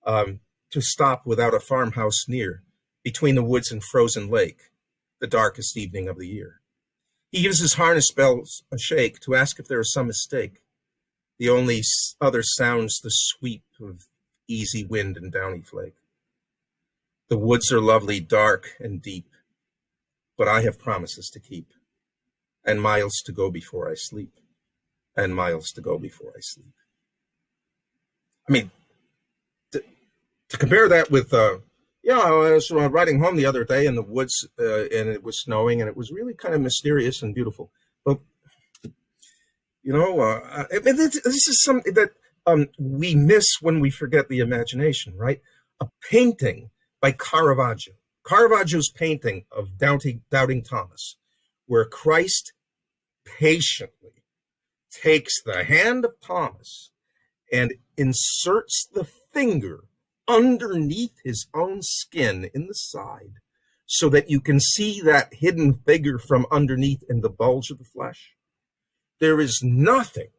um, 0.04 0.40
to 0.70 0.80
stop 0.80 1.26
without 1.26 1.54
a 1.54 1.60
farmhouse 1.60 2.28
near, 2.28 2.62
between 3.02 3.34
the 3.34 3.42
woods 3.42 3.70
and 3.70 3.82
frozen 3.82 4.28
lake, 4.28 4.70
the 5.20 5.26
darkest 5.26 5.76
evening 5.76 6.08
of 6.08 6.18
the 6.18 6.28
year. 6.28 6.60
He 7.30 7.42
gives 7.42 7.58
his 7.58 7.74
harness 7.74 8.12
bells 8.12 8.62
a 8.72 8.78
shake 8.78 9.20
to 9.20 9.34
ask 9.34 9.58
if 9.58 9.68
there 9.68 9.80
is 9.80 9.92
some 9.92 10.06
mistake. 10.06 10.62
The 11.38 11.48
only 11.48 11.82
other 12.20 12.42
sounds 12.42 13.00
the 13.00 13.10
sweep 13.10 13.64
of 13.80 14.06
easy 14.48 14.84
wind 14.84 15.16
and 15.16 15.32
downy 15.32 15.62
flake. 15.62 15.96
The 17.28 17.38
woods 17.38 17.72
are 17.72 17.80
lovely, 17.80 18.20
dark 18.20 18.76
and 18.78 19.02
deep, 19.02 19.28
but 20.38 20.46
I 20.48 20.62
have 20.62 20.78
promises 20.78 21.28
to 21.30 21.40
keep, 21.40 21.72
and 22.66 22.82
miles 22.82 23.22
to 23.24 23.32
go 23.32 23.50
before 23.50 23.88
I 23.88 23.94
sleep, 23.94 24.32
and 25.16 25.34
miles 25.34 25.70
to 25.72 25.80
go 25.80 25.98
before 25.98 26.32
I 26.36 26.40
sleep. 26.40 26.74
I 28.48 28.52
mean, 28.52 28.70
to, 29.72 29.82
to 30.48 30.58
compare 30.58 30.88
that 30.88 31.10
with, 31.10 31.32
uh, 31.32 31.58
yeah, 32.02 32.18
I 32.18 32.30
was 32.30 32.70
uh, 32.70 32.90
riding 32.90 33.20
home 33.20 33.36
the 33.36 33.46
other 33.46 33.64
day 33.64 33.86
in 33.86 33.94
the 33.94 34.02
woods, 34.02 34.46
uh, 34.58 34.84
and 34.84 35.08
it 35.08 35.22
was 35.22 35.40
snowing, 35.40 35.80
and 35.80 35.88
it 35.88 35.96
was 35.96 36.10
really 36.10 36.34
kind 36.34 36.54
of 36.54 36.60
mysterious 36.60 37.22
and 37.22 37.34
beautiful. 37.34 37.70
But 38.04 38.18
you 39.82 39.92
know, 39.92 40.20
uh, 40.20 40.66
I 40.70 40.80
mean, 40.80 40.96
this, 40.96 41.20
this 41.22 41.48
is 41.48 41.62
something 41.62 41.94
that 41.94 42.10
um, 42.46 42.68
we 42.78 43.14
miss 43.14 43.46
when 43.60 43.80
we 43.80 43.90
forget 43.90 44.28
the 44.28 44.40
imagination, 44.40 45.16
right? 45.16 45.40
A 45.80 45.88
painting 46.10 46.70
by 47.00 47.12
Caravaggio, 47.12 47.94
Caravaggio's 48.24 48.90
painting 48.90 49.44
of 49.52 49.78
Doubting, 49.78 50.22
Doubting 50.30 50.62
Thomas, 50.62 51.16
where 51.66 51.84
Christ 51.84 52.52
patiently 53.38 54.22
takes 54.90 55.42
the 55.42 55.64
hand 55.64 56.04
of 56.04 56.20
Thomas 56.22 56.90
and 57.52 57.74
inserts 57.96 58.88
the 58.92 59.04
finger 59.32 59.84
underneath 60.28 61.14
his 61.24 61.46
own 61.54 61.80
skin 61.82 62.50
in 62.54 62.66
the 62.66 62.74
side 62.74 63.34
so 63.86 64.08
that 64.08 64.28
you 64.28 64.40
can 64.40 64.58
see 64.58 65.00
that 65.00 65.32
hidden 65.34 65.74
figure 65.74 66.18
from 66.18 66.46
underneath 66.50 67.04
in 67.08 67.20
the 67.20 67.30
bulge 67.30 67.70
of 67.70 67.78
the 67.78 67.84
flesh. 67.84 68.34
There 69.20 69.40
is 69.40 69.60
nothing 69.62 70.30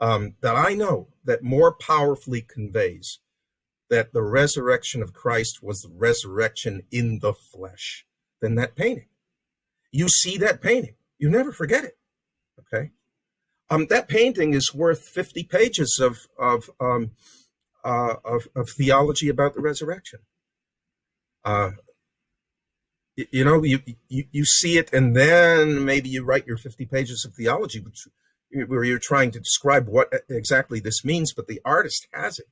um, 0.00 0.34
that 0.40 0.56
I 0.56 0.74
know 0.74 1.08
that 1.24 1.42
more 1.42 1.74
powerfully 1.74 2.40
conveys 2.40 3.20
that 3.90 4.12
the 4.12 4.22
resurrection 4.22 5.02
of 5.02 5.12
Christ 5.12 5.62
was 5.62 5.80
the 5.80 5.92
resurrection 5.94 6.82
in 6.90 7.18
the 7.20 7.34
flesh 7.34 8.06
than 8.40 8.54
that 8.54 8.74
painting. 8.74 9.08
You 9.92 10.08
see 10.08 10.38
that 10.38 10.62
painting, 10.62 10.94
you 11.18 11.28
never 11.28 11.52
forget 11.52 11.84
it. 11.84 11.98
Okay. 12.58 12.90
Um, 13.70 13.86
that 13.88 14.08
painting 14.08 14.54
is 14.54 14.74
worth 14.74 15.00
50 15.00 15.44
pages 15.44 15.98
of, 16.00 16.18
of, 16.38 16.70
um, 16.80 17.12
uh, 17.84 18.16
of, 18.24 18.46
of, 18.54 18.68
theology 18.68 19.28
about 19.28 19.54
the 19.54 19.60
resurrection. 19.60 20.20
Uh, 21.44 21.70
you, 23.16 23.26
you 23.30 23.44
know, 23.44 23.62
you, 23.62 23.80
you, 24.08 24.24
you 24.30 24.44
see 24.44 24.78
it, 24.78 24.92
and 24.92 25.16
then 25.16 25.84
maybe 25.84 26.08
you 26.08 26.22
write 26.22 26.46
your 26.46 26.58
50 26.58 26.84
pages 26.86 27.24
of 27.24 27.34
theology, 27.34 27.80
which, 27.80 28.06
where 28.68 28.84
you're 28.84 28.98
trying 28.98 29.30
to 29.30 29.40
describe 29.40 29.88
what 29.88 30.12
exactly 30.28 30.78
this 30.78 31.04
means, 31.04 31.32
but 31.32 31.46
the 31.46 31.60
artist 31.64 32.06
has 32.12 32.38
it. 32.38 32.46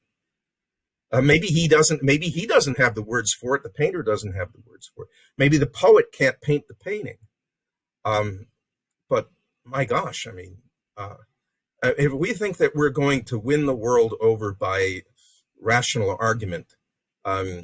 Uh, 1.13 1.21
maybe 1.21 1.49
he 1.49 1.67
doesn't. 1.67 2.03
Maybe 2.03 2.29
he 2.29 2.47
doesn't 2.47 2.79
have 2.79 2.95
the 2.95 3.03
words 3.03 3.33
for 3.33 3.57
it. 3.57 3.63
The 3.63 3.69
painter 3.69 4.03
doesn't 4.03 4.35
have 4.35 4.53
the 4.53 4.63
words 4.65 4.91
for 4.95 5.05
it. 5.05 5.11
Maybe 5.37 5.59
the 5.59 5.67
poet 5.67 6.07
can't 6.13 6.41
paint 6.41 6.65
the 6.69 6.75
painting. 6.75 7.19
Um, 8.05 8.47
my 9.65 9.85
gosh, 9.85 10.27
I 10.27 10.33
mean, 10.33 10.59
uh, 10.97 11.17
uh, 11.83 11.93
if 11.99 12.13
we 12.13 12.33
think 12.33 12.59
that 12.59 12.75
we're 12.75 12.91
going 12.91 13.25
to 13.25 13.39
win 13.39 13.67
the 13.67 13.75
world 13.75 14.15
over 14.21 14.53
by 14.53 15.03
rational 15.61 16.17
argument, 16.21 16.75
um, 17.25 17.63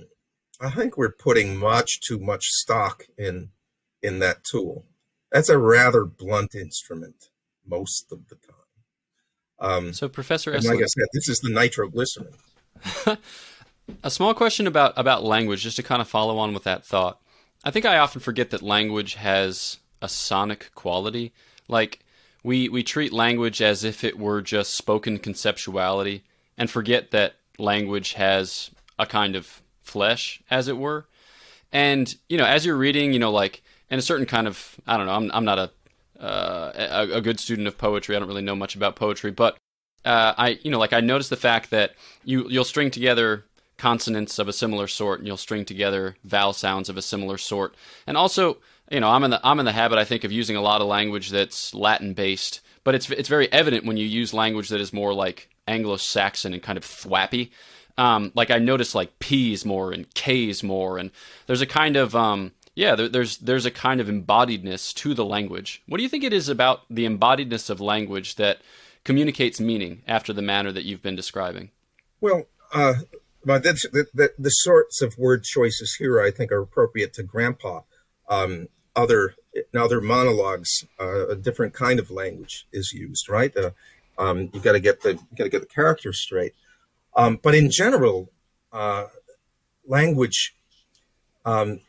I 0.60 0.70
think 0.70 0.96
we're 0.96 1.12
putting 1.12 1.56
much 1.56 2.00
too 2.00 2.18
much 2.18 2.46
stock 2.46 3.04
in 3.18 3.50
in 4.02 4.20
that 4.20 4.44
tool. 4.44 4.86
That's 5.32 5.48
a 5.48 5.58
rather 5.58 6.04
blunt 6.04 6.54
instrument 6.54 7.30
most 7.66 8.12
of 8.12 8.28
the 8.28 8.36
time. 8.36 8.54
Um, 9.58 9.92
so, 9.92 10.08
Professor, 10.08 10.52
like 10.52 10.64
I 10.64 10.86
said, 10.86 11.06
this 11.12 11.28
is 11.28 11.40
the 11.40 11.50
nitroglycerin. 11.50 12.34
a 14.02 14.10
small 14.10 14.34
question 14.34 14.66
about 14.66 14.94
about 14.96 15.24
language, 15.24 15.62
just 15.62 15.76
to 15.76 15.82
kind 15.82 16.00
of 16.00 16.08
follow 16.08 16.38
on 16.38 16.54
with 16.54 16.64
that 16.64 16.84
thought. 16.84 17.20
I 17.64 17.70
think 17.70 17.84
I 17.84 17.98
often 17.98 18.20
forget 18.20 18.50
that 18.50 18.62
language 18.62 19.14
has 19.14 19.78
a 20.00 20.08
sonic 20.08 20.70
quality. 20.74 21.32
Like 21.68 22.00
we 22.42 22.68
we 22.68 22.82
treat 22.82 23.12
language 23.12 23.60
as 23.60 23.84
if 23.84 24.04
it 24.04 24.18
were 24.18 24.42
just 24.42 24.74
spoken 24.74 25.18
conceptuality, 25.18 26.22
and 26.56 26.70
forget 26.70 27.10
that 27.10 27.34
language 27.58 28.14
has 28.14 28.70
a 28.98 29.06
kind 29.06 29.36
of 29.36 29.62
flesh, 29.82 30.42
as 30.50 30.68
it 30.68 30.76
were. 30.76 31.06
And 31.72 32.14
you 32.28 32.38
know, 32.38 32.44
as 32.44 32.64
you're 32.64 32.76
reading, 32.76 33.12
you 33.12 33.18
know, 33.18 33.32
like 33.32 33.62
in 33.90 33.98
a 33.98 34.02
certain 34.02 34.26
kind 34.26 34.46
of 34.46 34.76
I 34.86 34.96
don't 34.96 35.06
know, 35.06 35.14
I'm 35.14 35.30
I'm 35.32 35.44
not 35.44 35.58
a 35.58 35.70
uh, 36.20 36.72
a, 36.74 37.16
a, 37.16 37.20
good 37.20 37.38
student 37.38 37.68
of 37.68 37.76
poetry. 37.76 38.16
I 38.16 38.18
don't 38.18 38.28
really 38.28 38.40
know 38.40 38.56
much 38.56 38.74
about 38.74 38.96
poetry, 38.96 39.30
but 39.30 39.58
uh, 40.04 40.32
I 40.38 40.58
you 40.62 40.70
know 40.70 40.78
like 40.78 40.92
I 40.92 41.00
noticed 41.00 41.30
the 41.30 41.36
fact 41.36 41.70
that 41.70 41.94
you 42.24 42.48
you'll 42.48 42.64
string 42.64 42.90
together 42.90 43.44
consonants 43.76 44.38
of 44.38 44.48
a 44.48 44.52
similar 44.52 44.86
sort 44.86 45.18
and 45.18 45.26
you'll 45.26 45.36
string 45.36 45.64
together 45.64 46.16
vowel 46.24 46.52
sounds 46.54 46.88
of 46.88 46.96
a 46.96 47.02
similar 47.02 47.36
sort 47.36 47.74
and 48.06 48.16
also 48.16 48.56
you 48.90 49.00
know 49.00 49.08
I'm 49.08 49.24
in 49.24 49.30
the 49.30 49.40
I'm 49.44 49.58
in 49.58 49.66
the 49.66 49.72
habit 49.72 49.98
I 49.98 50.04
think 50.04 50.24
of 50.24 50.32
using 50.32 50.56
a 50.56 50.60
lot 50.60 50.80
of 50.80 50.86
language 50.86 51.30
that's 51.30 51.74
Latin 51.74 52.14
based 52.14 52.60
but 52.84 52.94
it's 52.94 53.10
it's 53.10 53.28
very 53.28 53.50
evident 53.52 53.84
when 53.84 53.96
you 53.96 54.06
use 54.06 54.34
language 54.34 54.68
that 54.68 54.80
is 54.80 54.92
more 54.92 55.14
like 55.14 55.50
Anglo-Saxon 55.68 56.52
and 56.52 56.62
kind 56.62 56.76
of 56.76 56.84
thwappy 56.84 57.50
um, 57.98 58.30
like 58.34 58.50
I 58.50 58.58
notice 58.58 58.94
like 58.94 59.18
P's 59.18 59.64
more 59.64 59.92
and 59.92 60.12
K's 60.14 60.62
more 60.62 60.98
and 60.98 61.10
there's 61.46 61.62
a 61.62 61.66
kind 61.66 61.96
of 61.96 62.14
um, 62.14 62.52
yeah 62.74 62.94
there, 62.94 63.08
there's 63.08 63.38
there's 63.38 63.66
a 63.66 63.70
kind 63.70 64.00
of 64.00 64.08
embodiedness 64.08 64.94
to 64.94 65.14
the 65.14 65.24
language 65.24 65.82
what 65.86 65.96
do 65.96 66.02
you 66.02 66.08
think 66.08 66.24
it 66.24 66.32
is 66.32 66.48
about 66.48 66.82
the 66.90 67.06
embodiedness 67.06 67.70
of 67.70 67.80
language 67.80 68.36
that 68.36 68.60
communicates 69.06 69.60
meaning 69.60 70.02
after 70.08 70.32
the 70.32 70.42
manner 70.42 70.72
that 70.72 70.84
you've 70.84 71.00
been 71.00 71.14
describing? 71.14 71.70
Well, 72.20 72.46
uh, 72.74 72.94
but 73.44 73.62
that's, 73.62 73.86
the, 73.92 74.50
sorts 74.50 75.00
of 75.00 75.16
word 75.16 75.44
choices 75.44 75.94
here 75.94 76.20
I 76.20 76.32
think 76.32 76.50
are 76.50 76.60
appropriate 76.60 77.12
to 77.14 77.22
Grandpa. 77.22 77.82
Um, 78.28 78.66
other 78.96 79.34
in 79.54 79.80
other 79.80 80.00
monologues, 80.00 80.84
uh, 81.00 81.28
a 81.28 81.36
different 81.36 81.74
kind 81.74 81.98
of 81.98 82.10
language 82.10 82.66
is 82.72 82.92
used, 82.92 83.28
right? 83.28 83.56
Uh, 83.56 83.70
um, 84.18 84.50
you 84.52 84.60
got 84.60 84.72
to 84.72 84.80
get 84.80 85.02
the 85.02 85.14
got 85.36 85.44
to 85.44 85.48
get 85.50 85.60
the 85.60 85.66
character 85.66 86.12
straight. 86.12 86.54
Um, 87.14 87.38
but 87.42 87.54
in 87.54 87.70
general, 87.70 88.30
uh, 88.72 89.06
language 89.86 90.54
um, 91.44 91.80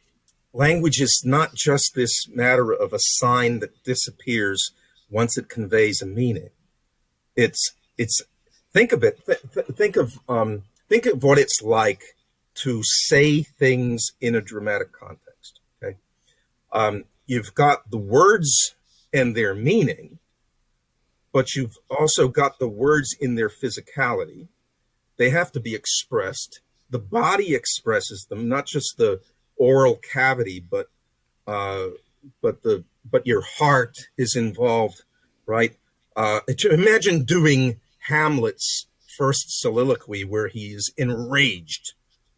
language 0.54 1.02
is 1.02 1.24
not 1.26 1.56
just 1.56 1.94
this 1.96 2.28
matter 2.30 2.72
of 2.72 2.94
a 2.94 3.00
sign 3.00 3.60
that 3.60 3.84
disappears 3.84 4.72
once 5.10 5.38
it 5.38 5.50
conveys 5.50 6.02
a 6.02 6.06
meaning 6.06 6.50
it's 7.38 7.74
it's 7.98 8.22
think 8.74 8.92
of 8.92 9.04
it 9.04 9.26
th- 9.26 9.40
th- 9.54 9.68
think 9.68 9.96
of 9.96 10.20
um, 10.28 10.64
think 10.90 11.06
of 11.06 11.24
what 11.24 11.38
it's 11.38 11.62
like 11.62 12.16
to 12.56 12.82
say 12.84 13.44
things 13.44 14.12
in 14.20 14.36
a 14.36 14.42
dramatic 14.42 14.92
context 14.92 15.27
um, 16.78 17.04
you've 17.26 17.54
got 17.56 17.90
the 17.92 17.98
words 17.98 18.76
and 19.14 19.36
their 19.36 19.54
meaning 19.54 20.20
but 21.34 21.56
you've 21.56 21.78
also 21.90 22.28
got 22.28 22.58
the 22.58 22.68
words 22.68 23.16
in 23.20 23.36
their 23.36 23.50
physicality 23.50 24.48
they 25.18 25.30
have 25.30 25.52
to 25.52 25.60
be 25.60 25.76
expressed 25.76 26.62
the 26.90 27.00
body 27.00 27.54
expresses 27.54 28.26
them 28.30 28.48
not 28.48 28.66
just 28.66 28.98
the 28.98 29.20
oral 29.58 29.96
cavity 29.96 30.60
but 30.60 30.88
uh, 31.48 31.88
but 32.42 32.64
the 32.64 32.84
but 33.10 33.26
your 33.26 33.42
heart 33.42 33.96
is 34.18 34.36
involved 34.36 35.04
right 35.46 35.78
uh, 36.18 36.40
imagine 36.70 37.24
doing 37.24 37.80
Hamlet's 38.10 38.88
first 39.18 39.60
soliloquy 39.62 40.24
where 40.24 40.48
he's 40.48 40.92
enraged 40.98 41.94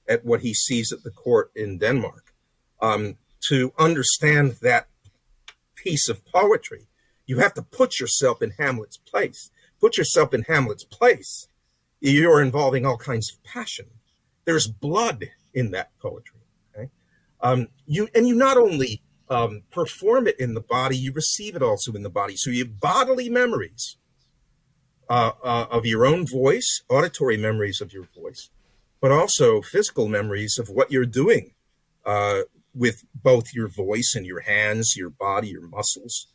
at 0.08 0.26
what 0.26 0.42
he 0.42 0.54
sees 0.54 0.92
at 0.92 1.04
the 1.04 1.12
court 1.12 1.52
in 1.56 1.78
Denmark. 1.78 2.34
Um, 2.82 3.18
to 3.48 3.74
understand 3.78 4.58
that 4.62 4.88
piece 5.76 6.10
of 6.10 6.26
poetry, 6.26 6.88
you 7.26 7.40
have 7.40 7.54
to 7.54 7.62
put 7.62 8.00
yourself 8.00 8.42
in 8.42 8.52
Hamlet's 8.52 8.98
place. 8.98 9.52
Put 9.80 9.98
yourself 9.98 10.34
in 10.34 10.44
Hamlet's 10.44 10.84
place. 10.84 11.48
You're 12.02 12.42
involving 12.42 12.86
all 12.86 12.98
kinds 12.98 13.32
of 13.32 13.44
passion. 13.44 13.88
There's 14.46 14.68
blood 14.68 15.26
in 15.54 15.72
that 15.72 15.92
poetry. 16.00 16.40
Okay? 16.76 16.90
Um, 17.42 17.68
you 17.86 18.08
and 18.16 18.28
you 18.28 18.36
not 18.36 18.58
only 18.58 19.02
um, 19.30 19.64
perform 19.72 20.28
it 20.28 20.40
in 20.40 20.54
the 20.54 20.62
body, 20.62 20.98
you 20.98 21.12
receive 21.12 21.56
it 21.56 21.62
also 21.62 21.94
in 21.94 22.04
the 22.04 22.10
body. 22.10 22.36
So 22.36 22.50
you 22.50 22.66
have 22.66 22.80
bodily 22.80 23.30
memories 23.30 23.98
uh, 25.10 25.32
uh, 25.44 25.68
of 25.70 25.86
your 25.86 26.06
own 26.06 26.26
voice, 26.26 26.84
auditory 26.90 27.38
memories 27.38 27.82
of 27.82 27.94
your 27.94 28.08
voice, 28.16 28.50
but 29.02 29.12
also 29.12 29.62
physical 29.62 30.08
memories 30.08 30.58
of 30.58 30.70
what 30.70 30.92
you're 30.92 31.06
doing 31.06 31.54
uh, 32.06 32.42
with 32.80 33.04
both 33.14 33.54
your 33.54 33.68
voice 33.68 34.14
and 34.16 34.26
your 34.26 34.40
hands, 34.40 34.94
your 34.96 35.10
body, 35.10 35.50
your 35.50 35.68
muscles. 35.68 36.28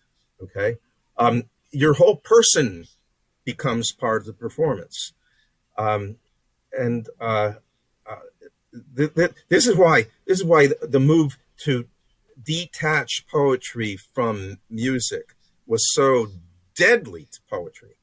Okay. 0.43 0.77
Um, 1.17 1.45
your 1.71 1.95
whole 1.95 2.17
person 2.17 2.85
becomes 3.45 3.93
part 3.93 4.23
of 4.23 4.27
the 4.27 4.33
performance. 4.35 5.15
Um, 5.79 6.17
and 6.73 7.09
uh, 7.21 7.55
uh, 8.07 8.17
th- 8.97 9.15
th- 9.15 9.33
this 9.49 9.67
is 9.67 9.77
why 9.77 10.07
this 10.27 10.39
is 10.41 10.45
why 10.45 10.69
the 10.83 11.01
move 11.01 11.39
to 11.65 11.87
detach 12.41 13.25
poetry 13.31 13.97
from 13.97 14.59
music 14.69 15.35
was 15.67 15.83
so 15.95 16.29
deadly 16.77 17.27
to 17.33 17.41
poetry, 17.49 17.97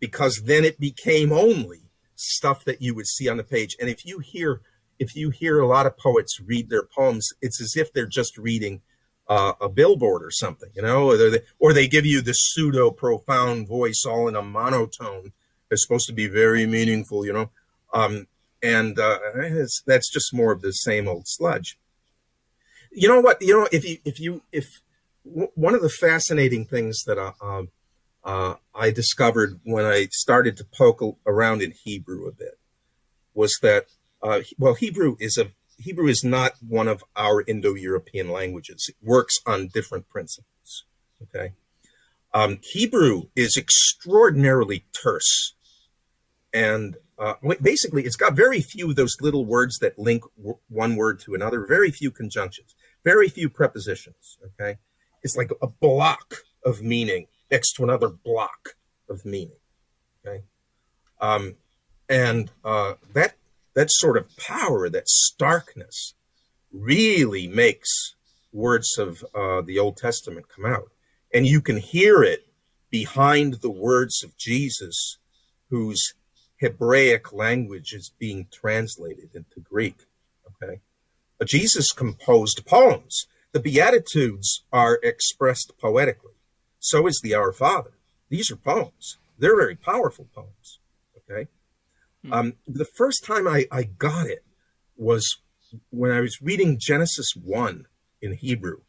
because 0.00 0.42
then 0.44 0.64
it 0.64 0.78
became 0.78 1.32
only 1.32 1.82
stuff 2.14 2.64
that 2.64 2.82
you 2.82 2.94
would 2.94 3.06
see 3.06 3.28
on 3.28 3.38
the 3.38 3.44
page. 3.44 3.76
And 3.80 3.88
if 3.88 4.04
you 4.04 4.18
hear 4.18 4.60
if 4.98 5.16
you 5.16 5.30
hear 5.30 5.58
a 5.58 5.66
lot 5.66 5.86
of 5.86 5.98
poets 5.98 6.40
read 6.40 6.70
their 6.70 6.82
poems, 6.82 7.28
it's 7.40 7.60
as 7.60 7.76
if 7.76 7.92
they're 7.92 8.06
just 8.06 8.36
reading 8.38 8.82
uh, 9.28 9.52
a 9.60 9.68
billboard 9.68 10.22
or 10.22 10.30
something, 10.30 10.70
you 10.74 10.82
know, 10.82 11.10
or 11.10 11.16
they, 11.16 11.40
or 11.58 11.72
they 11.72 11.88
give 11.88 12.06
you 12.06 12.20
the 12.20 12.32
pseudo 12.32 12.90
profound 12.90 13.66
voice 13.66 14.04
all 14.06 14.28
in 14.28 14.36
a 14.36 14.42
monotone. 14.42 15.32
It's 15.70 15.82
supposed 15.82 16.06
to 16.06 16.12
be 16.12 16.28
very 16.28 16.66
meaningful, 16.66 17.26
you 17.26 17.32
know, 17.32 17.50
um, 17.92 18.28
and 18.62 18.98
uh, 18.98 19.18
that's 19.86 20.12
just 20.12 20.32
more 20.32 20.52
of 20.52 20.62
the 20.62 20.72
same 20.72 21.08
old 21.08 21.24
sludge. 21.26 21.78
You 22.92 23.08
know 23.08 23.20
what? 23.20 23.42
You 23.42 23.60
know, 23.60 23.68
if 23.72 23.84
you 23.84 23.98
if 24.04 24.20
you 24.20 24.42
if 24.52 24.80
w- 25.24 25.50
one 25.54 25.74
of 25.74 25.82
the 25.82 25.90
fascinating 25.90 26.64
things 26.64 27.02
that 27.04 27.18
uh, 27.18 27.32
um, 27.42 27.68
uh, 28.24 28.54
I 28.74 28.90
discovered 28.90 29.60
when 29.64 29.84
I 29.84 30.08
started 30.12 30.56
to 30.58 30.64
poke 30.64 31.02
around 31.26 31.62
in 31.62 31.72
Hebrew 31.72 32.26
a 32.26 32.32
bit 32.32 32.58
was 33.34 33.56
that 33.62 33.86
uh, 34.22 34.40
well, 34.58 34.74
Hebrew 34.74 35.16
is 35.20 35.36
a 35.38 35.48
Hebrew 35.78 36.08
is 36.08 36.24
not 36.24 36.52
one 36.66 36.88
of 36.88 37.04
our 37.16 37.44
Indo-European 37.46 38.30
languages. 38.30 38.86
It 38.88 38.96
works 39.06 39.34
on 39.44 39.68
different 39.68 40.08
principles. 40.08 40.84
Okay, 41.22 41.52
um, 42.32 42.58
Hebrew 42.62 43.24
is 43.34 43.56
extraordinarily 43.56 44.86
terse, 44.92 45.54
and 46.52 46.96
uh, 47.18 47.34
basically, 47.62 48.04
it's 48.04 48.16
got 48.16 48.34
very 48.34 48.60
few 48.60 48.90
of 48.90 48.96
those 48.96 49.16
little 49.20 49.44
words 49.44 49.78
that 49.78 49.98
link 49.98 50.22
w- 50.36 50.58
one 50.68 50.96
word 50.96 51.20
to 51.20 51.34
another. 51.34 51.66
Very 51.66 51.90
few 51.90 52.10
conjunctions, 52.10 52.74
very 53.04 53.28
few 53.28 53.48
prepositions. 53.48 54.38
Okay, 54.44 54.78
it's 55.22 55.36
like 55.36 55.50
a 55.62 55.66
block 55.66 56.36
of 56.64 56.82
meaning 56.82 57.26
next 57.50 57.72
to 57.74 57.84
another 57.84 58.08
block 58.08 58.76
of 59.08 59.24
meaning. 59.24 59.58
Okay, 60.26 60.42
um, 61.20 61.56
and 62.08 62.50
uh, 62.64 62.94
that 63.14 63.34
that 63.76 63.92
sort 63.92 64.16
of 64.16 64.36
power, 64.38 64.88
that 64.88 65.06
starkness, 65.06 66.14
really 66.72 67.46
makes 67.46 68.14
words 68.50 68.98
of 68.98 69.22
uh, 69.34 69.60
the 69.60 69.78
Old 69.78 69.98
Testament 69.98 70.46
come 70.48 70.64
out. 70.64 70.90
And 71.32 71.46
you 71.46 71.60
can 71.60 71.76
hear 71.76 72.22
it 72.22 72.48
behind 72.90 73.54
the 73.60 73.70
words 73.70 74.24
of 74.24 74.36
Jesus, 74.38 75.18
whose 75.68 76.14
Hebraic 76.58 77.34
language 77.34 77.92
is 77.92 78.10
being 78.18 78.48
translated 78.50 79.34
into 79.34 79.60
Greek. 79.60 80.06
Okay. 80.62 80.80
But 81.38 81.48
Jesus 81.48 81.92
composed 81.92 82.64
poems. 82.64 83.26
The 83.52 83.60
Beatitudes 83.60 84.64
are 84.72 84.98
expressed 85.02 85.72
poetically. 85.78 86.32
So 86.78 87.06
is 87.06 87.20
the 87.22 87.34
Our 87.34 87.52
Father. 87.52 87.92
These 88.30 88.50
are 88.50 88.56
poems. 88.56 89.18
They're 89.38 89.56
very 89.56 89.76
powerful 89.76 90.28
poems. 90.34 90.78
Okay. 91.30 91.48
Hmm. 92.26 92.32
Um, 92.32 92.52
the 92.66 92.84
first 92.84 93.24
time 93.24 93.46
I, 93.46 93.66
I 93.70 93.84
got 93.84 94.26
it 94.26 94.44
was 94.96 95.38
when 95.90 96.10
I 96.10 96.20
was 96.20 96.40
reading 96.42 96.78
Genesis 96.80 97.32
1 97.36 97.86
in 98.20 98.32
Hebrew. 98.34 98.80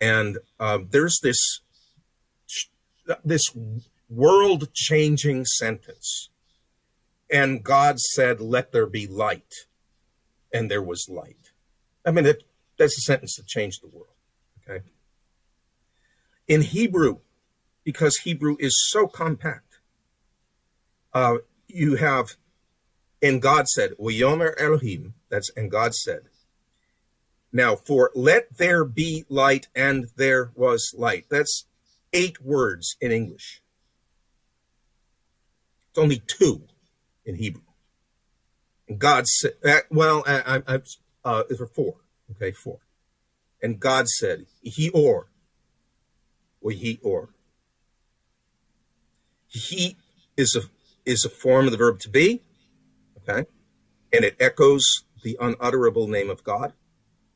And 0.00 0.38
uh, 0.58 0.78
there's 0.90 1.20
this, 1.22 1.60
this 3.24 3.44
world 4.08 4.72
changing 4.74 5.44
sentence. 5.44 6.30
And 7.30 7.62
God 7.62 7.98
said, 7.98 8.40
Let 8.40 8.72
there 8.72 8.86
be 8.86 9.06
light. 9.06 9.54
And 10.52 10.70
there 10.70 10.82
was 10.82 11.08
light. 11.08 11.52
I 12.04 12.10
mean, 12.10 12.24
that's 12.76 12.98
a 12.98 13.00
sentence 13.00 13.36
that 13.36 13.46
changed 13.46 13.82
the 13.82 13.88
world. 13.88 14.08
Okay. 14.68 14.84
In 16.46 16.60
Hebrew, 16.60 17.20
because 17.84 18.18
Hebrew 18.18 18.56
is 18.58 18.74
so 18.90 19.06
compact, 19.06 19.78
uh, 21.14 21.36
you 21.68 21.96
have 21.96 22.36
and 23.22 23.40
God 23.40 23.68
said, 23.68 23.92
Yomer 23.98 24.60
Elohim, 24.60 25.14
that's 25.28 25.50
and 25.56 25.70
God 25.70 25.94
said. 25.94 26.22
Now, 27.52 27.76
for 27.76 28.10
let 28.14 28.56
there 28.56 28.84
be 28.84 29.24
light, 29.28 29.68
and 29.76 30.08
there 30.16 30.50
was 30.54 30.94
light. 30.98 31.26
That's 31.30 31.66
eight 32.12 32.42
words 32.42 32.96
in 33.00 33.12
English. 33.12 33.62
It's 35.90 35.98
only 35.98 36.22
two 36.26 36.62
in 37.24 37.36
Hebrew. 37.36 37.62
And 38.88 38.98
God 38.98 39.26
said, 39.28 39.52
uh, 39.64 39.80
well, 39.90 40.24
I, 40.26 40.62
I, 40.66 40.80
uh, 41.24 41.44
for 41.56 41.66
four. 41.66 41.96
Okay, 42.32 42.52
four. 42.52 42.78
And 43.62 43.78
God 43.78 44.08
said, 44.08 44.46
He 44.62 44.88
or, 44.90 45.28
or 46.60 46.70
He 46.72 46.98
or. 47.02 47.28
He 49.46 49.96
is 50.36 50.56
a 50.56 50.62
is 51.04 51.24
a 51.24 51.28
form 51.28 51.66
of 51.66 51.72
the 51.72 51.78
verb 51.78 51.98
to 52.00 52.08
be 52.08 52.40
Okay. 53.28 53.48
And 54.12 54.24
it 54.24 54.36
echoes 54.40 55.04
the 55.22 55.36
unutterable 55.40 56.08
name 56.08 56.30
of 56.30 56.44
God, 56.44 56.72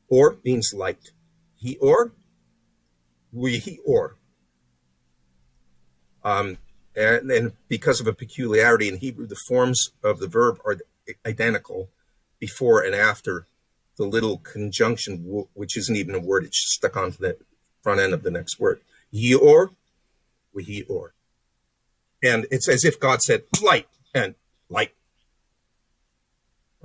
or 0.09 0.37
means 0.43 0.73
light. 0.73 1.11
He 1.55 1.77
or, 1.77 2.11
we 3.31 3.57
he 3.57 3.79
or. 3.85 4.17
Um, 6.23 6.57
and, 6.95 7.31
and 7.31 7.53
because 7.67 8.01
of 8.01 8.07
a 8.07 8.13
peculiarity 8.13 8.89
in 8.89 8.97
Hebrew, 8.97 9.27
the 9.27 9.39
forms 9.47 9.91
of 10.03 10.19
the 10.19 10.27
verb 10.27 10.59
are 10.65 10.77
identical 11.25 11.89
before 12.39 12.81
and 12.81 12.93
after 12.93 13.45
the 13.97 14.05
little 14.05 14.37
conjunction, 14.37 15.47
which 15.53 15.77
isn't 15.77 15.95
even 15.95 16.15
a 16.15 16.19
word, 16.19 16.43
it's 16.43 16.73
stuck 16.75 16.95
onto 16.95 17.17
the 17.17 17.37
front 17.81 17.99
end 17.99 18.13
of 18.13 18.23
the 18.23 18.31
next 18.31 18.59
word. 18.59 18.81
Ye 19.09 19.33
or, 19.33 19.71
we 20.53 20.63
he 20.63 20.83
or. 20.83 21.13
And 22.23 22.45
it's 22.51 22.67
as 22.67 22.83
if 22.83 22.99
God 22.99 23.21
said, 23.21 23.43
light, 23.61 23.87
and 24.13 24.35
light 24.69 24.91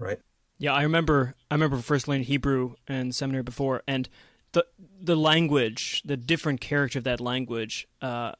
right? 0.02 0.18
Yeah, 0.58 0.74
I 0.74 0.82
remember. 0.82 1.34
I 1.50 1.54
remember 1.54 1.78
first 1.78 2.06
learning 2.06 2.24
Hebrew 2.24 2.74
in 2.88 3.12
seminary 3.12 3.42
before, 3.42 3.82
and 3.88 4.08
the 4.52 4.66
the 5.00 5.16
language, 5.16 6.02
the 6.04 6.16
different 6.16 6.60
character 6.60 6.98
of 6.98 7.04
that 7.04 7.20
language, 7.20 7.88
uh, 8.00 8.32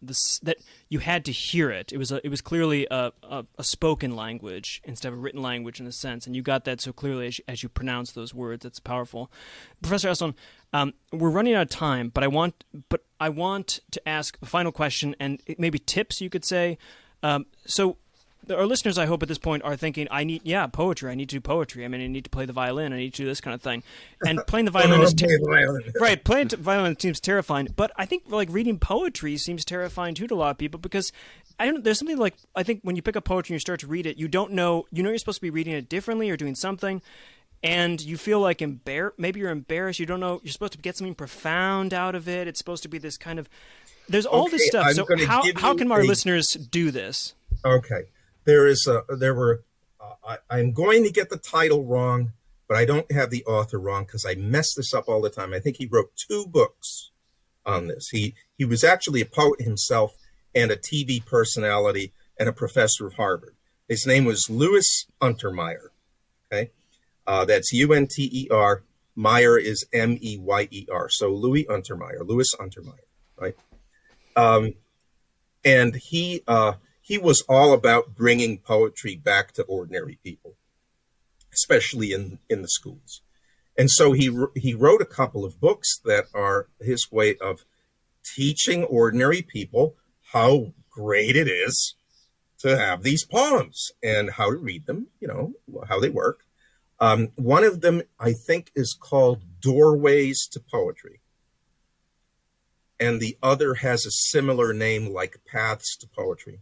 that 0.42 0.58
you 0.88 1.00
had 1.00 1.24
to 1.24 1.32
hear 1.32 1.70
it. 1.70 1.92
It 1.92 1.98
was 1.98 2.12
a, 2.12 2.24
it 2.24 2.28
was 2.28 2.40
clearly 2.40 2.86
a, 2.90 3.12
a, 3.22 3.44
a, 3.58 3.64
spoken 3.64 4.14
language 4.14 4.80
instead 4.84 5.08
of 5.08 5.14
a 5.18 5.20
written 5.20 5.42
language 5.42 5.80
in 5.80 5.86
a 5.86 5.92
sense, 5.92 6.26
and 6.26 6.36
you 6.36 6.42
got 6.42 6.64
that 6.66 6.80
so 6.80 6.92
clearly 6.92 7.26
as 7.26 7.38
you, 7.38 7.44
as 7.48 7.62
you 7.62 7.68
pronounce 7.68 8.12
those 8.12 8.32
words. 8.32 8.64
It's 8.64 8.78
powerful, 8.78 9.32
Professor 9.80 10.08
Esolen. 10.10 10.34
Um, 10.72 10.94
we're 11.12 11.30
running 11.30 11.54
out 11.54 11.62
of 11.62 11.70
time, 11.70 12.10
but 12.10 12.22
I 12.22 12.28
want 12.28 12.64
but 12.88 13.04
I 13.18 13.30
want 13.30 13.80
to 13.90 14.08
ask 14.08 14.38
a 14.42 14.46
final 14.46 14.70
question 14.70 15.16
and 15.18 15.42
maybe 15.58 15.78
tips 15.78 16.20
you 16.20 16.30
could 16.30 16.44
say. 16.44 16.78
Um, 17.22 17.46
so 17.66 17.96
our 18.50 18.66
listeners, 18.66 18.98
I 18.98 19.06
hope 19.06 19.22
at 19.22 19.28
this 19.28 19.38
point, 19.38 19.62
are 19.62 19.76
thinking, 19.76 20.08
"I 20.10 20.24
need, 20.24 20.42
yeah, 20.44 20.66
poetry. 20.66 21.10
I 21.10 21.14
need 21.14 21.28
to 21.28 21.36
do 21.36 21.40
poetry. 21.40 21.84
I 21.84 21.88
mean, 21.88 22.00
I 22.00 22.06
need 22.08 22.24
to 22.24 22.30
play 22.30 22.44
the 22.44 22.52
violin. 22.52 22.92
I 22.92 22.96
need 22.96 23.14
to 23.14 23.22
do 23.22 23.26
this 23.26 23.40
kind 23.40 23.54
of 23.54 23.62
thing." 23.62 23.82
And 24.26 24.40
playing 24.46 24.64
the 24.64 24.70
violin 24.70 25.00
is 25.00 25.14
ter- 25.14 25.38
right. 26.00 26.22
Playing 26.22 26.48
t- 26.48 26.56
violin 26.56 26.98
seems 26.98 27.20
terrifying, 27.20 27.68
but 27.76 27.92
I 27.96 28.06
think 28.06 28.24
like 28.26 28.48
reading 28.50 28.78
poetry 28.78 29.36
seems 29.36 29.64
terrifying 29.64 30.14
too 30.14 30.26
to 30.26 30.34
a 30.34 30.36
lot 30.36 30.50
of 30.50 30.58
people 30.58 30.80
because 30.80 31.12
I 31.58 31.66
don't. 31.66 31.84
There's 31.84 31.98
something 31.98 32.18
like 32.18 32.34
I 32.56 32.62
think 32.62 32.80
when 32.82 32.96
you 32.96 33.02
pick 33.02 33.16
up 33.16 33.24
poetry 33.24 33.54
and 33.54 33.56
you 33.56 33.60
start 33.60 33.80
to 33.80 33.86
read 33.86 34.06
it, 34.06 34.16
you 34.16 34.28
don't 34.28 34.52
know. 34.52 34.86
You 34.90 35.02
know 35.02 35.10
you're 35.10 35.18
supposed 35.18 35.38
to 35.38 35.42
be 35.42 35.50
reading 35.50 35.74
it 35.74 35.88
differently 35.88 36.28
or 36.28 36.36
doing 36.36 36.56
something, 36.56 37.00
and 37.62 38.00
you 38.00 38.16
feel 38.16 38.40
like 38.40 38.58
embar- 38.58 39.12
maybe 39.18 39.38
you're 39.38 39.50
embarrassed. 39.50 40.00
You 40.00 40.06
don't 40.06 40.20
know. 40.20 40.40
You're 40.42 40.52
supposed 40.52 40.72
to 40.72 40.78
get 40.78 40.96
something 40.96 41.14
profound 41.14 41.94
out 41.94 42.16
of 42.16 42.28
it. 42.28 42.48
It's 42.48 42.58
supposed 42.58 42.82
to 42.82 42.88
be 42.88 42.98
this 42.98 43.16
kind 43.16 43.38
of. 43.38 43.48
There's 44.08 44.26
all 44.26 44.46
okay, 44.46 44.56
this 44.56 44.66
stuff. 44.66 44.86
I'm 44.88 44.94
so 44.94 45.06
how 45.26 45.44
how 45.54 45.76
can 45.76 45.92
our 45.92 46.00
a... 46.00 46.04
listeners 46.04 46.54
do 46.54 46.90
this? 46.90 47.34
Okay 47.64 48.02
there 48.44 48.66
is 48.66 48.86
a 48.86 49.02
there 49.14 49.34
were 49.34 49.64
uh, 50.00 50.36
I, 50.50 50.60
am 50.60 50.72
going 50.72 51.04
to 51.04 51.10
get 51.10 51.30
the 51.30 51.36
title 51.36 51.84
wrong, 51.84 52.32
but 52.68 52.76
I 52.76 52.84
don't 52.84 53.10
have 53.12 53.30
the 53.30 53.44
author 53.44 53.78
wrong 53.78 54.04
because 54.04 54.24
I 54.24 54.34
mess 54.34 54.74
this 54.74 54.92
up 54.94 55.08
all 55.08 55.20
the 55.20 55.30
time. 55.30 55.52
I 55.52 55.60
think 55.60 55.76
he 55.76 55.86
wrote 55.86 56.12
two 56.16 56.46
books 56.46 57.10
on 57.64 57.88
this. 57.88 58.08
He 58.08 58.34
he 58.56 58.64
was 58.64 58.84
actually 58.84 59.20
a 59.20 59.26
poet 59.26 59.60
himself 59.60 60.14
and 60.54 60.70
a 60.70 60.76
TV 60.76 61.24
personality 61.24 62.12
and 62.38 62.48
a 62.48 62.52
professor 62.52 63.06
of 63.06 63.14
Harvard. 63.14 63.54
His 63.88 64.06
name 64.06 64.24
was 64.24 64.50
Louis 64.50 65.06
Untermeyer. 65.20 65.88
Okay, 66.52 66.70
uh, 67.26 67.44
that's 67.44 67.72
U 67.72 67.92
N 67.92 68.06
T 68.06 68.28
E 68.32 68.48
R. 68.50 68.82
Meyer 69.14 69.58
is 69.58 69.86
M 69.92 70.18
E 70.20 70.38
Y 70.38 70.68
E 70.70 70.86
R. 70.90 71.08
So 71.08 71.30
Louis 71.30 71.64
Untermeyer, 71.66 72.26
Louis 72.26 72.48
Untermeyer, 72.58 73.06
right? 73.36 73.54
Um, 74.34 74.74
and 75.64 75.94
he 75.94 76.42
uh, 76.48 76.74
he 77.02 77.18
was 77.18 77.44
all 77.48 77.74
about 77.74 78.14
bringing 78.14 78.58
poetry 78.58 79.16
back 79.16 79.52
to 79.52 79.64
ordinary 79.64 80.18
people, 80.22 80.54
especially 81.52 82.12
in, 82.12 82.38
in 82.48 82.62
the 82.62 82.68
schools. 82.68 83.20
And 83.76 83.90
so 83.90 84.12
he, 84.12 84.34
he 84.54 84.72
wrote 84.72 85.02
a 85.02 85.06
couple 85.06 85.44
of 85.44 85.60
books 85.60 85.98
that 86.04 86.26
are 86.32 86.68
his 86.80 87.10
way 87.10 87.36
of 87.38 87.64
teaching 88.24 88.84
ordinary 88.84 89.42
people 89.42 89.96
how 90.32 90.72
great 90.90 91.36
it 91.36 91.48
is 91.48 91.96
to 92.58 92.78
have 92.78 93.02
these 93.02 93.24
poems 93.24 93.90
and 94.02 94.30
how 94.30 94.50
to 94.50 94.56
read 94.56 94.86
them, 94.86 95.08
you 95.20 95.26
know, 95.26 95.54
how 95.88 95.98
they 95.98 96.08
work. 96.08 96.44
Um, 97.00 97.30
one 97.34 97.64
of 97.64 97.80
them, 97.80 98.02
I 98.20 98.32
think, 98.32 98.70
is 98.76 98.96
called 98.98 99.42
Doorways 99.60 100.46
to 100.52 100.60
Poetry. 100.60 101.20
And 103.00 103.20
the 103.20 103.36
other 103.42 103.74
has 103.74 104.06
a 104.06 104.12
similar 104.12 104.72
name 104.72 105.12
like 105.12 105.40
Paths 105.44 105.96
to 105.96 106.06
Poetry. 106.06 106.60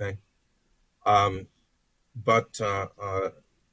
Okay. 0.00 0.18
Um, 1.04 1.46
but 2.14 2.60
uh, 2.60 2.88
uh, 3.00 3.30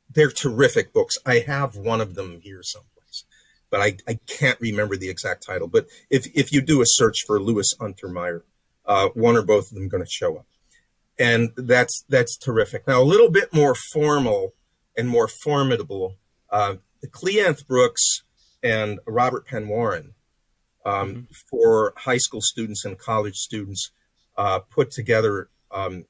they're 0.09 0.32
terrific 0.32 0.93
books. 0.93 1.17
I 1.26 1.39
have 1.39 1.76
one 1.76 2.01
of 2.01 2.15
them 2.15 2.39
here 2.41 2.61
someplace, 2.63 3.26
but 3.70 3.82
I, 3.82 3.97
I 4.07 4.20
can't 4.28 4.59
remember 4.59 4.95
the 4.95 5.09
exact 5.09 5.45
title. 5.45 5.67
But 5.67 5.88
if, 6.09 6.28
if 6.36 6.51
you 6.51 6.61
do 6.61 6.82
a 6.82 6.86
search 6.86 7.26
for 7.26 7.41
Louis 7.41 7.74
Untermeyer, 7.80 8.41
uh, 8.86 9.09
one 9.13 9.38
or 9.38 9.43
both 9.43 9.70
of 9.70 9.76
them 9.76 9.88
going 9.88 10.03
to 10.03 10.09
show 10.09 10.38
up. 10.38 10.47
And 11.20 11.51
that's 11.57 12.05
that's 12.07 12.38
terrific. 12.38 12.88
Now, 12.88 13.01
a 13.01 13.03
little 13.03 13.30
bit 13.30 13.53
more 13.53 13.76
formal 13.93 14.53
and 14.97 15.09
more 15.09 15.28
formidable, 15.28 16.15
uh, 16.49 16.76
Cleanth 17.07 17.67
Brooks 17.67 18.24
and 18.63 18.99
Robert 19.05 19.45
Penn 19.45 19.67
Warren 19.67 20.13
um, 20.86 21.09
mm-hmm. 21.09 21.22
for 21.49 21.93
high 21.97 22.17
school 22.17 22.41
students 22.41 22.86
and 22.86 22.97
college 22.97 23.36
students 23.36 23.91
uh, 24.38 24.59
put 24.59 24.91
together 24.91 25.49
um, 25.72 26.05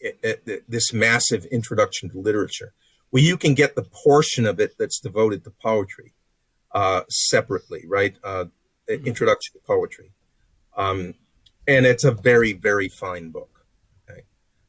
it, 0.00 0.18
it, 0.22 0.70
this 0.70 0.92
massive 0.92 1.44
introduction 1.46 2.10
to 2.10 2.20
literature, 2.20 2.74
where 3.10 3.22
you 3.22 3.36
can 3.36 3.54
get 3.54 3.74
the 3.74 3.84
portion 3.84 4.46
of 4.46 4.60
it 4.60 4.74
that's 4.78 5.00
devoted 5.00 5.44
to 5.44 5.50
poetry 5.50 6.12
uh, 6.74 7.02
separately, 7.08 7.84
right? 7.86 8.16
Uh, 8.22 8.46
mm-hmm. 8.88 9.06
Introduction 9.06 9.54
to 9.54 9.60
poetry. 9.66 10.12
Um, 10.76 11.14
and 11.66 11.86
it's 11.86 12.04
a 12.04 12.12
very, 12.12 12.52
very 12.52 12.88
fine 12.88 13.30
book. 13.30 13.64
Okay? 14.10 14.22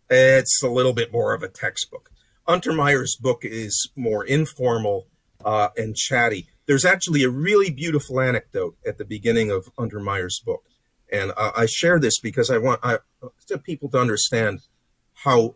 It's 0.09 0.63
a 0.63 0.70
little 0.70 0.93
bit 0.93 1.11
more 1.11 1.34
of 1.34 1.43
a 1.43 1.49
textbook. 1.49 2.11
Untermeyer's 2.47 3.16
book 3.16 3.39
is 3.43 3.89
more 3.95 4.24
informal 4.24 5.07
uh, 5.43 5.70
and 5.76 5.95
chatty. 5.95 6.47
There's 6.68 6.86
actually 6.86 7.24
a 7.24 7.30
really 7.30 7.72
beautiful 7.72 8.20
anecdote 8.20 8.78
at 8.86 8.97
the 8.97 9.05
beginning 9.05 9.51
of 9.51 9.70
Untermeyer's 9.78 10.39
book. 10.39 10.63
And 11.12 11.32
I 11.38 11.66
share 11.68 11.99
this 11.99 12.20
because 12.20 12.49
I 12.49 12.58
want 12.58 12.80
I, 12.84 12.97
to 13.47 13.58
people 13.58 13.89
to 13.89 13.99
understand 13.99 14.62
how 15.14 15.56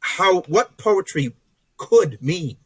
how 0.00 0.42
what 0.42 0.76
poetry 0.76 1.34
could 1.76 2.22
mean 2.22 2.56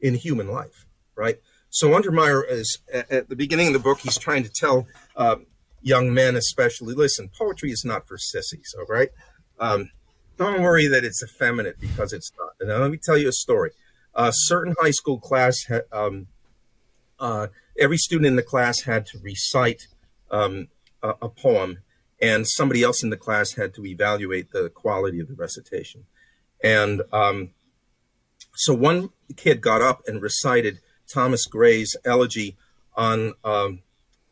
in 0.00 0.14
human 0.14 0.48
life, 0.48 0.86
right? 1.16 1.38
So 1.70 1.90
Untermeyer 1.90 2.42
is 2.48 2.78
at 2.92 3.28
the 3.28 3.36
beginning 3.36 3.68
of 3.68 3.72
the 3.72 3.78
book. 3.78 4.00
He's 4.00 4.18
trying 4.18 4.44
to 4.44 4.50
tell 4.50 4.86
uh, 5.16 5.36
young 5.82 6.12
men, 6.14 6.36
especially, 6.36 6.94
listen, 6.94 7.30
poetry 7.36 7.70
is 7.70 7.84
not 7.84 8.06
for 8.06 8.16
sissies, 8.16 8.74
all 8.78 8.86
right? 8.86 9.10
Um, 9.58 9.90
don't 10.36 10.62
worry 10.62 10.86
that 10.86 11.04
it's 11.04 11.22
effeminate 11.22 11.80
because 11.80 12.12
it's 12.12 12.30
not. 12.38 12.50
And 12.60 12.68
let 12.80 12.90
me 12.90 12.98
tell 13.02 13.18
you 13.18 13.28
a 13.28 13.32
story. 13.32 13.70
A 14.14 14.30
certain 14.32 14.74
high 14.80 14.90
school 14.90 15.18
class, 15.18 15.64
had, 15.64 15.82
um, 15.92 16.28
uh, 17.18 17.48
every 17.78 17.96
student 17.96 18.26
in 18.26 18.36
the 18.36 18.42
class 18.42 18.82
had 18.82 19.06
to 19.06 19.18
recite 19.18 19.88
um, 20.30 20.68
a, 21.04 21.14
a, 21.22 21.28
poem, 21.28 21.78
and 22.20 22.48
somebody 22.48 22.82
else 22.82 23.02
in 23.02 23.10
the 23.10 23.16
class 23.16 23.52
had 23.52 23.74
to 23.74 23.84
evaluate 23.84 24.50
the 24.50 24.70
quality 24.70 25.20
of 25.20 25.28
the 25.28 25.34
recitation. 25.34 26.06
And 26.62 27.02
um, 27.12 27.50
so 28.54 28.74
one 28.74 29.10
kid 29.36 29.60
got 29.60 29.82
up 29.82 30.02
and 30.06 30.22
recited 30.22 30.80
Thomas 31.12 31.46
Gray's 31.46 31.94
elegy 32.04 32.56
on 32.96 33.34
um, 33.44 33.80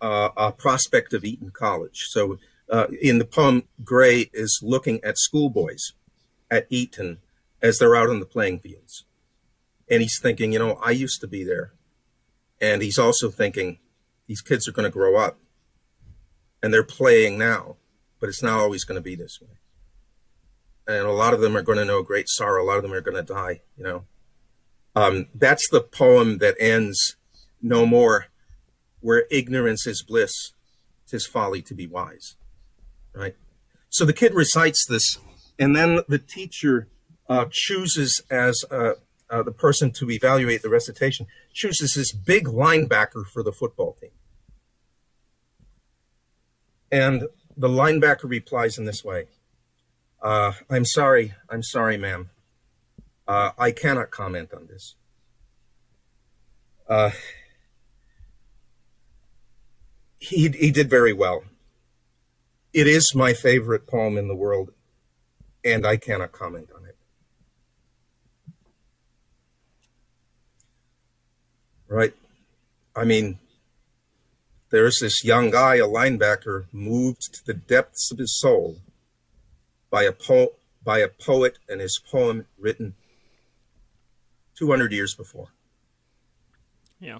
uh, 0.01 0.31
a 0.37 0.53
prospect 0.53 1.13
of 1.13 1.25
Eton 1.25 1.51
College. 1.51 2.07
So 2.09 2.39
uh, 2.71 2.87
in 3.01 3.19
the 3.19 3.27
poem, 3.27 3.65
Gray 3.85 4.31
is 4.33 4.61
looking 4.63 5.03
at 5.05 5.19
schoolboys 5.19 5.93
at 6.51 6.67
Eton 6.71 7.19
as 7.61 7.79
they're 7.79 7.95
out 7.95 8.09
on 8.09 8.21
the 8.21 8.27
playing 8.27 8.61
fields. 8.61 9.05
And 9.91 10.01
he's 10.01 10.19
thinking, 10.21 10.53
you 10.53 10.59
know, 10.59 10.79
I 10.83 10.93
used 10.93 11.21
to 11.21 11.27
be 11.27 11.45
there. 11.45 11.73
And 12.61 12.81
he's 12.81 12.99
also 12.99 13.31
thinking, 13.31 13.79
these 14.27 14.41
kids 14.41 14.67
are 14.67 14.73
going 14.73 14.85
to 14.85 14.91
grow 14.91 15.17
up 15.17 15.37
and 16.63 16.73
they're 16.73 16.85
playing 16.85 17.39
now, 17.39 17.77
but 18.21 18.29
it's 18.29 18.43
not 18.43 18.59
always 18.59 18.85
going 18.85 18.97
to 18.97 19.03
be 19.03 19.15
this 19.15 19.41
way. 19.41 19.59
And 20.87 21.07
a 21.07 21.13
lot 21.13 21.35
of 21.35 21.41
them 21.41 21.57
are 21.57 21.63
going 21.63 21.79
to 21.79 21.85
know 21.85 22.03
great 22.03 22.29
sorrow. 22.29 22.63
A 22.63 22.67
lot 22.67 22.77
of 22.77 22.83
them 22.83 22.93
are 22.93 23.01
going 23.01 23.17
to 23.17 23.23
die, 23.23 23.63
you 23.77 23.85
know. 23.85 24.05
Um, 24.95 25.29
that's 25.35 25.69
the 25.71 25.81
poem 25.81 26.39
that 26.39 26.57
ends 26.61 27.17
no 27.61 27.87
more 27.87 28.27
where 29.01 29.27
ignorance 29.31 29.87
is 29.87 30.03
bliss, 30.03 30.53
tis 31.07 31.27
folly 31.27 31.63
to 31.63 31.75
be 31.75 31.87
wise. 31.87 32.37
Right? 33.15 33.37
So 33.89 34.05
the 34.05 34.13
kid 34.13 34.35
recites 34.35 34.87
this, 34.87 35.19
and 35.59 35.75
then 35.77 36.01
the 36.09 36.19
teacher 36.19 36.89
uh, 37.29 37.47
chooses 37.51 38.23
as 38.31 38.65
uh, 38.71 38.95
uh, 39.31 39.43
the 39.43 39.53
person 39.53 39.91
to 39.93 40.11
evaluate 40.11 40.63
the 40.63 40.69
recitation, 40.69 41.27
chooses 41.53 41.95
this 41.95 42.13
big 42.13 42.47
linebacker 42.47 43.25
for 43.27 43.43
the 43.43 43.53
football 43.53 43.97
team. 44.01 44.11
And 46.93 47.23
the 47.57 47.69
linebacker 47.69 48.29
replies 48.29 48.79
in 48.79 48.85
this 48.85 49.03
way 49.03 49.27
uh, 50.23 50.53
I'm 50.71 50.85
sorry, 50.85 51.35
I'm 51.51 51.65
sorry, 51.65 51.97
ma'am. 51.97 52.31
Uh, 53.27 53.51
I 53.59 53.73
cannot 53.73 54.11
comment 54.11 54.51
on 54.55 54.69
this. 54.69 54.95
Uh, 56.89 57.11
he 60.19 60.49
he 60.51 60.71
did 60.71 60.89
very 60.89 61.13
well. 61.13 61.43
It 62.73 62.87
is 62.87 63.15
my 63.15 63.33
favorite 63.33 63.87
poem 63.87 64.17
in 64.17 64.29
the 64.29 64.35
world, 64.35 64.71
and 65.65 65.85
I 65.87 65.97
cannot 65.97 66.31
comment 66.31 66.69
on 66.75 66.85
it. 66.85 66.97
Right? 71.89 72.15
I 72.95 73.05
mean, 73.05 73.39
there's 74.73 75.01
this 75.01 75.23
young 75.23 75.51
guy, 75.51 75.77
a 75.77 75.87
linebacker, 75.87 76.65
moved 76.73 77.35
to 77.35 77.45
the 77.45 77.55
depths 77.55 78.11
of 78.11 78.17
his 78.17 78.35
soul 78.35 78.79
by 79.91 80.03
a 80.05 80.13
po- 80.13 80.55
by 80.83 80.99
a 80.99 81.09
poet 81.09 81.59
and 81.69 81.81
his 81.81 82.01
poem 82.11 82.47
written 82.59 82.95
200 84.57 84.91
years 84.91 85.15
before. 85.15 85.49
Yeah. 86.99 87.19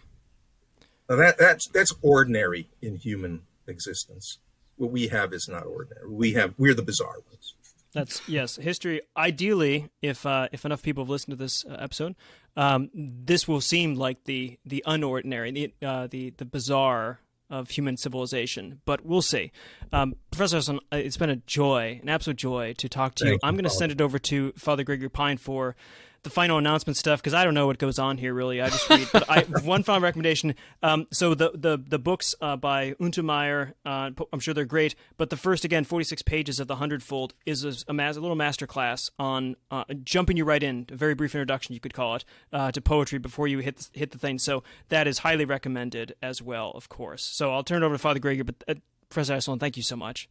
Now 1.09 1.17
that 1.17 1.37
that's 1.39 1.69
that's 1.69 1.93
ordinary 2.01 2.69
in 2.81 2.97
human 2.97 3.43
existence. 3.67 4.39
What 4.77 4.91
we 4.91 5.09
have 5.09 5.35
is 5.35 5.47
not 5.47 5.67
ordinary. 5.67 6.09
We 6.09 6.33
have 6.33 6.55
we're 6.57 6.75
the 6.75 6.83
bizarre 6.83 7.21
ones. 7.29 7.55
That's 7.93 8.27
yes, 8.27 8.57
history. 8.57 9.03
Ideally, 9.15 9.91
if 10.01 10.25
uh, 10.25 10.49
if 10.53 10.65
enough 10.65 10.83
people 10.83 11.05
have 11.05 11.11
listened 11.11 11.33
to 11.33 11.45
this 11.45 11.67
uh, 11.67 11.77
episode, 11.79 12.17
um, 12.57 12.89
this 12.95 13.47
will 13.47 13.61
seem 13.61 13.97
like 13.97 14.25
the 14.25 14.59
the 14.65 14.83
unordinary, 14.87 15.53
the 15.53 15.87
uh, 15.87 16.07
the 16.07 16.31
the 16.31 16.47
bizarre 16.47 17.21
of 17.53 17.71
human 17.71 17.97
civilization. 17.97 18.81
But 18.85 19.05
we'll 19.05 19.23
see. 19.23 19.53
Um, 19.93 20.15
Professor 20.33 20.57
Esolen, 20.57 20.79
uh, 20.93 20.97
it's 20.97 21.19
been 21.19 21.31
a 21.31 21.37
joy, 21.37 22.01
an 22.03 22.09
absolute 22.09 22.39
joy 22.39 22.73
to 22.79 22.89
talk 22.89 23.15
to 23.17 23.25
Thank 23.25 23.35
you. 23.35 23.39
I'm 23.45 23.55
going 23.55 23.65
to 23.65 23.71
send 23.71 23.93
it 23.93 24.01
over 24.01 24.19
to 24.19 24.53
Father 24.57 24.83
Gregory 24.83 25.11
Pine 25.11 25.37
for 25.37 25.77
the 26.23 26.31
final 26.31 26.59
announcement 26.59 26.97
stuff 26.97 27.21
because 27.21 27.35
I 27.35 27.45
don't 27.45 27.55
know 27.55 27.67
what 27.67 27.79
goes 27.79 27.99
on 27.99 28.19
here 28.19 28.33
really. 28.33 28.61
I 28.61 28.69
just 28.69 28.89
read. 28.89 29.09
but 29.13 29.29
I 29.29 29.43
one 29.63 29.83
final 29.83 30.01
recommendation. 30.01 30.55
Um, 30.83 31.07
so 31.11 31.35
the 31.35 31.51
the 31.55 31.77
the 31.77 31.99
books 31.99 32.35
uh, 32.41 32.57
by 32.57 32.93
Untermeyer, 32.93 33.73
uh, 33.85 34.11
I'm 34.33 34.41
sure 34.41 34.55
they're 34.55 34.65
great. 34.65 34.95
But 35.17 35.31
the 35.31 35.37
first 35.37 35.65
again, 35.65 35.85
46 35.85 36.23
pages 36.23 36.61
of 36.61 36.69
the 36.69 36.77
Hundredfold 36.77 37.35
is 37.45 37.65
a, 37.65 37.75
a, 37.89 37.93
mas- 37.93 38.17
a 38.17 38.21
little 38.21 38.37
master 38.37 38.67
class 38.67 39.11
on 39.19 39.57
uh, 39.71 39.85
jumping 40.05 40.37
you 40.37 40.45
right 40.45 40.63
in, 40.63 40.87
a 40.91 40.97
very 40.97 41.15
brief 41.15 41.35
introduction 41.35 41.75
you 41.75 41.81
could 41.81 41.95
call 41.95 42.17
it 42.17 42.25
uh, 42.53 42.71
to 42.73 42.81
poetry 42.81 43.19
before 43.19 43.49
you 43.49 43.59
hit 43.59 43.79
the, 43.79 43.99
hit 43.99 44.11
the 44.13 44.19
thing. 44.19 44.39
So 44.39 44.63
that 44.89 45.07
is 45.07 45.19
highly 45.19 45.45
recommended 45.45 46.15
as 46.23 46.41
well, 46.41 46.71
of 46.73 46.89
course. 46.89 47.23
So 47.25 47.53
I'll 47.53 47.65
turn 47.65 47.83
it 47.83 47.87
over 47.87 47.95
to 47.95 47.99
Father 47.99 48.21
Gregory. 48.21 48.45
But 48.45 48.65
uh, 48.69 48.75
Professor 49.09 49.35
Esolen, 49.35 49.61
thank 49.61 49.77
you 49.77 49.83
so 49.83 49.97
much. 49.97 50.29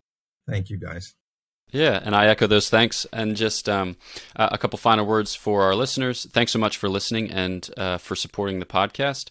Thank 0.47 0.69
you, 0.69 0.77
guys. 0.77 1.15
Yeah, 1.71 2.01
and 2.03 2.15
I 2.15 2.27
echo 2.27 2.47
those 2.47 2.69
thanks. 2.69 3.05
And 3.13 3.35
just 3.35 3.67
um, 3.67 3.95
a 4.35 4.57
couple 4.57 4.77
final 4.77 5.05
words 5.05 5.33
for 5.35 5.63
our 5.63 5.75
listeners. 5.75 6.27
Thanks 6.31 6.51
so 6.51 6.59
much 6.59 6.77
for 6.77 6.89
listening 6.89 7.31
and 7.31 7.69
uh, 7.77 7.97
for 7.97 8.15
supporting 8.15 8.59
the 8.59 8.65
podcast. 8.65 9.29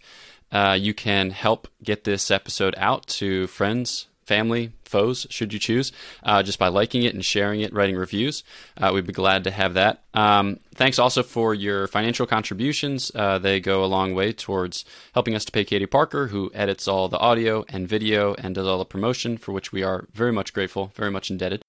Uh, 0.50 0.76
you 0.78 0.94
can 0.94 1.30
help 1.30 1.68
get 1.82 2.04
this 2.04 2.30
episode 2.30 2.74
out 2.76 3.06
to 3.06 3.46
friends, 3.46 4.08
family, 4.24 4.72
foes, 4.84 5.26
should 5.30 5.52
you 5.52 5.58
choose, 5.58 5.92
uh, 6.24 6.42
just 6.42 6.58
by 6.58 6.66
liking 6.66 7.04
it 7.04 7.14
and 7.14 7.24
sharing 7.24 7.60
it, 7.60 7.72
writing 7.72 7.96
reviews. 7.96 8.42
Uh, 8.76 8.90
we'd 8.92 9.06
be 9.06 9.12
glad 9.12 9.44
to 9.44 9.50
have 9.50 9.74
that. 9.74 10.02
Um, 10.14 10.58
thanks 10.74 10.98
also 10.98 11.22
for 11.22 11.54
your 11.54 11.86
financial 11.86 12.26
contributions. 12.26 13.12
Uh, 13.14 13.38
they 13.38 13.60
go 13.60 13.84
a 13.84 13.86
long 13.86 14.14
way 14.14 14.32
towards 14.32 14.84
helping 15.14 15.36
us 15.36 15.44
to 15.44 15.52
pay 15.52 15.64
Katie 15.64 15.86
Parker, 15.86 16.28
who 16.28 16.50
edits 16.52 16.88
all 16.88 17.08
the 17.08 17.18
audio 17.18 17.64
and 17.68 17.88
video 17.88 18.34
and 18.34 18.54
does 18.54 18.66
all 18.66 18.78
the 18.78 18.84
promotion, 18.84 19.38
for 19.38 19.52
which 19.52 19.72
we 19.72 19.84
are 19.84 20.08
very 20.12 20.32
much 20.32 20.52
grateful, 20.52 20.90
very 20.96 21.10
much 21.10 21.30
indebted. 21.30 21.62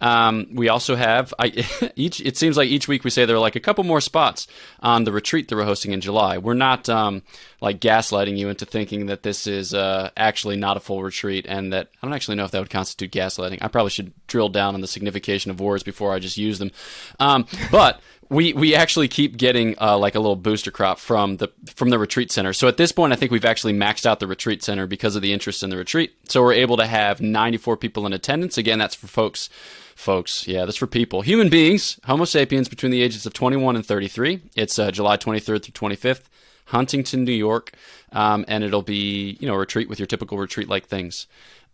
Um, 0.00 0.48
we 0.52 0.68
also 0.68 0.96
have 0.96 1.34
I, 1.38 1.66
each. 1.96 2.20
It 2.20 2.36
seems 2.36 2.56
like 2.56 2.68
each 2.68 2.88
week 2.88 3.04
we 3.04 3.10
say 3.10 3.24
there 3.24 3.36
are 3.36 3.40
like 3.40 3.56
a 3.56 3.60
couple 3.60 3.84
more 3.84 4.00
spots 4.00 4.46
on 4.80 5.04
the 5.04 5.12
retreat 5.12 5.48
that 5.48 5.56
we're 5.56 5.64
hosting 5.64 5.92
in 5.92 6.00
July. 6.00 6.38
We're 6.38 6.54
not 6.54 6.88
um, 6.88 7.22
like 7.60 7.80
gaslighting 7.80 8.36
you 8.36 8.48
into 8.48 8.64
thinking 8.64 9.06
that 9.06 9.22
this 9.22 9.46
is 9.46 9.74
uh, 9.74 10.10
actually 10.16 10.56
not 10.56 10.76
a 10.76 10.80
full 10.80 11.02
retreat, 11.02 11.46
and 11.48 11.72
that 11.72 11.88
I 12.02 12.06
don't 12.06 12.14
actually 12.14 12.36
know 12.36 12.44
if 12.44 12.50
that 12.52 12.60
would 12.60 12.70
constitute 12.70 13.12
gaslighting. 13.12 13.58
I 13.60 13.68
probably 13.68 13.90
should 13.90 14.12
drill 14.26 14.48
down 14.48 14.74
on 14.74 14.80
the 14.80 14.88
signification 14.88 15.50
of 15.50 15.60
words 15.60 15.82
before 15.82 16.14
I 16.14 16.18
just 16.18 16.38
use 16.38 16.58
them. 16.58 16.70
Um, 17.18 17.46
but 17.70 18.00
we 18.30 18.52
we 18.52 18.74
actually 18.74 19.08
keep 19.08 19.36
getting 19.36 19.74
uh, 19.80 19.98
like 19.98 20.14
a 20.14 20.20
little 20.20 20.36
booster 20.36 20.70
crop 20.70 20.98
from 20.98 21.36
the 21.38 21.48
from 21.74 21.90
the 21.90 21.98
retreat 21.98 22.30
center. 22.30 22.52
So 22.52 22.68
at 22.68 22.76
this 22.76 22.92
point, 22.92 23.12
I 23.12 23.16
think 23.16 23.32
we've 23.32 23.44
actually 23.44 23.74
maxed 23.74 24.06
out 24.06 24.20
the 24.20 24.28
retreat 24.28 24.62
center 24.62 24.86
because 24.86 25.16
of 25.16 25.22
the 25.22 25.32
interest 25.32 25.62
in 25.62 25.70
the 25.70 25.76
retreat. 25.76 26.14
So 26.28 26.40
we're 26.40 26.54
able 26.54 26.76
to 26.78 26.86
have 26.86 27.20
94 27.20 27.76
people 27.76 28.06
in 28.06 28.12
attendance. 28.12 28.56
Again, 28.56 28.78
that's 28.78 28.94
for 28.94 29.08
folks 29.08 29.50
folks. 29.96 30.46
Yeah, 30.46 30.64
that's 30.64 30.78
for 30.78 30.86
people, 30.86 31.22
human 31.22 31.50
beings, 31.50 32.00
Homo 32.04 32.24
sapiens 32.24 32.68
between 32.68 32.92
the 32.92 33.02
ages 33.02 33.26
of 33.26 33.34
21 33.34 33.76
and 33.76 33.84
33. 33.84 34.40
It's 34.54 34.78
uh, 34.78 34.90
July 34.90 35.16
23rd 35.16 35.62
through 35.62 35.90
25th, 35.90 36.22
Huntington, 36.66 37.24
New 37.24 37.32
York, 37.32 37.72
um, 38.12 38.44
and 38.48 38.64
it'll 38.64 38.82
be 38.82 39.36
you 39.40 39.48
know 39.48 39.54
a 39.54 39.58
retreat 39.58 39.88
with 39.88 39.98
your 39.98 40.06
typical 40.06 40.38
retreat 40.38 40.68
like 40.68 40.86
things. 40.86 41.26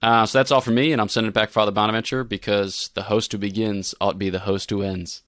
Uh, 0.03 0.25
so 0.25 0.39
that's 0.39 0.51
all 0.51 0.61
for 0.63 0.71
me, 0.71 0.93
and 0.93 1.03
I'm 1.03 1.09
sending 1.09 1.29
it 1.29 1.35
back 1.35 1.51
Father 1.51 1.71
Bonaventure 1.71 2.25
because 2.25 2.91
the 2.95 3.05
host 3.05 3.33
who 3.33 3.39
begins 3.39 3.95
ought 4.01 4.13
to 4.13 4.19
be 4.19 4.31
the 4.31 4.41
host 4.41 4.71
who 4.71 4.83
ends. 4.83 5.23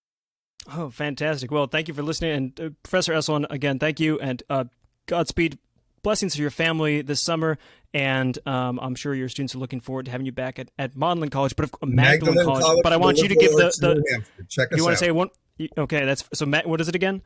Oh, 0.70 0.90
fantastic! 0.90 1.50
Well, 1.50 1.66
thank 1.66 1.88
you 1.88 1.94
for 1.94 2.02
listening, 2.02 2.32
and 2.32 2.60
uh, 2.60 2.70
Professor 2.82 3.12
Esolen 3.12 3.46
again, 3.48 3.78
thank 3.78 4.00
you, 4.00 4.18
and 4.18 4.42
uh, 4.50 4.64
Godspeed 5.06 5.58
blessings 6.02 6.34
to 6.34 6.42
your 6.42 6.50
family 6.50 7.00
this 7.02 7.22
summer, 7.22 7.58
and 7.94 8.38
um, 8.46 8.78
I'm 8.80 8.94
sure 8.94 9.14
your 9.14 9.28
students 9.28 9.54
are 9.54 9.58
looking 9.58 9.80
forward 9.80 10.04
to 10.04 10.10
having 10.10 10.26
you 10.26 10.32
back 10.32 10.58
at, 10.58 10.70
at 10.78 10.96
Magdalen 10.96 11.30
College, 11.30 11.56
but 11.56 11.70
uh, 11.82 11.86
Magdalen, 11.86 12.34
Magdalen 12.34 12.44
College, 12.44 12.64
College. 12.64 12.80
But 12.82 12.92
I 12.92 12.96
want 12.96 13.18
you 13.18 13.28
to 13.28 13.34
give 13.34 13.52
the, 13.52 13.72
the 13.80 14.46
check 14.48 14.68
you 14.76 14.84
want 14.84 14.98
to 14.98 15.04
say 15.04 15.10
one. 15.10 15.30
Okay, 15.76 16.04
that's 16.04 16.28
so. 16.34 16.46
What 16.46 16.80
is 16.80 16.88
it 16.88 16.94
again? 16.94 17.22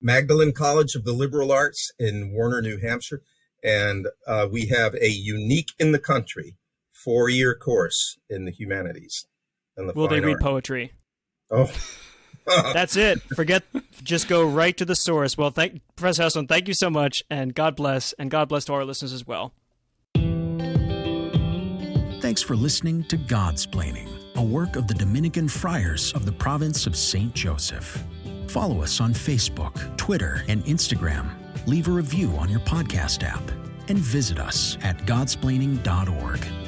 Magdalen 0.00 0.52
College 0.52 0.94
of 0.94 1.04
the 1.04 1.12
Liberal 1.12 1.50
Arts 1.50 1.90
in 1.98 2.32
Warner, 2.32 2.62
New 2.62 2.78
Hampshire, 2.78 3.22
and 3.62 4.06
uh, 4.26 4.46
we 4.50 4.66
have 4.66 4.94
a 4.94 5.08
unique 5.08 5.70
in 5.78 5.92
the 5.92 5.98
country 5.98 6.56
four-year 6.92 7.54
course 7.54 8.18
in 8.30 8.44
the 8.44 8.52
humanities. 8.52 9.26
And 9.76 9.88
the 9.88 9.92
Will 9.94 10.08
they 10.08 10.20
read 10.20 10.34
art. 10.34 10.42
poetry? 10.42 10.92
Oh. 11.50 11.70
That's 12.46 12.96
it. 12.96 13.20
Forget. 13.36 13.62
Just 14.02 14.28
go 14.28 14.44
right 14.44 14.76
to 14.76 14.84
the 14.84 14.94
source. 14.96 15.38
Well, 15.38 15.50
thank 15.50 15.80
Professor 15.96 16.24
Esolen. 16.24 16.48
Thank 16.48 16.68
you 16.68 16.74
so 16.74 16.90
much, 16.90 17.24
and 17.30 17.54
God 17.54 17.76
bless, 17.76 18.12
and 18.14 18.30
God 18.30 18.48
bless 18.48 18.66
to 18.66 18.74
our 18.74 18.84
listeners 18.84 19.12
as 19.12 19.26
well. 19.26 19.52
Thanks 22.20 22.40
for 22.42 22.56
listening 22.56 23.04
to 23.04 23.18
Godsplaining, 23.18 24.08
a 24.36 24.42
work 24.42 24.76
of 24.76 24.86
the 24.88 24.94
Dominican 24.94 25.46
Friars 25.46 26.12
of 26.14 26.24
the 26.24 26.32
province 26.32 26.86
of 26.86 26.96
Saint 26.96 27.34
Joseph. 27.34 28.02
Follow 28.48 28.82
us 28.82 29.00
on 29.00 29.12
Facebook, 29.12 29.96
Twitter, 29.96 30.42
and 30.48 30.64
Instagram. 30.64 31.28
Leave 31.66 31.88
a 31.88 31.90
review 31.90 32.30
on 32.38 32.48
your 32.48 32.60
podcast 32.60 33.22
app, 33.24 33.42
and 33.88 33.98
visit 33.98 34.38
us 34.38 34.78
at 34.82 34.96
godsplaining.org. 35.00 36.63